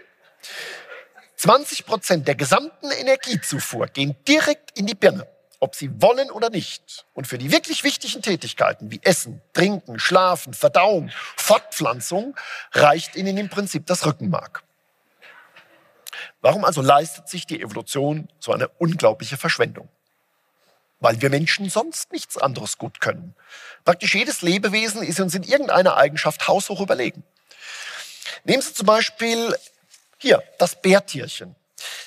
20 1.38 1.86
Prozent 1.86 2.28
der 2.28 2.36
gesamten 2.36 2.92
Energiezufuhr 2.92 3.88
gehen 3.88 4.16
direkt 4.28 4.78
in 4.78 4.86
die 4.86 4.96
Birne, 4.96 5.28
ob 5.60 5.76
sie 5.76 5.90
wollen 6.02 6.32
oder 6.32 6.50
nicht. 6.50 7.06
Und 7.14 7.28
für 7.28 7.38
die 7.38 7.52
wirklich 7.52 7.84
wichtigen 7.84 8.22
Tätigkeiten 8.22 8.92
wie 8.92 9.00
Essen, 9.04 9.42
Trinken, 9.54 10.00
Schlafen, 10.00 10.54
Verdauung, 10.54 11.12
Fortpflanzung 11.36 12.36
reicht 12.72 13.16
ihnen 13.16 13.38
im 13.38 13.50
Prinzip 13.50 13.86
das 13.86 14.06
Rückenmark. 14.06 14.64
Warum 16.42 16.64
also 16.64 16.82
leistet 16.82 17.28
sich 17.28 17.46
die 17.46 17.62
Evolution 17.62 18.30
so 18.40 18.54
eine 18.54 18.68
unglaubliche 18.78 19.38
Verschwendung? 19.38 19.90
Weil 21.00 21.22
wir 21.22 21.30
Menschen 21.30 21.70
sonst 21.70 22.12
nichts 22.12 22.38
anderes 22.38 22.78
gut 22.78 23.02
können. 23.02 23.36
Praktisch 23.84 24.16
jedes 24.16 24.42
Lebewesen 24.42 25.04
ist 25.04 25.20
uns 25.20 25.36
in 25.36 25.44
irgendeiner 25.44 25.98
Eigenschaft 25.98 26.48
haushoch 26.48 26.80
überlegen. 26.80 27.24
Nehmen 28.44 28.62
Sie 28.62 28.74
zum 28.74 28.86
Beispiel 28.86 29.56
hier, 30.18 30.44
das 30.58 30.82
Bärtierchen. 30.82 31.56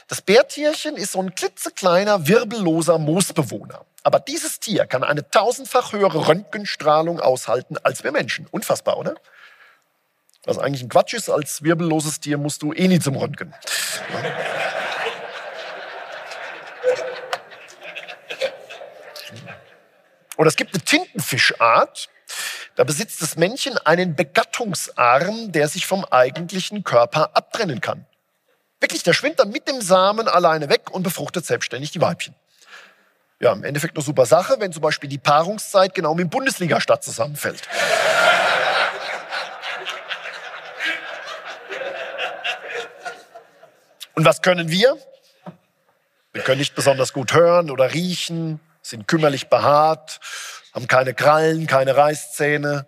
Das 0.09 0.23
Bärtierchen 0.23 0.97
ist 0.97 1.13
so 1.13 1.21
ein 1.21 1.35
klitzekleiner, 1.35 2.27
wirbelloser 2.27 2.99
Moosbewohner. 2.99 3.85
Aber 4.03 4.21
dieses 4.21 4.59
Tier 4.61 4.87
kann 4.87 5.05
eine 5.05 5.29
tausendfach 5.29 5.93
höhere 5.93 6.29
Röntgenstrahlung 6.29 7.21
aushalten 7.21 7.77
als 7.83 8.05
wir 8.05 8.13
Menschen. 8.13 8.47
Unfassbar, 8.51 8.97
oder? 8.97 9.17
Was 10.45 10.59
eigentlich 10.59 10.83
ein 10.83 10.89
Quatsch 10.89 11.13
ist, 11.13 11.29
als 11.29 11.63
wirbelloses 11.63 12.21
Tier 12.21 12.39
musst 12.39 12.63
du 12.63 12.73
eh 12.73 12.89
nie 12.89 13.01
zum 13.01 13.17
Röntgen. 13.17 13.55
Und 20.37 20.47
es 20.47 20.57
gibt 20.57 20.73
eine 20.73 20.83
Tintenfischart, 20.83 22.09
da 22.79 22.85
besitzt 22.85 23.21
das 23.23 23.35
Männchen 23.35 23.77
einen 23.79 24.15
Begattungsarm, 24.15 25.51
der 25.51 25.67
sich 25.67 25.85
vom 25.85 26.05
eigentlichen 26.05 26.85
Körper 26.85 27.37
abtrennen 27.37 27.81
kann. 27.81 28.07
Wirklich, 28.79 29.03
der 29.03 29.15
schwimmt 29.15 29.41
dann 29.41 29.51
mit 29.51 29.67
dem 29.67 29.81
Samen 29.81 30.29
alleine 30.29 30.69
weg 30.69 30.93
und 30.93 31.03
befruchtet 31.03 31.45
selbstständig 31.45 31.91
die 31.91 32.01
Weibchen. 32.01 32.37
Ja, 33.41 33.53
im 33.53 33.65
Endeffekt 33.65 33.97
eine 33.97 34.05
super 34.05 34.27
Sache, 34.27 34.61
wenn 34.61 34.73
zum 34.73 34.83
Beispiel 34.83 35.11
die 35.11 35.19
Paarungszeit 35.19 35.93
genau 35.93 36.15
mit 36.15 36.27
dem 36.27 36.31
Bundesliga-Start 36.31 37.03
zusammenfällt. 37.03 37.69
Und 44.15 44.25
was 44.25 44.41
können 44.41 44.71
wir? 44.71 44.97
Wir 46.33 46.43
können 46.43 46.61
nicht 46.61 46.77
besonders 46.77 47.13
gut 47.13 47.33
hören 47.33 47.73
oder 47.73 47.93
riechen, 47.93 48.61
sind 48.83 49.09
kümmerlich 49.09 49.49
behaart 49.49 50.21
haben 50.79 50.87
keine 50.87 51.13
Krallen, 51.13 51.67
keine 51.67 51.97
Reißzähne. 51.97 52.87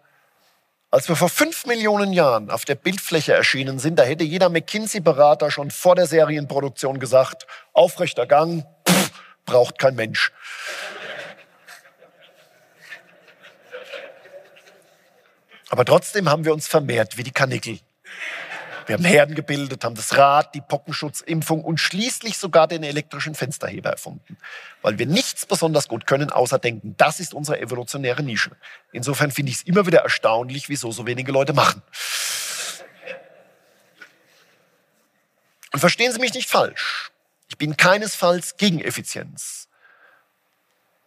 Als 0.93 1.09
wir 1.09 1.16
vor 1.16 1.28
fünf 1.28 1.66
Millionen 1.66 2.12
Jahren 2.12 2.49
auf 2.49 2.64
der 2.64 2.76
Bildfläche 2.76 3.32
erschienen 3.32 3.80
sind, 3.80 3.99
da 3.99 4.05
hätte 4.05 4.22
jeder 4.22 4.49
McKinsey-Berater 4.49 5.51
schon 5.51 5.72
vor 5.72 5.97
der 5.97 6.07
Serienproduktion 6.07 7.01
gesagt, 7.01 7.49
aufrechter 7.72 8.28
Gang, 8.28 8.64
pff, 8.88 9.11
braucht 9.45 9.80
kein 9.80 9.97
Mensch. 9.97 10.30
Aber 15.68 15.84
trotzdem 15.84 16.28
haben 16.28 16.45
wir 16.45 16.53
uns 16.53 16.68
vermehrt 16.68 17.16
wie 17.16 17.24
die 17.24 17.32
Kanickel. 17.32 17.80
Wir 18.87 18.95
haben 18.95 19.05
Herden 19.05 19.35
gebildet, 19.35 19.85
haben 19.85 19.95
das 19.95 20.16
Rad, 20.16 20.55
die 20.55 20.61
Pockenschutzimpfung 20.61 21.64
und 21.64 21.78
schließlich 21.78 22.39
sogar 22.39 22.66
den 22.66 22.83
elektrischen 22.83 23.35
Fensterheber 23.35 23.91
erfunden. 23.91 24.37
Weil 24.83 24.99
wir 24.99 25.07
nichts 25.07 25.47
besonders 25.47 25.89
gut 25.89 26.07
können, 26.07 26.31
außer 26.31 26.59
denken. 26.59 26.95
Das 26.97 27.20
ist 27.20 27.35
unsere 27.35 27.61
evolutionäre 27.61 28.22
Nische. 28.22 28.53
Insofern 28.93 29.31
finde 29.31 29.51
ich 29.51 29.59
es 29.59 29.62
immer 29.62 29.87
wieder 29.87 30.01
erstaunlich, 30.01 30.68
wieso 30.68 30.91
so 30.93 31.07
wenige 31.07 31.33
Leute 31.33 31.53
machen. 31.53 31.83
Und 35.72 35.81
verstehen 35.81 36.12
Sie 36.12 36.18
mich 36.18 36.35
nicht 36.35 36.49
falsch. 36.49 37.12
Ich 37.49 37.59
bin 37.59 37.76
keinesfalls 37.76 38.57
gegen 38.57 38.81
Effizienz. 38.81 39.68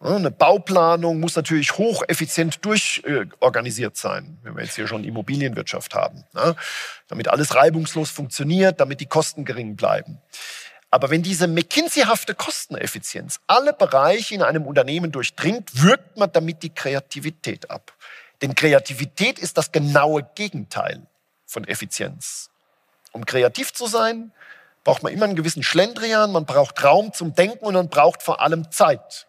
Eine 0.04 0.30
Bauplanung 0.30 1.18
muss 1.18 1.34
natürlich 1.34 1.78
hocheffizient 1.78 2.62
durchorganisiert 2.62 3.96
sein, 3.96 4.36
wenn 4.42 4.54
wir 4.54 4.62
jetzt 4.62 4.74
hier 4.76 4.86
schon 4.86 5.02
Immobilienwirtschaft 5.02 5.94
haben, 5.94 6.24
damit 7.08 7.28
alles 7.28 7.54
reibungslos 7.54 8.10
funktioniert, 8.10 8.80
damit 8.80 9.00
die 9.00 9.06
Kosten 9.06 9.46
gering 9.46 9.76
bleiben. 9.76 10.20
Aber 10.90 11.08
wenn 11.08 11.22
diese 11.22 11.48
McKinsey-hafte 11.48 12.34
Kosteneffizienz 12.34 13.40
alle 13.46 13.72
Bereiche 13.72 14.34
in 14.34 14.42
einem 14.42 14.66
Unternehmen 14.66 15.10
durchdringt, 15.10 15.82
wirkt 15.82 16.18
man 16.18 16.30
damit 16.30 16.62
die 16.62 16.68
Kreativität 16.68 17.70
ab. 17.70 17.94
Denn 18.42 18.54
Kreativität 18.54 19.38
ist 19.38 19.56
das 19.56 19.72
genaue 19.72 20.28
Gegenteil 20.34 21.00
von 21.46 21.64
Effizienz. 21.64 22.50
Um 23.12 23.24
kreativ 23.24 23.72
zu 23.72 23.86
sein, 23.86 24.32
braucht 24.84 25.02
man 25.02 25.14
immer 25.14 25.24
einen 25.24 25.34
gewissen 25.34 25.62
Schlendrian, 25.62 26.30
man 26.30 26.44
braucht 26.44 26.84
Raum 26.84 27.14
zum 27.14 27.34
Denken 27.34 27.64
und 27.64 27.72
man 27.72 27.88
braucht 27.88 28.22
vor 28.22 28.42
allem 28.42 28.70
Zeit. 28.70 29.26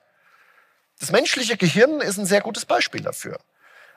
Das 0.99 1.11
menschliche 1.11 1.57
Gehirn 1.57 2.01
ist 2.01 2.17
ein 2.17 2.25
sehr 2.25 2.41
gutes 2.41 2.65
Beispiel 2.65 3.01
dafür. 3.01 3.39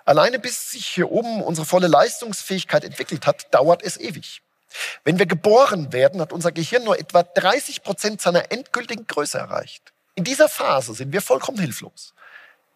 Alleine 0.05 0.39
bis 0.39 0.71
sich 0.71 0.87
hier 0.87 1.11
oben 1.11 1.43
unsere 1.43 1.67
volle 1.67 1.87
Leistungsfähigkeit 1.87 2.85
entwickelt 2.85 3.27
hat, 3.27 3.53
dauert 3.53 3.83
es 3.83 3.99
ewig. 3.99 4.43
Wenn 5.05 5.19
wir 5.19 5.27
geboren 5.27 5.93
werden, 5.93 6.21
hat 6.21 6.33
unser 6.33 6.53
Gehirn 6.53 6.85
nur 6.85 6.99
etwa 6.99 7.23
30 7.23 7.83
Prozent 7.83 8.21
seiner 8.21 8.51
endgültigen 8.51 9.07
Größe 9.07 9.39
erreicht. 9.39 9.93
In 10.15 10.25
dieser 10.25 10.49
Phase 10.49 10.95
sind 10.95 11.13
wir 11.13 11.23
vollkommen 11.23 11.59
hilflos. 11.59 12.15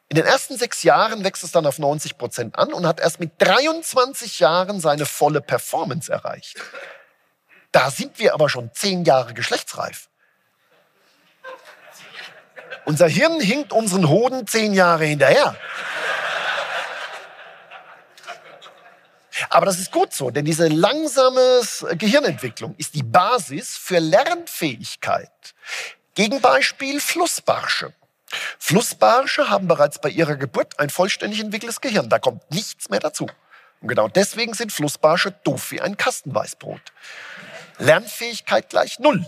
In 0.08 0.16
den 0.16 0.26
ersten 0.26 0.58
sechs 0.58 0.82
Jahren 0.82 1.24
wächst 1.24 1.42
es 1.42 1.52
dann 1.52 1.66
auf 1.66 1.78
90 1.78 2.18
Prozent 2.18 2.58
an 2.58 2.72
und 2.72 2.86
hat 2.86 3.00
erst 3.00 3.18
mit 3.18 3.32
23 3.38 4.40
Jahren 4.40 4.78
seine 4.78 5.06
volle 5.06 5.40
Performance 5.40 6.12
erreicht. 6.12 6.58
Da 7.72 7.90
sind 7.90 8.18
wir 8.18 8.34
aber 8.34 8.50
schon 8.50 8.70
zehn 8.74 9.04
Jahre 9.04 9.32
geschlechtsreif. 9.32 10.10
Unser 12.84 13.08
Hirn 13.08 13.40
hinkt 13.40 13.72
unseren 13.72 14.08
Hoden 14.08 14.46
zehn 14.46 14.72
Jahre 14.74 15.04
hinterher. 15.04 15.56
Aber 19.50 19.66
das 19.66 19.78
ist 19.78 19.92
gut 19.92 20.12
so, 20.14 20.30
denn 20.30 20.44
diese 20.44 20.68
langsame 20.68 21.60
Gehirnentwicklung 21.92 22.74
ist 22.78 22.94
die 22.94 23.02
Basis 23.02 23.76
für 23.76 23.98
Lernfähigkeit. 23.98 25.30
Gegenbeispiel 26.14 27.00
Flussbarsche. 27.00 27.92
Flussbarsche 28.58 29.50
haben 29.50 29.68
bereits 29.68 30.00
bei 30.00 30.08
ihrer 30.08 30.36
Geburt 30.36 30.78
ein 30.78 30.90
vollständig 30.90 31.40
entwickeltes 31.40 31.80
Gehirn. 31.80 32.08
Da 32.08 32.18
kommt 32.18 32.50
nichts 32.50 32.88
mehr 32.88 33.00
dazu. 33.00 33.26
Und 33.80 33.88
genau 33.88 34.08
deswegen 34.08 34.54
sind 34.54 34.72
Flussbarsche 34.72 35.32
doof 35.44 35.70
wie 35.70 35.80
ein 35.80 35.96
Kastenweißbrot. 35.96 36.80
Lernfähigkeit 37.78 38.70
gleich 38.70 38.98
Null. 39.00 39.26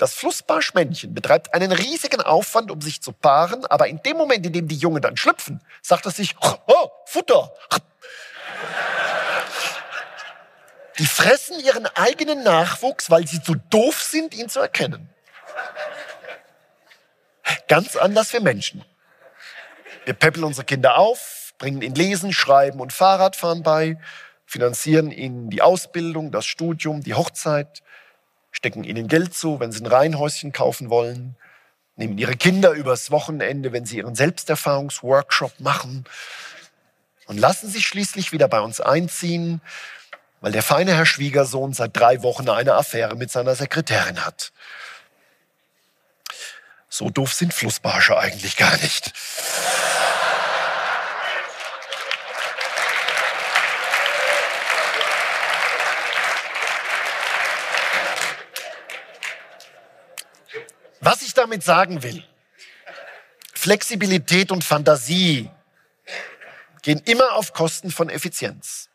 Das 0.00 0.14
Flussbarschmännchen 0.14 1.12
betreibt 1.12 1.52
einen 1.52 1.72
riesigen 1.72 2.22
Aufwand, 2.22 2.70
um 2.70 2.80
sich 2.80 3.02
zu 3.02 3.12
paaren, 3.12 3.66
aber 3.66 3.86
in 3.86 4.02
dem 4.02 4.16
Moment, 4.16 4.46
in 4.46 4.54
dem 4.54 4.66
die 4.66 4.78
Jungen 4.78 5.02
dann 5.02 5.18
schlüpfen, 5.18 5.62
sagt 5.82 6.06
es 6.06 6.16
sich, 6.16 6.34
oh, 6.40 6.88
Futter. 7.04 7.52
Die 10.98 11.04
fressen 11.04 11.60
ihren 11.60 11.84
eigenen 11.84 12.42
Nachwuchs, 12.42 13.10
weil 13.10 13.26
sie 13.26 13.42
zu 13.42 13.56
doof 13.68 14.02
sind, 14.02 14.34
ihn 14.34 14.48
zu 14.48 14.60
erkennen. 14.60 15.10
Ganz 17.68 17.94
anders 17.94 18.30
für 18.30 18.40
Menschen. 18.40 18.82
Wir 20.06 20.14
peppeln 20.14 20.44
unsere 20.44 20.64
Kinder 20.64 20.96
auf, 20.96 21.52
bringen 21.58 21.82
ihnen 21.82 21.94
Lesen, 21.94 22.32
Schreiben 22.32 22.80
und 22.80 22.94
Fahrradfahren 22.94 23.62
bei, 23.62 24.00
finanzieren 24.46 25.10
ihnen 25.10 25.50
die 25.50 25.60
Ausbildung, 25.60 26.32
das 26.32 26.46
Studium, 26.46 27.02
die 27.02 27.12
Hochzeit, 27.12 27.82
stecken 28.50 28.84
ihnen 28.84 29.08
Geld 29.08 29.34
zu, 29.34 29.60
wenn 29.60 29.72
sie 29.72 29.82
ein 29.82 29.86
Reihenhäuschen 29.86 30.52
kaufen 30.52 30.90
wollen, 30.90 31.36
nehmen 31.96 32.18
ihre 32.18 32.36
Kinder 32.36 32.72
übers 32.72 33.10
Wochenende, 33.10 33.72
wenn 33.72 33.86
sie 33.86 33.98
ihren 33.98 34.14
Selbsterfahrungsworkshop 34.14 35.60
machen 35.60 36.04
und 37.26 37.38
lassen 37.38 37.70
sich 37.70 37.86
schließlich 37.86 38.32
wieder 38.32 38.48
bei 38.48 38.60
uns 38.60 38.80
einziehen, 38.80 39.60
weil 40.40 40.52
der 40.52 40.62
feine 40.62 40.94
Herr 40.94 41.06
Schwiegersohn 41.06 41.72
seit 41.74 41.96
drei 41.96 42.22
Wochen 42.22 42.48
eine 42.48 42.74
Affäre 42.74 43.14
mit 43.14 43.30
seiner 43.30 43.54
Sekretärin 43.54 44.24
hat. 44.24 44.52
So 46.88 47.08
doof 47.10 47.32
sind 47.32 47.54
Flussbarsche 47.54 48.18
eigentlich 48.18 48.56
gar 48.56 48.76
nicht. 48.78 49.12
Was 61.00 61.22
ich 61.22 61.34
damit 61.34 61.62
sagen 61.62 62.02
will, 62.02 62.24
Flexibilität 63.54 64.52
und 64.52 64.64
Fantasie 64.64 65.50
gehen 66.82 67.02
immer 67.04 67.34
auf 67.34 67.52
Kosten 67.52 67.90
von 67.90 68.08
Effizienz. 68.08 68.88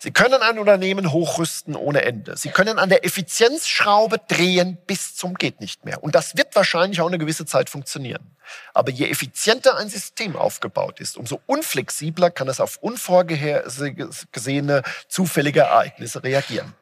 Sie 0.00 0.10
können 0.10 0.42
ein 0.42 0.58
Unternehmen 0.58 1.12
hochrüsten 1.12 1.76
ohne 1.76 2.02
Ende. 2.02 2.36
Sie 2.36 2.48
können 2.48 2.80
an 2.80 2.88
der 2.88 3.04
Effizienzschraube 3.04 4.18
drehen 4.26 4.76
bis 4.88 5.14
zum 5.14 5.34
geht 5.34 5.60
nicht 5.60 5.84
mehr. 5.84 6.02
Und 6.02 6.16
das 6.16 6.36
wird 6.36 6.56
wahrscheinlich 6.56 7.00
auch 7.00 7.06
eine 7.06 7.18
gewisse 7.18 7.46
Zeit 7.46 7.70
funktionieren. 7.70 8.36
Aber 8.74 8.90
je 8.90 9.08
effizienter 9.08 9.76
ein 9.76 9.88
System 9.88 10.34
aufgebaut 10.34 10.98
ist, 10.98 11.16
umso 11.16 11.40
unflexibler 11.46 12.30
kann 12.30 12.48
es 12.48 12.58
auf 12.58 12.78
unvorgesehene, 12.78 14.82
zufällige 15.06 15.60
Ereignisse 15.60 16.24
reagieren. 16.24 16.74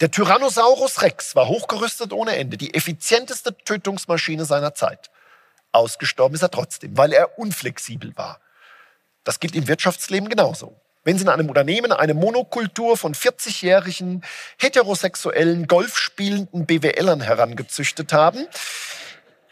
Der 0.00 0.10
Tyrannosaurus 0.10 1.02
Rex 1.02 1.36
war 1.36 1.48
hochgerüstet 1.48 2.14
ohne 2.14 2.36
Ende, 2.36 2.56
die 2.56 2.72
effizienteste 2.72 3.54
Tötungsmaschine 3.54 4.46
seiner 4.46 4.74
Zeit. 4.74 5.10
Ausgestorben 5.72 6.34
ist 6.34 6.42
er 6.42 6.50
trotzdem, 6.50 6.96
weil 6.96 7.12
er 7.12 7.38
unflexibel 7.38 8.16
war. 8.16 8.40
Das 9.24 9.40
gilt 9.40 9.54
im 9.54 9.68
Wirtschaftsleben 9.68 10.30
genauso. 10.30 10.80
Wenn 11.04 11.18
Sie 11.18 11.24
in 11.24 11.28
einem 11.28 11.48
Unternehmen 11.48 11.92
eine 11.92 12.14
Monokultur 12.14 12.96
von 12.96 13.14
40-jährigen 13.14 14.24
heterosexuellen 14.58 15.66
Golfspielenden 15.66 16.64
BWLern 16.64 17.20
herangezüchtet 17.20 18.14
haben, 18.14 18.46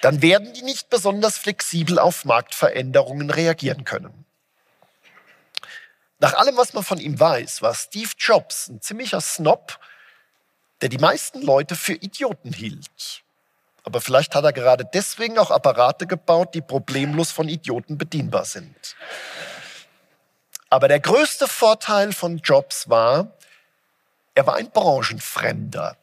dann 0.01 0.23
werden 0.23 0.55
die 0.55 0.63
nicht 0.63 0.89
besonders 0.89 1.37
flexibel 1.37 1.99
auf 1.99 2.25
Marktveränderungen 2.25 3.29
reagieren 3.31 3.85
können. 3.85 4.25
Nach 6.21 6.35
allem, 6.35 6.57
was 6.57 6.73
man 6.73 6.85
von 6.85 6.99
ihm 6.99 7.21
weiß, 7.21 7.61
war 7.61 7.75
Steve 7.75 8.11
Jobs 8.19 8.69
ein 8.69 8.81
ziemlicher 8.81 9.21
Snob, 9.21 9.79
der 10.81 10.89
die 10.89 10.99
meisten 10.99 11.43
Leute 11.43 11.77
für 11.77 11.95
Idioten 11.95 12.53
hielt. 12.53 13.23
Aber 13.85 14.01
vielleicht 14.01 14.35
hat 14.35 14.45
er 14.45 14.53
gerade 14.53 14.85
deswegen 14.85 15.39
auch 15.39 15.51
Apparate 15.51 16.07
gebaut, 16.07 16.55
die 16.55 16.61
problemlos 16.61 17.31
von 17.31 17.49
Idioten 17.49 17.97
bedienbar 17.97 18.45
sind. 18.45 18.97
Aber 20.71 20.89
der 20.89 21.01
größte 21.01 21.49
Vorteil 21.49 22.13
von 22.13 22.39
Jobs 22.39 22.89
war, 22.89 23.33
er 24.35 24.47
war 24.47 24.57
ein 24.57 24.71
Branchenfremder. 24.71 25.97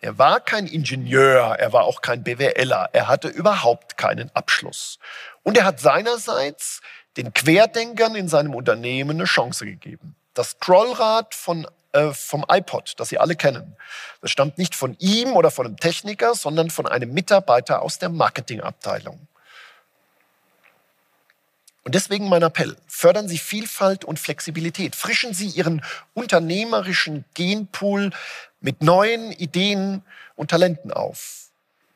Er 0.00 0.18
war 0.18 0.40
kein 0.40 0.66
Ingenieur, 0.66 1.56
er 1.58 1.72
war 1.72 1.84
auch 1.84 2.02
kein 2.02 2.24
BWLer, 2.24 2.90
er 2.92 3.06
hatte 3.06 3.28
überhaupt 3.28 3.96
keinen 3.96 4.34
Abschluss. 4.34 4.98
Und 5.44 5.56
er 5.56 5.64
hat 5.64 5.78
seinerseits 5.78 6.80
den 7.16 7.32
Querdenkern 7.32 8.16
in 8.16 8.26
seinem 8.26 8.54
Unternehmen 8.54 9.18
eine 9.18 9.24
Chance 9.24 9.64
gegeben. 9.64 10.16
Das 10.34 10.50
Scrollrad 10.52 11.34
von 11.34 11.68
äh, 11.92 12.12
vom 12.12 12.44
iPod, 12.48 12.94
das 12.98 13.08
Sie 13.08 13.18
alle 13.18 13.36
kennen. 13.36 13.76
Das 14.20 14.30
stammt 14.30 14.58
nicht 14.58 14.74
von 14.74 14.96
ihm 14.98 15.32
oder 15.36 15.50
von 15.50 15.66
einem 15.66 15.76
Techniker, 15.76 16.34
sondern 16.34 16.70
von 16.70 16.86
einem 16.86 17.12
Mitarbeiter 17.12 17.82
aus 17.82 17.98
der 17.98 18.08
Marketingabteilung. 18.08 19.28
Und 21.84 21.94
deswegen 21.94 22.28
mein 22.28 22.42
Appell, 22.42 22.76
fördern 22.86 23.28
Sie 23.28 23.38
Vielfalt 23.38 24.04
und 24.04 24.18
Flexibilität, 24.18 24.94
frischen 24.94 25.34
Sie 25.34 25.48
Ihren 25.48 25.82
unternehmerischen 26.14 27.24
Genpool 27.34 28.10
mit 28.60 28.82
neuen 28.82 29.32
Ideen 29.32 30.02
und 30.36 30.50
Talenten 30.50 30.92
auf. 30.92 31.48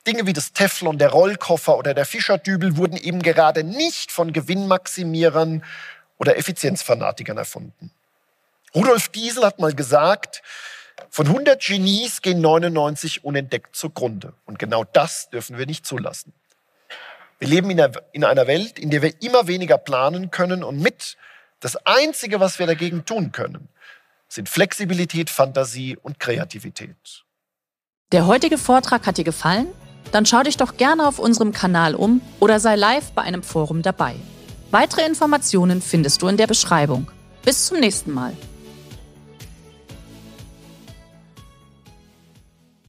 Dinge 0.06 0.26
wie 0.26 0.32
das 0.32 0.52
Teflon, 0.52 0.98
der 0.98 1.10
Rollkoffer 1.10 1.76
oder 1.76 1.94
der 1.94 2.04
Fischerdübel 2.04 2.76
wurden 2.76 2.96
eben 2.96 3.22
gerade 3.22 3.64
nicht 3.64 4.12
von 4.12 4.32
Gewinnmaximierern 4.32 5.64
oder 6.18 6.36
Effizienzfanatikern 6.36 7.36
erfunden. 7.36 7.90
Rudolf 8.74 9.08
Diesel 9.08 9.44
hat 9.44 9.58
mal 9.58 9.74
gesagt, 9.74 10.42
von 11.10 11.26
100 11.26 11.62
Genies 11.62 12.22
gehen 12.22 12.40
99 12.40 13.24
unentdeckt 13.24 13.74
zugrunde. 13.76 14.34
Und 14.44 14.58
genau 14.58 14.84
das 14.84 15.30
dürfen 15.30 15.58
wir 15.58 15.66
nicht 15.66 15.86
zulassen. 15.86 16.32
Wir 17.38 17.48
leben 17.48 17.70
in 17.70 18.24
einer 18.24 18.46
Welt, 18.46 18.78
in 18.78 18.90
der 18.90 19.02
wir 19.02 19.22
immer 19.22 19.46
weniger 19.46 19.78
planen 19.78 20.30
können 20.30 20.64
und 20.64 20.80
mit 20.80 21.16
das 21.60 21.76
Einzige, 21.86 22.40
was 22.40 22.58
wir 22.58 22.66
dagegen 22.66 23.04
tun 23.04 23.32
können, 23.32 23.68
sind 24.28 24.48
Flexibilität, 24.48 25.30
Fantasie 25.30 25.96
und 26.02 26.18
Kreativität. 26.18 27.24
Der 28.12 28.26
heutige 28.26 28.58
Vortrag 28.58 29.06
hat 29.06 29.18
dir 29.18 29.24
gefallen? 29.24 29.68
Dann 30.12 30.26
schau 30.26 30.42
dich 30.42 30.56
doch 30.56 30.76
gerne 30.76 31.06
auf 31.06 31.18
unserem 31.18 31.52
Kanal 31.52 31.94
um 31.94 32.20
oder 32.40 32.60
sei 32.60 32.76
live 32.76 33.12
bei 33.12 33.22
einem 33.22 33.42
Forum 33.42 33.82
dabei. 33.82 34.14
Weitere 34.70 35.04
Informationen 35.06 35.82
findest 35.82 36.22
du 36.22 36.28
in 36.28 36.36
der 36.36 36.46
Beschreibung. 36.46 37.10
Bis 37.44 37.66
zum 37.66 37.80
nächsten 37.80 38.12
Mal. 38.12 38.32